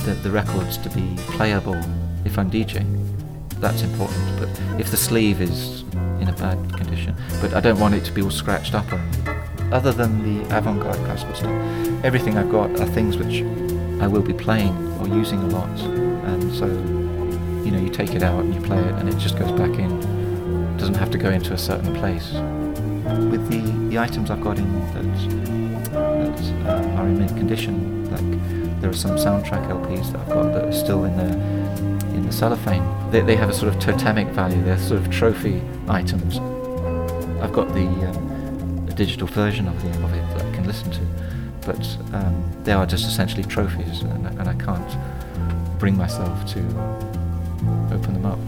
the, 0.05 0.13
the 0.23 0.31
records 0.31 0.77
to 0.77 0.89
be 0.89 1.15
playable 1.31 1.79
if 2.25 2.37
I'm 2.37 2.49
DJing. 2.49 3.05
That's 3.59 3.81
important. 3.81 4.39
But 4.39 4.49
if 4.79 4.91
the 4.91 4.97
sleeve 4.97 5.41
is 5.41 5.81
in 6.19 6.27
a 6.27 6.33
bad 6.33 6.57
condition, 6.73 7.15
but 7.41 7.53
I 7.53 7.59
don't 7.59 7.79
want 7.79 7.95
it 7.95 8.05
to 8.05 8.11
be 8.11 8.21
all 8.21 8.31
scratched 8.31 8.73
up 8.73 8.91
or 8.91 9.01
other 9.71 9.91
than 9.91 10.23
the 10.23 10.57
avant-garde 10.57 10.97
classical 11.05 11.35
stuff, 11.35 12.03
everything 12.03 12.37
I've 12.37 12.51
got 12.51 12.69
are 12.79 12.85
things 12.85 13.17
which 13.17 13.41
I 14.01 14.07
will 14.07 14.21
be 14.21 14.33
playing 14.33 14.75
or 14.99 15.07
using 15.07 15.39
a 15.39 15.47
lot. 15.47 16.04
And 16.25 16.53
so, 16.53 16.65
you 17.63 17.71
know, 17.71 17.79
you 17.79 17.89
take 17.89 18.13
it 18.13 18.23
out 18.23 18.43
and 18.43 18.53
you 18.53 18.61
play 18.61 18.79
it 18.79 18.93
and 18.95 19.07
it 19.07 19.17
just 19.17 19.37
goes 19.37 19.51
back 19.51 19.77
in. 19.79 19.91
It 19.91 20.77
doesn't 20.77 20.95
have 20.95 21.11
to 21.11 21.17
go 21.17 21.29
into 21.29 21.53
a 21.53 21.57
certain 21.57 21.93
place. 21.95 22.31
With 23.31 23.49
the, 23.49 23.61
the 23.89 23.99
items 23.99 24.29
I've 24.31 24.41
got 24.41 24.57
in 24.57 24.73
that, 24.93 25.91
that 25.93 26.67
uh, 26.67 26.97
are 26.97 27.07
in 27.07 27.19
mint 27.19 27.35
condition, 27.37 28.09
like 28.11 28.81
there 28.81 28.89
are 28.89 28.93
some 28.93 29.11
soundtrack 29.11 29.67
LPs 29.69 30.11
that 30.11 30.21
I've 30.21 30.29
got 30.29 30.53
that 30.53 30.65
are 30.65 30.73
still 30.73 31.05
in 31.05 31.15
the 31.17 31.65
in 32.15 32.25
the 32.25 32.31
cellophane. 32.31 32.83
They, 33.11 33.21
they 33.21 33.35
have 33.35 33.49
a 33.49 33.53
sort 33.53 33.73
of 33.73 33.79
totemic 33.79 34.27
value. 34.29 34.61
They're 34.63 34.79
sort 34.79 35.01
of 35.01 35.09
trophy 35.11 35.61
items. 35.87 36.39
I've 37.41 37.53
got 37.53 37.67
the 37.73 37.85
um, 37.85 38.35
digital 38.95 39.27
version 39.27 39.67
of, 39.67 39.81
the, 39.83 39.89
of 40.03 40.13
it 40.13 40.37
that 40.37 40.45
I 40.45 40.51
can 40.55 40.65
listen 40.65 40.89
to. 40.91 41.01
But 41.65 41.97
um, 42.13 42.63
they 42.63 42.71
are 42.71 42.85
just 42.85 43.07
essentially 43.07 43.43
trophies, 43.43 44.01
and, 44.01 44.27
and 44.27 44.47
I 44.47 44.53
can't 44.55 44.74
bring 45.85 45.97
myself 45.97 46.43
to 46.47 46.61
open 47.93 48.13
them 48.13 48.25
up. 48.25 48.39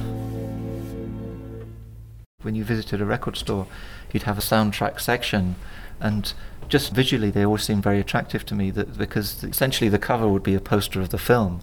When 2.42 2.56
you 2.56 2.64
visited 2.64 3.00
a 3.00 3.06
record 3.06 3.38
store, 3.38 3.68
you'd 4.12 4.24
have 4.24 4.40
a 4.40 4.42
soundtrack 4.42 5.00
section, 5.00 5.56
and 6.00 6.34
just 6.68 6.94
visually 6.94 7.30
they 7.30 7.46
always 7.46 7.62
seemed 7.62 7.84
very 7.84 8.00
attractive 8.00 8.44
to 8.48 8.56
me 8.56 8.72
that 8.72 8.98
because 8.98 9.44
essentially 9.44 9.88
the 9.88 10.00
cover 10.00 10.28
would 10.28 10.42
be 10.42 10.56
a 10.56 10.60
poster 10.60 11.00
of 11.00 11.10
the 11.10 11.20
film. 11.20 11.62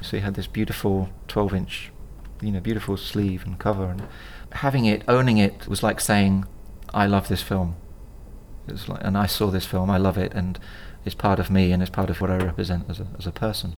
So 0.00 0.16
you 0.16 0.22
had 0.22 0.32
this 0.32 0.46
beautiful 0.46 1.10
12 1.28 1.54
inch, 1.56 1.92
you 2.40 2.50
know, 2.50 2.60
beautiful 2.60 2.96
sleeve 2.96 3.44
and 3.44 3.58
cover, 3.58 3.90
and 3.90 4.04
having 4.52 4.86
it, 4.86 5.02
owning 5.06 5.36
it, 5.36 5.68
was 5.68 5.82
like 5.82 6.00
saying, 6.00 6.46
I 6.94 7.04
love 7.04 7.28
this 7.28 7.42
film. 7.42 7.76
It's 8.66 8.88
like, 8.88 9.04
and 9.04 9.18
I 9.18 9.26
saw 9.26 9.48
this 9.48 9.66
film, 9.66 9.90
I 9.90 9.98
love 9.98 10.16
it, 10.16 10.32
and 10.32 10.58
it's 11.04 11.14
part 11.14 11.38
of 11.38 11.50
me 11.50 11.70
and 11.70 11.82
it's 11.82 11.90
part 11.90 12.08
of 12.08 12.22
what 12.22 12.30
I 12.30 12.38
represent 12.38 12.88
as 12.88 12.98
a, 12.98 13.08
as 13.18 13.26
a 13.26 13.32
person. 13.32 13.74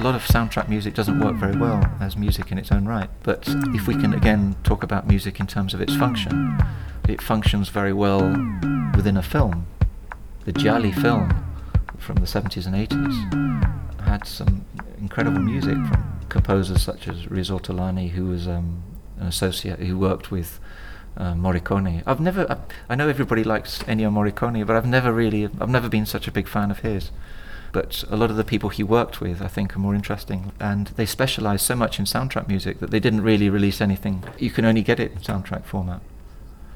A 0.00 0.02
lot 0.02 0.14
of 0.14 0.22
soundtrack 0.22 0.66
music 0.66 0.94
doesn't 0.94 1.20
work 1.20 1.34
very 1.34 1.54
well 1.54 1.84
as 2.00 2.16
music 2.16 2.50
in 2.50 2.56
its 2.56 2.72
own 2.72 2.86
right. 2.86 3.10
But 3.22 3.44
if 3.74 3.86
we 3.86 3.92
can 3.92 4.14
again 4.14 4.56
talk 4.64 4.82
about 4.82 5.06
music 5.06 5.38
in 5.40 5.46
terms 5.46 5.74
of 5.74 5.82
its 5.82 5.94
function, 5.94 6.56
it 7.06 7.20
functions 7.20 7.68
very 7.68 7.92
well 7.92 8.22
within 8.96 9.18
a 9.18 9.22
film. 9.22 9.66
The 10.46 10.52
giallo 10.52 10.90
film 10.90 11.44
from 11.98 12.16
the 12.16 12.22
70s 12.22 12.64
and 12.66 12.74
80s 12.74 14.00
had 14.06 14.26
some 14.26 14.64
incredible 14.98 15.40
music 15.40 15.74
from 15.74 16.18
composers 16.30 16.80
such 16.80 17.06
as 17.06 17.30
Riz 17.30 17.50
Ortolani, 17.50 18.12
who 18.12 18.24
was 18.24 18.48
um, 18.48 18.82
an 19.18 19.26
associate 19.26 19.80
who 19.80 19.98
worked 19.98 20.30
with 20.30 20.60
uh, 21.18 21.34
Morricone. 21.34 22.02
I've 22.06 22.20
never, 22.20 22.50
I, 22.50 22.56
I 22.88 22.94
know 22.94 23.08
everybody 23.08 23.44
likes 23.44 23.80
Ennio 23.80 24.10
Morricone, 24.10 24.66
but 24.66 24.76
I've 24.76 24.86
never 24.86 25.12
really, 25.12 25.44
I've 25.44 25.68
never 25.68 25.90
been 25.90 26.06
such 26.06 26.26
a 26.26 26.32
big 26.32 26.48
fan 26.48 26.70
of 26.70 26.78
his. 26.78 27.10
But 27.72 28.04
a 28.10 28.16
lot 28.16 28.30
of 28.30 28.36
the 28.36 28.44
people 28.44 28.70
he 28.70 28.82
worked 28.82 29.20
with, 29.20 29.40
I 29.40 29.46
think, 29.46 29.76
are 29.76 29.78
more 29.78 29.94
interesting. 29.94 30.52
And 30.58 30.88
they 30.88 31.06
specialise 31.06 31.62
so 31.62 31.76
much 31.76 31.98
in 31.98 32.04
soundtrack 32.04 32.48
music 32.48 32.80
that 32.80 32.90
they 32.90 33.00
didn't 33.00 33.22
really 33.22 33.48
release 33.48 33.80
anything. 33.80 34.24
You 34.38 34.50
can 34.50 34.64
only 34.64 34.82
get 34.82 34.98
it 34.98 35.12
in 35.12 35.18
soundtrack 35.18 35.64
format. 35.64 36.00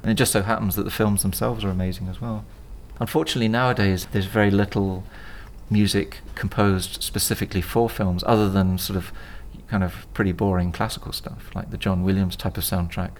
And 0.02 0.12
it 0.12 0.14
just 0.14 0.32
so 0.32 0.42
happens 0.42 0.76
that 0.76 0.84
the 0.84 0.90
films 0.90 1.22
themselves 1.22 1.64
are 1.64 1.70
amazing 1.70 2.08
as 2.08 2.20
well. 2.20 2.44
Unfortunately, 3.00 3.48
nowadays, 3.48 4.06
there's 4.12 4.26
very 4.26 4.50
little 4.50 5.04
music 5.70 6.18
composed 6.34 7.02
specifically 7.02 7.60
for 7.60 7.88
films 7.88 8.22
other 8.26 8.48
than 8.48 8.78
sort 8.78 8.96
of 8.96 9.12
kind 9.68 9.82
of 9.82 10.06
pretty 10.12 10.32
boring 10.32 10.72
classical 10.72 11.12
stuff 11.12 11.50
like 11.54 11.70
the 11.70 11.78
John 11.78 12.02
Williams 12.04 12.36
type 12.36 12.58
of 12.58 12.64
soundtrack 12.64 13.12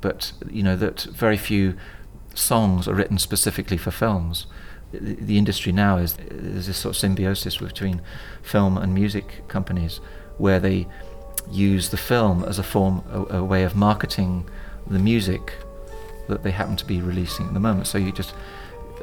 but 0.00 0.32
you 0.50 0.62
know 0.62 0.76
that 0.76 1.02
very 1.02 1.36
few 1.36 1.74
songs 2.34 2.86
are 2.86 2.94
written 2.94 3.18
specifically 3.18 3.78
for 3.78 3.90
films 3.90 4.46
the, 4.92 5.36
industry 5.38 5.72
now 5.72 5.96
is 5.98 6.14
there's 6.14 6.66
this 6.66 6.76
sort 6.76 6.94
of 6.94 6.96
symbiosis 6.96 7.58
between 7.58 8.00
film 8.42 8.78
and 8.78 8.94
music 8.94 9.42
companies 9.48 10.00
where 10.38 10.60
they 10.60 10.86
use 11.50 11.90
the 11.90 11.96
film 11.96 12.44
as 12.44 12.58
a 12.58 12.62
form 12.62 13.02
a, 13.10 13.38
a 13.38 13.44
way 13.44 13.64
of 13.64 13.74
marketing 13.76 14.48
the 14.86 14.98
music 14.98 15.54
that 16.28 16.42
they 16.42 16.50
happen 16.50 16.76
to 16.76 16.84
be 16.84 17.00
releasing 17.00 17.46
at 17.46 17.54
the 17.54 17.60
moment. 17.60 17.86
So 17.86 17.98
you 17.98 18.12
just 18.12 18.34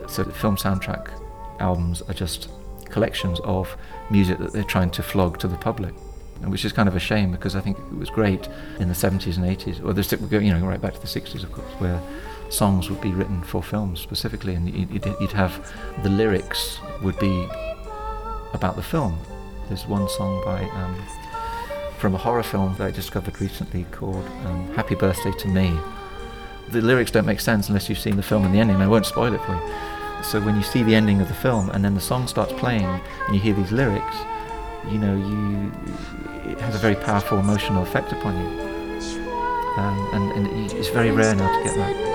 so 0.08 0.24
film 0.26 0.58
soundtrack 0.58 1.10
albums 1.60 2.02
are 2.04 2.14
just 2.14 2.50
collections 2.90 3.40
of 3.44 3.76
music 4.10 4.38
that 4.38 4.54
they're 4.54 4.64
trying 4.64 4.92
to 4.92 5.04
flog 5.04 5.40
to 5.40 5.48
the 5.48 5.58
public, 5.58 5.94
which 6.46 6.66
is 6.66 6.72
kind 6.72 6.90
of 6.90 6.96
a 6.96 7.00
shame 7.00 7.32
because 7.32 7.56
I 7.56 7.62
think 7.62 7.78
it 7.78 7.98
was 7.98 8.10
great 8.10 8.48
in 8.80 8.88
the 8.88 8.94
70s 8.94 9.38
and 9.38 9.46
80s, 9.46 9.84
or 9.84 9.94
the, 9.94 10.44
you 10.44 10.54
know, 10.54 10.66
right 10.66 10.82
back 10.82 10.94
to 10.94 11.00
the 11.00 11.08
60s, 11.08 11.44
of 11.44 11.52
course, 11.52 11.72
where 11.80 12.02
songs 12.54 12.90
would 12.90 13.02
be 13.02 13.12
written 13.12 13.42
for 13.44 13.64
films 13.64 14.00
specifically, 14.00 14.56
and 14.56 14.70
you'd, 14.70 15.06
you'd 15.20 15.32
have 15.32 15.74
the 16.04 16.10
lyrics 16.10 16.80
would 17.02 17.18
be 17.20 17.48
about 18.54 18.76
the 18.76 18.84
film. 18.84 19.18
There's 19.68 19.88
one 19.88 20.08
song 20.10 20.44
by 20.46 20.64
um, 20.64 20.96
from 21.98 22.16
a 22.16 22.18
horror 22.18 22.44
film 22.44 22.76
that 22.78 22.88
I 22.88 22.92
discovered 22.92 23.42
recently 23.42 23.86
called 23.92 24.26
um, 24.46 24.74
"Happy 24.76 24.96
Birthday 24.96 25.32
to 25.32 25.48
Me." 25.48 25.78
The 26.70 26.82
lyrics 26.82 27.12
don't 27.12 27.26
make 27.26 27.40
sense 27.40 27.68
unless 27.68 27.90
you've 27.90 28.00
seen 28.00 28.16
the 28.16 28.24
film 28.24 28.46
and 28.46 28.54
the 28.54 28.60
ending. 28.60 28.78
I 28.78 28.88
won't 28.88 29.06
spoil 29.06 29.34
it 29.34 29.42
for 29.42 29.54
you 29.54 29.74
so 30.24 30.40
when 30.40 30.56
you 30.56 30.64
see 30.64 30.84
the 30.84 30.96
ending 30.96 31.22
of 31.22 31.28
the 31.28 31.34
film 31.34 31.70
and 31.72 31.84
then 31.84 31.94
the 31.94 32.02
song 32.02 32.28
starts 32.28 32.54
playing 32.54 32.86
and 32.86 33.36
you 33.36 33.42
hear 33.42 33.54
these 33.54 33.72
lyrics, 33.72 34.16
you 34.90 34.98
know, 34.98 35.16
you 35.16 35.72
it 36.50 36.60
has 36.60 36.76
a 36.76 36.78
very 36.78 36.96
powerful 36.96 37.40
emotional 37.40 37.84
effect 37.84 38.12
upon 38.12 38.38
you. 38.38 38.62
Um, 39.78 40.10
and, 40.14 40.48
and 40.48 40.72
it's 40.72 40.90
very 40.90 41.12
rare 41.12 41.36
now 41.36 41.58
to 41.58 41.64
get 41.64 41.76
that. 41.76 42.13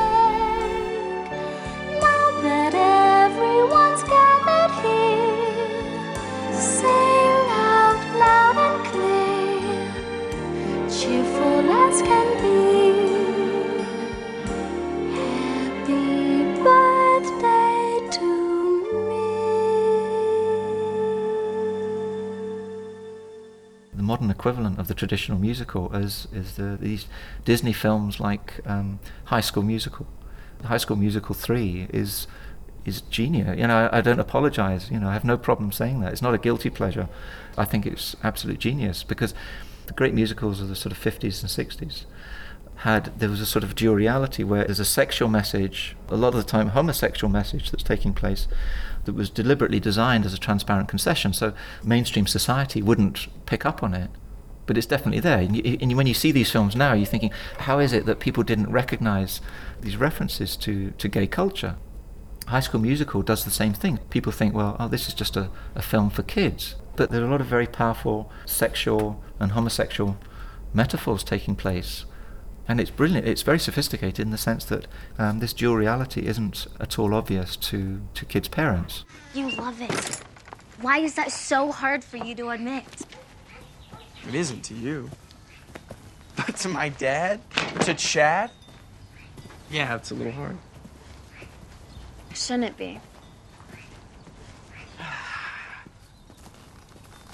Equivalent 24.39 24.79
of 24.79 24.87
the 24.87 24.95
traditional 24.95 25.39
musical 25.39 25.91
as 25.93 26.29
is 26.33 26.57
the, 26.57 26.79
these 26.81 27.07
Disney 27.45 27.73
films 27.73 28.21
like 28.21 28.61
um, 28.67 29.01
High 29.25 29.41
School 29.41 29.65
Musical. 29.65 30.07
High 30.65 30.79
School 30.79 30.97
Musical 30.97 31.35
three 31.35 31.89
is 31.93 32.27
is 32.85 33.01
genius. 33.03 33.59
You 33.59 33.67
know, 33.67 33.77
I, 33.77 33.99
I, 33.99 34.01
don't 34.01 34.21
apologize. 34.21 34.91
You 34.91 34.99
know, 35.01 35.09
I 35.09 35.13
have 35.13 35.25
no 35.25 35.37
problem 35.37 35.73
saying 35.73 36.01
that. 36.01 36.13
It's 36.13 36.23
not 36.23 36.35
a 36.35 36.39
guilty 36.39 36.71
pleasure. 36.71 37.09
I 37.59 37.65
think 37.65 37.85
it's 37.85 38.17
absolute 38.23 38.59
genius 38.59 39.03
because 39.03 39.35
the 39.87 39.93
great 39.93 40.15
musicals 40.15 40.61
of 40.61 40.69
the 40.69 40.77
sort 40.77 40.93
of 40.93 40.99
50s 40.99 41.43
and 41.43 41.51
60s 41.51 42.05
had 42.83 43.07
there 43.19 43.29
was 43.29 43.41
a 43.41 43.47
sort 43.47 43.65
of 43.65 43.75
dual 43.75 43.97
reality 43.97 44.45
where 44.45 44.65
there's 44.65 44.79
a 44.79 44.85
sexual 44.85 45.29
message, 45.29 45.97
a 46.09 46.17
lot 46.17 46.29
of 46.29 46.37
the 46.37 46.45
time 46.45 46.69
homosexual 46.69 47.31
message 47.31 47.71
that's 47.71 47.83
taking 47.83 48.15
place, 48.15 48.47
that 49.05 49.15
was 49.15 49.29
deliberately 49.31 49.81
designed 49.81 50.25
as 50.25 50.33
a 50.33 50.39
transparent 50.39 50.89
concession. 50.89 51.33
So 51.33 51.53
mainstream 51.83 52.27
society 52.27 52.81
wouldn't 52.81 53.27
pick 53.47 53.67
up 53.67 53.83
on 53.83 53.95
it. 53.95 54.11
But 54.69 54.79
it's 54.79 54.87
definitely 54.87 55.21
there. 55.21 55.39
And, 55.39 55.57
you, 55.57 55.79
and 55.81 55.97
when 55.97 56.07
you 56.07 56.15
see 56.15 56.31
these 56.31 56.53
films 56.53 56.77
now, 56.77 56.93
you're 56.93 57.07
thinking, 57.07 57.33
how 57.59 57.81
is 57.81 57.93
it 57.93 58.07
that 58.07 58.21
people 58.21 58.45
didn't 58.45 58.71
recognize 58.71 59.41
these 59.81 59.97
references 59.97 60.57
to, 60.59 60.93
to 60.93 61.09
gay 61.09 61.27
culture? 61.27 61.77
High 62.47 62.61
School 62.61 62.81
Musical 62.81 63.23
does 63.23 63.45
the 63.45 63.51
same 63.51 63.73
thing. 63.73 63.99
People 64.11 64.31
think, 64.31 64.55
well, 64.55 64.77
oh, 64.79 64.87
this 64.87 65.09
is 65.09 65.15
just 65.15 65.37
a, 65.37 65.51
a 65.75 65.83
film 65.83 66.11
for 66.11 66.23
kids. 66.23 66.77
But 66.95 67.11
there 67.11 67.23
are 67.23 67.27
a 67.27 67.31
lot 67.31 67.41
of 67.41 67.49
very 67.49 67.67
powerful 67.67 68.31
sexual 68.47 69.21
and 69.41 69.53
homosexual 69.53 70.17
metaphors 70.73 71.25
taking 71.25 71.57
place 71.57 72.05
and 72.69 72.79
it's 72.81 72.91
brilliant. 72.91 73.27
It's 73.27 73.43
very 73.43 73.59
sophisticated 73.59 74.21
in 74.21 74.31
the 74.31 74.39
sense 74.39 74.67
that 74.67 74.87
um, 75.19 75.39
this 75.39 75.55
dual 75.55 75.77
reality 75.77 76.27
isn't 76.27 76.67
at 76.79 76.99
all 76.99 77.15
obvious 77.15 77.57
to, 77.57 78.03
to 78.13 78.25
kids' 78.27 78.49
parents. 78.49 79.07
You 79.35 79.51
love 79.53 79.81
it. 79.81 80.21
Why 80.83 80.99
is 80.99 81.15
that 81.15 81.33
so 81.33 81.73
hard 81.73 82.05
for 82.05 82.19
you 82.19 82.35
to 82.37 82.51
admit? 82.51 82.85
It 84.27 84.35
isn't 84.35 84.63
to 84.65 84.75
you. 84.75 85.11
But 86.37 86.57
to 86.57 86.69
my 86.69 86.89
dad? 86.89 87.41
To 87.83 87.95
Chad? 87.95 88.51
Yeah, 89.71 89.95
it's 89.97 90.11
a 90.11 90.15
little 90.15 90.33
hard. 90.33 90.57
Shouldn't 92.35 92.65
it 92.65 92.77
be? 92.77 93.01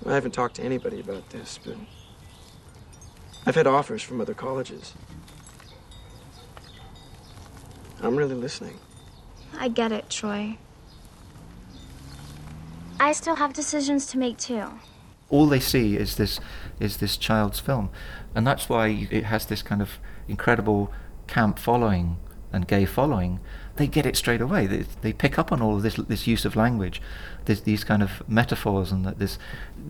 I 0.07 0.13
haven't 0.13 0.33
talked 0.33 0.57
to 0.57 0.63
anybody 0.63 1.01
about 1.01 1.31
this, 1.31 1.59
but 1.65 1.77
I've 3.47 3.55
had 3.55 3.67
offers 3.67 4.03
from 4.03 4.21
other 4.21 4.35
colleges. 4.35 4.95
I'm 8.03 8.17
really 8.17 8.35
listening. 8.35 8.79
I 9.59 9.69
get 9.69 9.93
it, 9.93 10.11
Troy. 10.11 10.59
I 13.01 13.13
still 13.13 13.37
have 13.37 13.53
decisions 13.53 14.07
to 14.07 14.19
make 14.19 14.39
too. 14.39 14.67
All 15.31 15.47
they 15.47 15.61
see 15.61 15.97
is 15.97 16.17
this 16.17 16.41
is 16.79 16.99
this 16.99 17.17
child's 17.17 17.61
film, 17.61 17.91
and 18.35 18.47
that's 18.47 18.69
why 18.69 18.89
it 19.11 19.25
has 19.25 19.47
this 19.47 19.63
kind 19.63 19.81
of 19.83 19.99
incredible 20.29 20.93
camp 21.27 21.59
following 21.59 22.19
and 22.53 22.69
gay 22.69 22.85
following. 22.85 23.41
They 23.77 23.89
get 23.89 24.07
it 24.07 24.17
straight 24.17 24.41
away. 24.41 24.67
They, 24.67 24.85
they 25.03 25.13
pick 25.13 25.39
up 25.39 25.51
on 25.51 25.61
all 25.61 25.77
of 25.77 25.83
this 25.83 25.97
this 25.97 26.27
use 26.27 26.45
of 26.45 26.55
language, 26.57 27.03
this, 27.47 27.61
these 27.61 27.83
kind 27.85 28.03
of 28.03 28.23
metaphors, 28.29 28.93
and 28.93 29.05
that 29.05 29.19
this, 29.19 29.39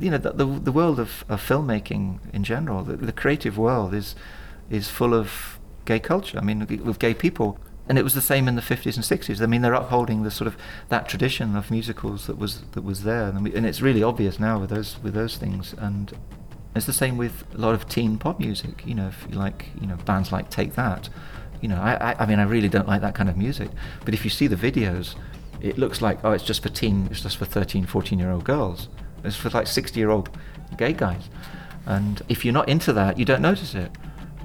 you 0.01 0.11
know, 0.11 0.19
the 0.19 0.33
the, 0.33 0.47
the 0.47 0.73
world 0.73 0.99
of, 0.99 1.25
of 1.29 1.47
filmmaking 1.47 2.21
in 2.33 2.45
general, 2.45 2.83
the, 2.83 2.97
the 2.97 3.13
creative 3.13 3.59
world 3.59 3.93
is 3.93 4.15
is 4.71 4.89
full 4.89 5.13
of 5.13 5.59
gay 5.85 6.01
culture. 6.01 6.39
I 6.39 6.43
mean, 6.43 6.61
with 6.85 6.99
gay 6.99 7.13
people 7.13 7.59
and 7.89 7.99
it 7.99 8.03
was 8.03 8.15
the 8.15 8.21
same 8.21 8.49
in 8.49 8.55
the 8.55 8.63
50s 8.63 8.97
and 8.97 9.05
60s. 9.05 9.43
I 9.43 9.47
mean, 9.47 9.63
they're 9.63 9.75
upholding 9.75 10.23
the 10.23 10.31
sort 10.31 10.49
of 10.49 10.57
that 10.89 11.09
tradition 11.09 11.55
of 11.55 11.71
musicals 11.71 12.27
that 12.27 12.39
was 12.39 12.63
that 12.73 12.83
was 12.83 13.03
there, 13.03 13.29
and, 13.29 13.45
we, 13.45 13.55
and 13.55 13.67
it's 13.67 13.81
really 13.81 14.03
obvious 14.03 14.41
now 14.41 14.59
with 14.59 14.71
those 14.71 14.97
with 15.03 15.15
those 15.15 15.37
things. 15.37 15.75
And 15.79 16.13
it's 16.75 16.87
the 16.87 16.93
same 16.93 17.17
with 17.17 17.45
a 17.55 17.59
lot 17.59 17.75
of 17.75 17.89
teen 17.89 18.19
pop 18.19 18.41
music. 18.41 18.87
You 18.87 18.95
know, 18.95 19.09
if 19.09 19.27
you 19.31 19.37
like, 19.37 19.69
you 19.81 19.87
know, 19.87 19.97
bands 19.97 20.33
like 20.33 20.51
Take 20.51 20.75
That. 20.75 21.09
You 21.61 21.69
know, 21.69 21.81
I, 21.81 22.13
I, 22.13 22.17
I 22.21 22.27
mean, 22.27 22.39
I 22.39 22.43
really 22.43 22.69
don't 22.69 22.89
like 22.89 23.01
that 23.03 23.15
kind 23.15 23.29
of 23.29 23.37
music. 23.37 23.71
But 24.05 24.13
if 24.13 24.25
you 24.25 24.31
see 24.31 24.47
the 24.47 24.57
videos, 24.57 25.15
it 25.61 25.79
looks 25.79 26.03
like 26.03 26.25
oh, 26.25 26.33
it's 26.33 26.45
just 26.45 26.63
for 26.63 26.69
teen, 26.71 27.09
it's 27.11 27.21
just 27.21 27.37
for 27.37 27.45
13, 27.45 27.85
14 27.87 28.19
year 28.19 28.31
old 28.31 28.45
girls. 28.45 28.89
It's 29.23 29.37
for 29.37 29.51
like 29.51 29.67
60 29.67 29.99
year 29.99 30.11
old 30.11 30.31
gay 30.79 30.95
guys. 30.95 31.29
And 31.87 32.23
if 32.31 32.47
you're 32.47 32.55
not 32.55 32.69
into 32.69 32.95
that, 32.95 33.19
you 33.19 33.27
don't 33.27 33.43
notice 33.43 33.75
it. 33.75 33.91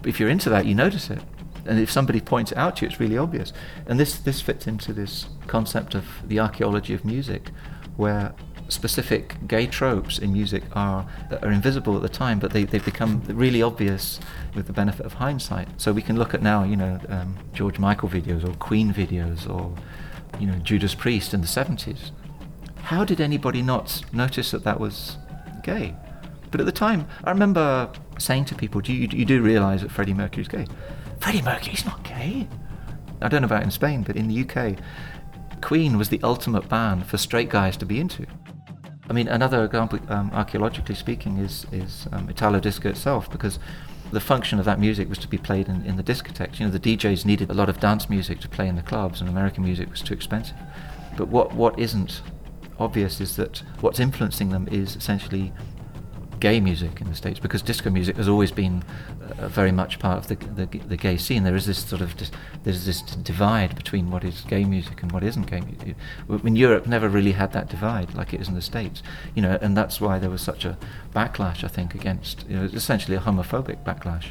But 0.01 0.09
if 0.09 0.19
you're 0.19 0.29
into 0.29 0.49
that, 0.49 0.65
you 0.65 0.75
notice 0.75 1.09
it 1.09 1.21
and 1.69 1.79
if 1.79 1.91
somebody 1.91 2.19
points 2.19 2.51
it 2.51 2.57
out 2.57 2.77
to 2.77 2.81
you, 2.85 2.89
it's 2.89 2.99
really 2.99 3.17
obvious. 3.17 3.53
And 3.85 3.99
this 3.99 4.17
this 4.17 4.41
fits 4.41 4.67
into 4.67 4.91
this 4.91 5.27
concept 5.47 5.95
of 5.95 6.05
the 6.25 6.39
archaeology 6.39 6.93
of 6.93 7.05
music, 7.05 7.51
where 7.95 8.33
specific 8.69 9.35
gay 9.47 9.65
tropes 9.65 10.19
in 10.19 10.31
music 10.31 10.63
are 10.73 11.07
are 11.43 11.51
invisible 11.51 11.95
at 11.95 12.01
the 12.01 12.09
time, 12.09 12.39
but 12.39 12.51
they 12.51 12.63
they 12.63 12.79
become 12.79 13.21
really 13.27 13.61
obvious 13.61 14.19
with 14.55 14.67
the 14.67 14.73
benefit 14.73 15.05
of 15.05 15.13
hindsight. 15.13 15.67
So 15.77 15.93
we 15.93 16.01
can 16.01 16.17
look 16.17 16.33
at 16.33 16.41
now, 16.41 16.63
you 16.63 16.75
know, 16.75 16.99
um, 17.09 17.37
George 17.53 17.79
Michael 17.79 18.09
videos 18.09 18.47
or 18.47 18.53
Queen 18.55 18.93
videos 18.93 19.49
or 19.49 19.75
you 20.39 20.47
know 20.47 20.55
Judas 20.59 20.95
Priest 20.95 21.33
in 21.33 21.41
the 21.41 21.47
70s. 21.47 22.11
How 22.83 23.03
did 23.03 23.21
anybody 23.21 23.61
not 23.61 24.01
notice 24.13 24.51
that 24.51 24.63
that 24.63 24.79
was 24.79 25.17
gay? 25.61 25.95
But 26.51 26.59
at 26.59 26.65
the 26.65 26.71
time, 26.71 27.07
I 27.23 27.29
remember 27.29 27.91
saying 28.17 28.45
to 28.45 28.55
people, 28.55 28.81
"Do 28.81 28.93
you, 28.93 29.07
you 29.11 29.25
do 29.25 29.41
realise 29.41 29.81
that 29.81 29.91
Freddie 29.91 30.13
Mercury's 30.13 30.47
gay?" 30.47 30.65
Freddie 31.19 31.41
Mercury's 31.41 31.85
not 31.85 32.03
gay. 32.03 32.47
I 33.21 33.27
don't 33.27 33.41
know 33.41 33.47
about 33.47 33.63
in 33.63 33.71
Spain, 33.71 34.03
but 34.03 34.15
in 34.15 34.27
the 34.27 34.41
UK, 34.41 34.77
Queen 35.61 35.97
was 35.97 36.09
the 36.09 36.19
ultimate 36.23 36.69
band 36.69 37.05
for 37.05 37.17
straight 37.17 37.49
guys 37.49 37.75
to 37.77 37.85
be 37.85 37.99
into. 37.99 38.25
I 39.09 39.13
mean, 39.13 39.27
another 39.27 39.65
example, 39.65 39.99
um, 40.09 40.29
archaeologically 40.33 40.95
speaking, 40.95 41.37
is 41.37 41.65
is 41.71 42.07
um, 42.11 42.29
Italo 42.29 42.59
disco 42.59 42.89
itself, 42.89 43.29
because 43.29 43.59
the 44.11 44.19
function 44.19 44.59
of 44.59 44.65
that 44.65 44.79
music 44.79 45.09
was 45.09 45.17
to 45.19 45.27
be 45.27 45.37
played 45.37 45.67
in, 45.67 45.83
in 45.85 45.97
the 45.97 46.03
discotheques. 46.03 46.59
You 46.59 46.65
know, 46.65 46.71
the 46.71 46.79
DJs 46.79 47.25
needed 47.25 47.49
a 47.49 47.53
lot 47.53 47.69
of 47.69 47.79
dance 47.79 48.09
music 48.09 48.39
to 48.41 48.49
play 48.49 48.67
in 48.67 48.75
the 48.75 48.83
clubs, 48.83 49.19
and 49.19 49.29
American 49.29 49.63
music 49.63 49.89
was 49.89 50.01
too 50.01 50.13
expensive. 50.13 50.57
But 51.17 51.27
what 51.27 51.53
what 51.53 51.77
isn't 51.77 52.21
obvious 52.79 53.19
is 53.19 53.35
that 53.35 53.61
what's 53.81 53.99
influencing 53.99 54.49
them 54.49 54.67
is 54.71 54.95
essentially 54.95 55.51
gay 56.39 56.59
music 56.59 57.01
in 57.01 57.09
the 57.09 57.15
states 57.15 57.39
because 57.39 57.61
disco 57.61 57.89
music 57.89 58.15
has 58.17 58.27
always 58.27 58.51
been 58.51 58.83
uh, 59.39 59.47
very 59.47 59.71
much 59.71 59.99
part 59.99 60.17
of 60.17 60.27
the, 60.27 60.35
the, 60.65 60.77
the 60.79 60.97
gay 60.97 61.17
scene. 61.17 61.43
There 61.43 61.55
is 61.55 61.65
this 61.65 61.83
sort 61.85 62.01
of 62.01 62.15
dis, 62.17 62.31
there's 62.63 62.85
this 62.85 63.01
divide 63.01 63.75
between 63.75 64.11
what 64.11 64.23
is 64.23 64.41
gay 64.41 64.63
music 64.63 65.01
and 65.01 65.11
what 65.11 65.23
isn't 65.23 65.49
gay 65.49 65.61
music. 65.61 65.95
I 66.29 66.37
mean, 66.37 66.55
Europe, 66.55 66.87
never 66.87 67.09
really 67.09 67.33
had 67.33 67.53
that 67.53 67.69
divide 67.69 68.13
like 68.15 68.33
it 68.33 68.41
is 68.41 68.47
in 68.47 68.55
the 68.55 68.61
states, 68.61 69.03
you 69.35 69.41
know, 69.41 69.57
and 69.61 69.75
that's 69.75 69.99
why 69.99 70.19
there 70.19 70.29
was 70.29 70.41
such 70.41 70.65
a 70.65 70.77
backlash, 71.13 71.63
I 71.63 71.67
think, 71.67 71.93
against 71.95 72.47
you 72.47 72.57
know, 72.57 72.63
essentially 72.63 73.15
a 73.15 73.19
homophobic 73.19 73.83
backlash 73.83 74.27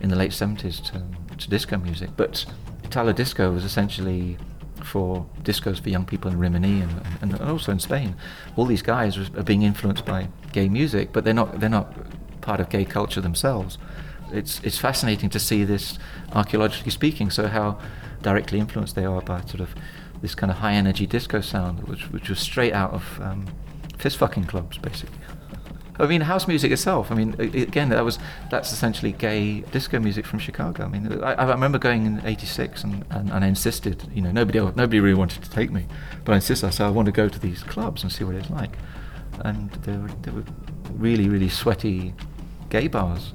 in 0.00 0.08
the 0.08 0.16
late 0.16 0.32
70s 0.32 0.82
to, 0.86 1.36
to 1.36 1.50
disco 1.50 1.76
music. 1.76 2.10
But 2.16 2.46
Italo 2.84 3.12
disco 3.12 3.52
was 3.52 3.64
essentially 3.64 4.38
for 4.84 5.26
discos 5.42 5.80
for 5.80 5.90
young 5.90 6.04
people 6.04 6.30
in 6.30 6.38
Rimini 6.38 6.80
and, 6.80 7.02
and, 7.20 7.40
also 7.40 7.72
in 7.72 7.78
Spain. 7.78 8.16
All 8.56 8.64
these 8.64 8.82
guys 8.82 9.16
are 9.16 9.42
being 9.42 9.62
influenced 9.62 10.04
by 10.04 10.28
gay 10.52 10.68
music, 10.68 11.12
but 11.12 11.24
they're 11.24 11.34
not 11.34 11.60
they're 11.60 11.68
not 11.68 11.92
part 12.40 12.60
of 12.60 12.68
gay 12.68 12.84
culture 12.84 13.20
themselves. 13.20 13.78
It's 14.32 14.60
it's 14.62 14.78
fascinating 14.78 15.30
to 15.30 15.38
see 15.38 15.64
this 15.64 15.98
archaeologically 16.32 16.90
speaking. 16.90 17.30
So 17.30 17.48
how 17.48 17.78
directly 18.22 18.58
influenced 18.58 18.94
they 18.94 19.04
are 19.04 19.20
by 19.20 19.40
sort 19.42 19.60
of 19.60 19.74
this 20.20 20.34
kind 20.34 20.50
of 20.50 20.58
high 20.58 20.74
energy 20.74 21.06
disco 21.06 21.40
sound, 21.40 21.86
which 21.88 22.10
which 22.10 22.28
was 22.28 22.38
straight 22.38 22.72
out 22.72 22.92
of 22.92 23.20
um, 23.20 23.46
fist 23.98 24.18
fucking 24.18 24.44
clubs, 24.44 24.78
basically. 24.78 25.18
I 26.00 26.06
mean, 26.06 26.22
house 26.22 26.48
music 26.48 26.72
itself. 26.72 27.12
I 27.12 27.14
mean, 27.14 27.38
again, 27.38 27.90
that 27.90 28.02
was 28.04 28.18
that's 28.50 28.72
essentially 28.72 29.12
gay 29.12 29.60
disco 29.60 29.98
music 29.98 30.24
from 30.24 30.38
Chicago. 30.38 30.84
I 30.84 30.88
mean, 30.88 31.22
I, 31.22 31.34
I 31.34 31.50
remember 31.50 31.78
going 31.78 32.06
in 32.06 32.22
'86 32.24 32.84
and, 32.84 33.04
and, 33.10 33.30
and, 33.30 33.44
I 33.44 33.48
insisted. 33.48 34.04
You 34.14 34.22
know, 34.22 34.32
nobody 34.32 34.60
nobody 34.60 34.98
really 34.98 35.18
wanted 35.18 35.42
to 35.44 35.50
take 35.50 35.70
me, 35.70 35.86
but 36.24 36.32
I 36.32 36.36
insisted. 36.36 36.66
I 36.66 36.70
said 36.70 36.86
I 36.86 36.90
want 36.90 37.06
to 37.06 37.12
go 37.12 37.28
to 37.28 37.38
these 37.38 37.62
clubs 37.62 38.02
and 38.02 38.10
see 38.10 38.24
what 38.24 38.34
it's 38.34 38.48
like. 38.48 38.78
And 39.42 39.70
they 39.70 39.96
were, 39.96 40.08
they 40.22 40.30
were 40.30 40.44
really, 40.92 41.28
really 41.28 41.48
sweaty 41.48 42.14
gay 42.68 42.88
bars. 42.88 43.32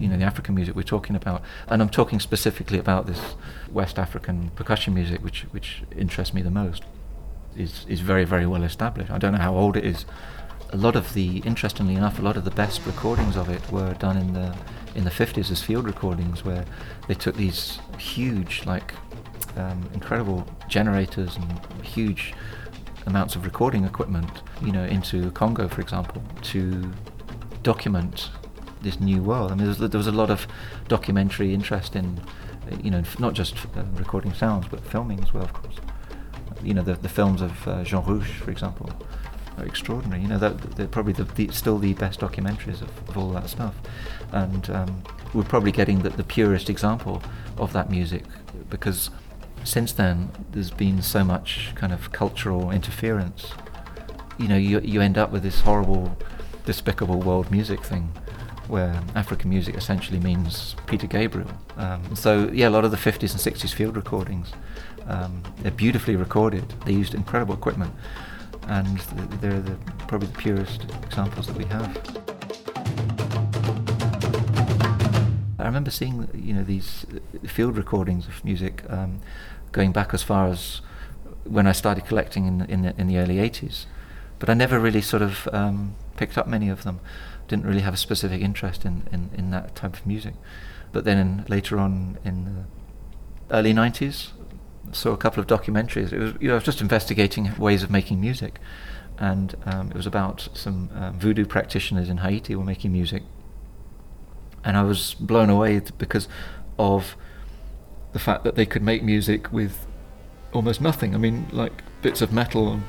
You 0.00 0.08
know, 0.08 0.16
the 0.16 0.24
African 0.24 0.54
music 0.54 0.76
we're 0.76 0.82
talking 0.82 1.16
about, 1.16 1.42
and 1.66 1.82
I'm 1.82 1.88
talking 1.90 2.20
specifically 2.20 2.78
about 2.78 3.06
this 3.06 3.34
West 3.72 3.98
African 3.98 4.50
percussion 4.50 4.94
music, 4.94 5.22
which 5.22 5.42
which 5.50 5.82
interests 5.96 6.32
me 6.32 6.42
the 6.42 6.50
most, 6.50 6.84
is 7.56 7.84
is 7.88 8.00
very 8.00 8.24
very 8.24 8.46
well 8.46 8.64
established. 8.64 9.10
I 9.10 9.18
don't 9.18 9.32
know 9.32 9.38
how 9.38 9.54
old 9.54 9.76
it 9.76 9.84
is. 9.84 10.04
A 10.70 10.76
lot 10.76 10.96
of 10.96 11.14
the, 11.14 11.38
interestingly 11.46 11.94
enough, 11.94 12.18
a 12.18 12.22
lot 12.22 12.36
of 12.36 12.44
the 12.44 12.50
best 12.50 12.84
recordings 12.84 13.36
of 13.36 13.48
it 13.48 13.62
were 13.72 13.94
done 13.94 14.18
in 14.18 14.34
the 14.34 14.54
in 14.94 15.04
the 15.04 15.10
50s 15.10 15.50
as 15.50 15.62
field 15.62 15.86
recordings, 15.86 16.44
where 16.44 16.64
they 17.06 17.14
took 17.14 17.36
these 17.36 17.78
huge, 17.98 18.66
like 18.66 18.92
um, 19.56 19.88
incredible 19.94 20.46
generators 20.68 21.36
and 21.36 21.84
huge 21.84 22.34
amounts 23.06 23.34
of 23.36 23.44
recording 23.44 23.84
equipment, 23.84 24.30
you 24.62 24.72
know, 24.72 24.84
into 24.84 25.30
Congo, 25.32 25.68
for 25.68 25.80
example, 25.80 26.22
to 26.42 26.92
document 27.62 28.30
this 28.82 29.00
new 29.00 29.22
world. 29.22 29.50
I 29.50 29.54
mean, 29.54 29.64
there 29.64 29.68
was, 29.68 29.90
there 29.90 29.98
was 29.98 30.06
a 30.06 30.12
lot 30.12 30.30
of 30.30 30.46
documentary 30.88 31.54
interest 31.54 31.96
in, 31.96 32.20
you 32.82 32.90
know, 32.90 33.02
not 33.18 33.34
just 33.34 33.56
uh, 33.76 33.84
recording 33.94 34.34
sounds, 34.34 34.66
but 34.68 34.80
filming 34.84 35.20
as 35.20 35.32
well, 35.32 35.44
of 35.44 35.52
course. 35.52 35.76
You 36.62 36.74
know, 36.74 36.82
the, 36.82 36.94
the 36.94 37.08
films 37.08 37.42
of 37.42 37.68
uh, 37.68 37.84
Jean 37.84 38.04
Rouch, 38.04 38.28
for 38.28 38.50
example, 38.50 38.90
are 39.56 39.64
extraordinary. 39.64 40.22
You 40.22 40.28
know, 40.28 40.38
that, 40.38 40.58
they're 40.76 40.86
probably 40.88 41.12
the, 41.12 41.24
the, 41.24 41.48
still 41.52 41.78
the 41.78 41.94
best 41.94 42.20
documentaries 42.20 42.82
of, 42.82 43.08
of 43.08 43.16
all 43.16 43.30
that 43.32 43.48
stuff. 43.48 43.74
And 44.32 44.68
um, 44.70 45.02
we're 45.34 45.44
probably 45.44 45.72
getting 45.72 46.00
the, 46.00 46.10
the 46.10 46.24
purest 46.24 46.70
example 46.70 47.22
of 47.56 47.72
that 47.72 47.90
music 47.90 48.24
because 48.70 49.10
since 49.64 49.92
then 49.92 50.30
there's 50.52 50.70
been 50.70 51.02
so 51.02 51.24
much 51.24 51.72
kind 51.74 51.92
of 51.92 52.12
cultural 52.12 52.70
interference. 52.70 53.52
You 54.38 54.48
know, 54.48 54.56
you, 54.56 54.80
you 54.80 55.00
end 55.00 55.18
up 55.18 55.32
with 55.32 55.42
this 55.42 55.60
horrible, 55.60 56.16
despicable 56.64 57.20
world 57.20 57.50
music 57.50 57.84
thing 57.84 58.12
where 58.68 59.02
African 59.14 59.50
music 59.50 59.74
essentially 59.74 60.20
means 60.20 60.76
Peter 60.86 61.06
Gabriel. 61.06 61.50
Um, 61.76 62.14
so 62.14 62.50
yeah, 62.52 62.68
a 62.68 62.70
lot 62.70 62.84
of 62.84 62.90
the 62.90 62.96
50s 62.96 63.32
and 63.32 63.56
60s 63.56 63.72
field 63.72 63.96
recordings, 63.96 64.52
um, 65.08 65.42
they're 65.58 65.72
beautifully 65.72 66.16
recorded. 66.16 66.72
They 66.84 66.92
used 66.92 67.14
incredible 67.14 67.54
equipment, 67.54 67.92
and 68.68 68.98
they're 69.40 69.60
the, 69.60 69.76
probably 70.06 70.28
the 70.28 70.38
purest 70.38 70.84
examples 71.02 71.46
that 71.46 71.56
we 71.56 71.64
have. 71.64 71.96
I 75.58 75.64
remember 75.64 75.90
seeing 75.90 76.28
you 76.34 76.54
know 76.54 76.62
these 76.62 77.04
field 77.46 77.76
recordings 77.76 78.28
of 78.28 78.44
music 78.44 78.84
um, 78.88 79.20
going 79.72 79.92
back 79.92 80.14
as 80.14 80.22
far 80.22 80.46
as 80.46 80.80
when 81.44 81.66
I 81.66 81.72
started 81.72 82.06
collecting 82.06 82.46
in 82.46 82.62
in 82.62 82.82
the, 82.82 82.94
in 83.00 83.06
the 83.08 83.18
early 83.18 83.36
80s, 83.36 83.86
but 84.38 84.48
I 84.48 84.54
never 84.54 84.78
really 84.78 85.02
sort 85.02 85.22
of 85.22 85.48
um, 85.52 85.96
picked 86.16 86.38
up 86.38 86.46
many 86.46 86.68
of 86.68 86.84
them 86.84 87.00
didn't 87.48 87.64
really 87.64 87.80
have 87.80 87.94
a 87.94 87.98
specific 87.98 88.42
interest 88.42 88.84
in, 88.84 89.08
in, 89.10 89.30
in 89.34 89.50
that 89.50 89.74
type 89.74 89.94
of 89.94 90.06
music. 90.06 90.34
But 90.92 91.04
then 91.04 91.18
in, 91.18 91.44
later 91.48 91.78
on 91.78 92.18
in 92.24 92.44
the 92.44 93.56
early 93.56 93.72
90s, 93.72 94.28
saw 94.92 95.12
a 95.12 95.16
couple 95.16 95.40
of 95.40 95.46
documentaries. 95.46 96.12
It 96.12 96.18
was, 96.18 96.34
you 96.40 96.48
know, 96.48 96.54
I 96.54 96.56
was 96.56 96.64
just 96.64 96.80
investigating 96.80 97.56
ways 97.58 97.82
of 97.82 97.90
making 97.90 98.20
music. 98.20 98.58
And 99.18 99.56
um, 99.66 99.90
it 99.90 99.96
was 99.96 100.06
about 100.06 100.48
some 100.54 100.90
um, 100.94 101.18
voodoo 101.18 101.44
practitioners 101.44 102.08
in 102.08 102.18
Haiti 102.18 102.54
were 102.54 102.64
making 102.64 102.92
music. 102.92 103.24
And 104.64 104.76
I 104.76 104.82
was 104.82 105.14
blown 105.14 105.50
away 105.50 105.80
because 105.98 106.28
of 106.78 107.16
the 108.12 108.18
fact 108.18 108.44
that 108.44 108.54
they 108.54 108.66
could 108.66 108.82
make 108.82 109.02
music 109.02 109.52
with 109.52 109.86
almost 110.52 110.80
nothing. 110.80 111.14
I 111.14 111.18
mean, 111.18 111.48
like 111.52 111.82
bits 112.02 112.22
of 112.22 112.32
metal 112.32 112.72
and, 112.72 112.84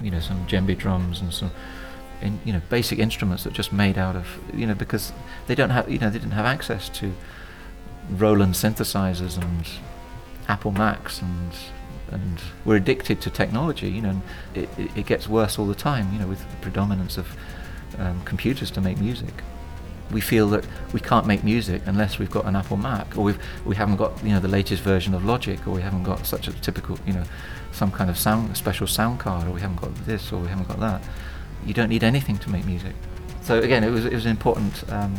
you 0.00 0.10
know, 0.10 0.20
some 0.20 0.46
djembe 0.46 0.76
drums 0.78 1.20
and 1.20 1.32
some 1.32 1.50
in 2.20 2.40
you 2.44 2.52
know 2.52 2.60
basic 2.68 2.98
instruments 2.98 3.44
that 3.44 3.52
just 3.52 3.72
made 3.72 3.96
out 3.96 4.16
of 4.16 4.26
you 4.52 4.66
know 4.66 4.74
because 4.74 5.12
they 5.46 5.54
don't 5.54 5.70
have 5.70 5.90
you 5.90 5.98
know 5.98 6.10
they 6.10 6.18
didn't 6.18 6.32
have 6.32 6.46
access 6.46 6.88
to 6.88 7.12
Roland 8.10 8.54
synthesizers 8.54 9.40
and 9.40 9.68
Apple 10.48 10.72
Macs 10.72 11.20
and 11.20 11.52
and 12.10 12.40
we're 12.64 12.76
addicted 12.76 13.20
to 13.20 13.30
technology 13.30 13.90
you 13.90 14.00
know 14.00 14.22
it, 14.54 14.68
it, 14.78 14.90
it 14.96 15.06
gets 15.06 15.28
worse 15.28 15.58
all 15.58 15.66
the 15.66 15.74
time 15.74 16.12
you 16.12 16.18
know 16.18 16.26
with 16.26 16.40
the 16.50 16.56
predominance 16.56 17.18
of 17.18 17.36
um, 17.98 18.22
computers 18.24 18.70
to 18.70 18.80
make 18.80 18.98
music 18.98 19.34
we 20.10 20.22
feel 20.22 20.48
that 20.48 20.64
we 20.94 21.00
can't 21.00 21.26
make 21.26 21.44
music 21.44 21.82
unless 21.84 22.18
we've 22.18 22.30
got 22.30 22.46
an 22.46 22.56
Apple 22.56 22.78
Mac 22.78 23.18
or 23.18 23.22
we've 23.24 23.38
we 23.66 23.76
haven't 23.76 23.96
got 23.96 24.24
you 24.24 24.30
know 24.30 24.40
the 24.40 24.48
latest 24.48 24.82
version 24.82 25.12
of 25.12 25.24
Logic 25.24 25.66
or 25.66 25.70
we 25.72 25.82
haven't 25.82 26.04
got 26.04 26.26
such 26.26 26.48
a 26.48 26.52
typical 26.60 26.98
you 27.06 27.12
know 27.12 27.24
some 27.72 27.92
kind 27.92 28.08
of 28.08 28.16
sound 28.16 28.56
special 28.56 28.86
sound 28.86 29.20
card 29.20 29.46
or 29.46 29.50
we 29.50 29.60
haven't 29.60 29.80
got 29.80 29.94
this 30.06 30.32
or 30.32 30.40
we 30.40 30.48
haven't 30.48 30.66
got 30.66 30.80
that 30.80 31.02
you 31.64 31.74
don't 31.74 31.88
need 31.88 32.04
anything 32.04 32.38
to 32.38 32.50
make 32.50 32.64
music. 32.64 32.94
So 33.42 33.60
again, 33.60 33.84
it 33.84 33.90
was 33.90 34.04
it 34.04 34.12
was 34.12 34.24
an 34.24 34.30
important 34.30 34.84
um, 34.90 35.14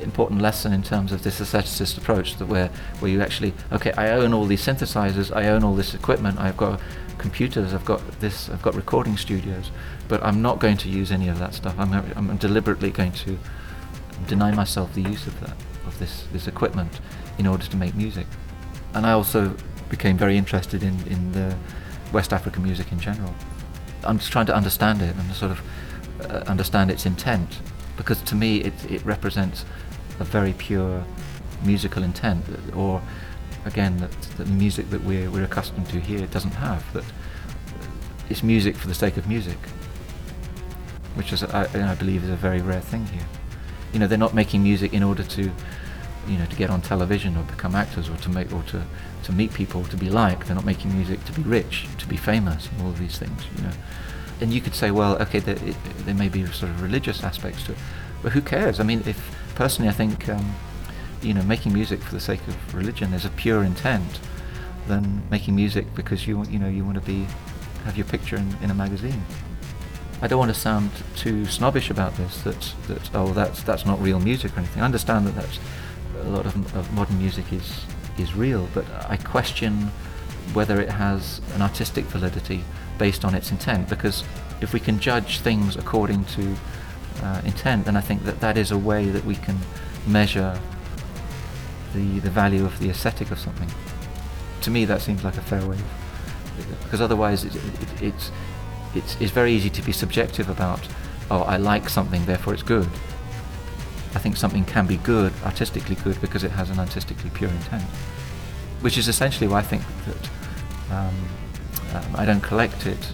important 0.00 0.40
lesson 0.40 0.72
in 0.72 0.82
terms 0.82 1.12
of 1.12 1.22
this 1.22 1.40
aestheticist 1.40 1.98
approach 1.98 2.36
that 2.36 2.46
where 2.46 2.68
where 3.00 3.10
you 3.10 3.20
actually 3.20 3.52
okay, 3.72 3.92
I 3.92 4.10
own 4.10 4.32
all 4.32 4.44
these 4.44 4.64
synthesizers, 4.64 5.34
I 5.34 5.48
own 5.48 5.64
all 5.64 5.74
this 5.74 5.94
equipment, 5.94 6.38
I've 6.38 6.56
got 6.56 6.80
computers, 7.18 7.74
I've 7.74 7.84
got 7.84 8.00
this, 8.20 8.48
I've 8.48 8.62
got 8.62 8.74
recording 8.74 9.16
studios, 9.16 9.70
but 10.08 10.22
I'm 10.22 10.40
not 10.40 10.58
going 10.60 10.76
to 10.78 10.88
use 10.88 11.10
any 11.12 11.28
of 11.28 11.38
that 11.38 11.54
stuff. 11.54 11.74
I'm 11.78 11.92
I'm 11.92 12.36
deliberately 12.36 12.90
going 12.90 13.12
to 13.12 13.38
deny 14.26 14.52
myself 14.52 14.94
the 14.94 15.02
use 15.02 15.26
of 15.26 15.38
that 15.40 15.56
of 15.86 15.98
this 15.98 16.24
this 16.32 16.46
equipment 16.46 17.00
in 17.38 17.46
order 17.46 17.64
to 17.64 17.76
make 17.76 17.94
music. 17.94 18.26
And 18.94 19.06
I 19.06 19.12
also 19.12 19.54
became 19.88 20.16
very 20.16 20.36
interested 20.36 20.82
in 20.82 20.94
in 21.08 21.32
the 21.32 21.56
West 22.12 22.32
African 22.32 22.62
music 22.62 22.92
in 22.92 23.00
general. 23.00 23.34
I'm 24.04 24.18
just 24.18 24.32
trying 24.32 24.46
to 24.46 24.54
understand 24.54 25.02
it 25.02 25.14
and 25.16 25.34
sort 25.34 25.52
of 25.52 25.60
uh, 26.20 26.44
understand 26.46 26.90
its 26.90 27.04
intent 27.06 27.58
because 27.96 28.22
to 28.22 28.34
me 28.34 28.58
it, 28.62 28.90
it 28.90 29.04
represents 29.04 29.64
a 30.20 30.24
very 30.24 30.52
pure 30.52 31.04
musical 31.64 32.02
intent 32.02 32.44
or 32.74 33.02
again 33.64 33.96
that 33.98 34.12
the 34.36 34.44
music 34.46 34.88
that 34.90 35.02
we're, 35.02 35.30
we're 35.30 35.44
accustomed 35.44 35.86
to 35.88 35.98
here 35.98 36.26
doesn't 36.28 36.54
have 36.54 36.90
that 36.92 37.04
it's 38.30 38.42
music 38.42 38.76
for 38.76 38.86
the 38.88 38.94
sake 38.94 39.16
of 39.16 39.28
music 39.28 39.58
which 41.18 41.32
is 41.32 41.42
I, 41.42 41.90
I 41.90 41.94
believe 41.96 42.22
is 42.22 42.30
a 42.30 42.36
very 42.36 42.60
rare 42.60 42.80
thing 42.80 43.04
here. 43.06 43.26
You 43.92 43.98
know, 43.98 44.06
they're 44.06 44.16
not 44.16 44.34
making 44.34 44.62
music 44.62 44.94
in 44.94 45.02
order 45.02 45.24
to, 45.24 45.42
you 45.42 46.38
know, 46.38 46.46
to 46.46 46.56
get 46.56 46.70
on 46.70 46.80
television 46.80 47.36
or 47.36 47.42
become 47.42 47.74
actors 47.74 48.08
or 48.08 48.16
to 48.18 48.28
make 48.28 48.52
or 48.52 48.62
to, 48.64 48.84
to 49.24 49.32
meet 49.32 49.52
people, 49.52 49.82
to 49.86 49.96
be 49.96 50.10
liked. 50.10 50.46
They're 50.46 50.54
not 50.54 50.64
making 50.64 50.94
music 50.94 51.24
to 51.24 51.32
be 51.32 51.42
rich, 51.42 51.88
to 51.98 52.06
be 52.06 52.16
famous, 52.16 52.68
and 52.68 52.82
all 52.82 52.90
of 52.90 53.00
these 53.00 53.18
things. 53.18 53.42
You 53.56 53.64
know, 53.64 53.72
and 54.40 54.54
you 54.54 54.60
could 54.60 54.76
say, 54.76 54.92
well, 54.92 55.20
okay, 55.22 55.40
there, 55.40 55.56
it, 55.56 55.76
there 56.04 56.14
may 56.14 56.28
be 56.28 56.46
sort 56.46 56.70
of 56.70 56.80
religious 56.80 57.24
aspects 57.24 57.64
to 57.64 57.72
it, 57.72 57.78
but 58.22 58.30
who 58.32 58.40
cares? 58.40 58.78
I 58.78 58.84
mean, 58.84 59.02
if 59.04 59.18
personally, 59.58 59.88
I 59.88 59.92
think, 59.92 60.28
um, 60.28 60.54
you 61.20 61.34
know, 61.34 61.42
making 61.42 61.72
music 61.74 62.00
for 62.00 62.14
the 62.14 62.20
sake 62.20 62.46
of 62.46 62.74
religion 62.74 63.12
is 63.12 63.24
a 63.24 63.30
pure 63.30 63.64
intent 63.64 64.20
than 64.86 65.28
making 65.30 65.56
music 65.56 65.84
because 65.96 66.28
you 66.28 66.44
you 66.44 66.60
know, 66.60 66.68
you 66.68 66.84
want 66.84 66.94
to 66.94 67.04
be 67.04 67.26
have 67.84 67.96
your 67.96 68.06
picture 68.06 68.36
in, 68.36 68.56
in 68.62 68.70
a 68.70 68.74
magazine. 68.74 69.20
I 70.22 70.28
don't 70.28 70.38
want 70.38 70.54
to 70.54 70.60
sound 70.60 70.90
too 71.16 71.44
snobbish 71.44 71.90
about 71.90 72.16
this. 72.16 72.40
That 72.42 72.74
that 72.86 73.10
oh, 73.14 73.32
that's 73.32 73.64
that's 73.64 73.84
not 73.84 74.00
real 74.00 74.20
music 74.20 74.54
or 74.56 74.60
anything. 74.60 74.80
I 74.80 74.84
understand 74.84 75.26
that 75.26 75.34
that's 75.34 75.58
a 76.22 76.28
lot 76.28 76.46
of, 76.46 76.54
of 76.76 76.92
modern 76.92 77.18
music 77.18 77.52
is 77.52 77.84
is 78.16 78.36
real, 78.36 78.68
but 78.74 78.84
I 79.08 79.16
question 79.16 79.90
whether 80.54 80.80
it 80.80 80.88
has 80.88 81.40
an 81.54 81.62
artistic 81.62 82.04
validity 82.04 82.62
based 82.96 83.24
on 83.24 83.34
its 83.34 83.50
intent. 83.50 83.88
Because 83.88 84.22
if 84.60 84.72
we 84.72 84.78
can 84.78 85.00
judge 85.00 85.40
things 85.40 85.76
according 85.76 86.26
to 86.36 86.56
uh, 87.22 87.40
intent, 87.44 87.84
then 87.84 87.96
I 87.96 88.00
think 88.00 88.24
that 88.24 88.40
that 88.40 88.56
is 88.56 88.70
a 88.70 88.78
way 88.78 89.06
that 89.10 89.24
we 89.24 89.34
can 89.34 89.58
measure 90.06 90.58
the 91.94 92.20
the 92.20 92.30
value 92.30 92.64
of 92.64 92.78
the 92.78 92.90
aesthetic 92.90 93.30
of 93.30 93.38
something. 93.38 93.70
To 94.62 94.70
me, 94.70 94.84
that 94.84 95.00
seems 95.00 95.24
like 95.24 95.36
a 95.36 95.42
fair 95.42 95.64
way, 95.66 95.78
because 96.82 97.00
otherwise 97.00 97.44
it, 97.44 97.54
it's 98.02 98.30
it's, 98.94 99.20
it's 99.20 99.30
very 99.32 99.52
easy 99.52 99.70
to 99.70 99.82
be 99.82 99.92
subjective 99.92 100.48
about, 100.48 100.80
oh, 101.30 101.42
I 101.42 101.56
like 101.58 101.88
something, 101.88 102.24
therefore 102.24 102.54
it's 102.54 102.62
good. 102.62 102.88
I 104.14 104.18
think 104.18 104.36
something 104.36 104.64
can 104.64 104.86
be 104.86 104.96
good, 104.96 105.32
artistically 105.44 105.96
good, 105.96 106.20
because 106.20 106.42
it 106.42 106.50
has 106.52 106.70
an 106.70 106.78
artistically 106.78 107.30
pure 107.30 107.50
intent. 107.50 107.84
Which 108.80 108.96
is 108.96 109.08
essentially 109.08 109.46
why 109.46 109.58
I 109.58 109.62
think 109.62 109.82
that 110.06 110.30
um, 110.90 111.14
um, 111.94 112.16
I 112.16 112.24
don't 112.24 112.40
collect 112.40 112.86
it, 112.86 113.12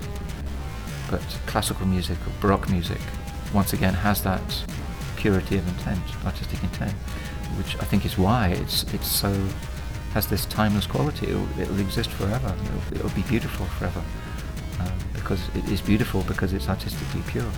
but 1.10 1.22
classical 1.46 1.86
music 1.86 2.18
or 2.26 2.32
Baroque 2.40 2.70
music, 2.70 3.00
once 3.54 3.72
again, 3.72 3.94
has 3.94 4.22
that 4.22 4.42
purity 5.16 5.56
of 5.56 5.66
intent, 5.68 6.02
artistic 6.26 6.62
intent, 6.62 6.92
which 7.56 7.76
I 7.76 7.84
think 7.84 8.04
is 8.04 8.18
why 8.18 8.48
it's 8.48 8.82
it's 8.92 9.06
so 9.06 9.32
has 10.12 10.26
this 10.26 10.44
timeless 10.46 10.86
quality. 10.86 11.28
It'll, 11.28 11.60
it'll 11.60 11.80
exist 11.80 12.10
forever. 12.10 12.54
It'll, 12.64 12.98
it'll 12.98 13.16
be 13.16 13.22
beautiful 13.22 13.66
forever 13.66 14.02
um, 14.80 14.92
because 15.14 15.40
it 15.54 15.68
is 15.70 15.80
beautiful 15.80 16.22
because 16.22 16.52
it's 16.52 16.68
artistically 16.68 17.22
pure. 17.28 17.50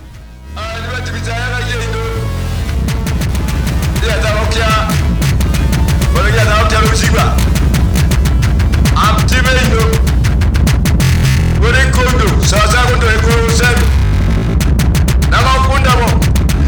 I'm 0.55 0.87
ndabo 15.87 16.07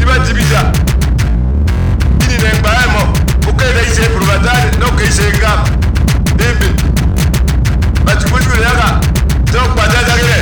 ibajibija 0.02 0.60
inirengbahemo 2.24 3.02
ukaida 3.50 3.82
ise 3.82 4.02
epuluvatani 4.02 4.76
nokaise 4.80 5.22
engama 5.28 5.64
imbi 6.50 6.82
bacikujuleyaka 8.04 9.00
zokukwatazakile 9.52 10.36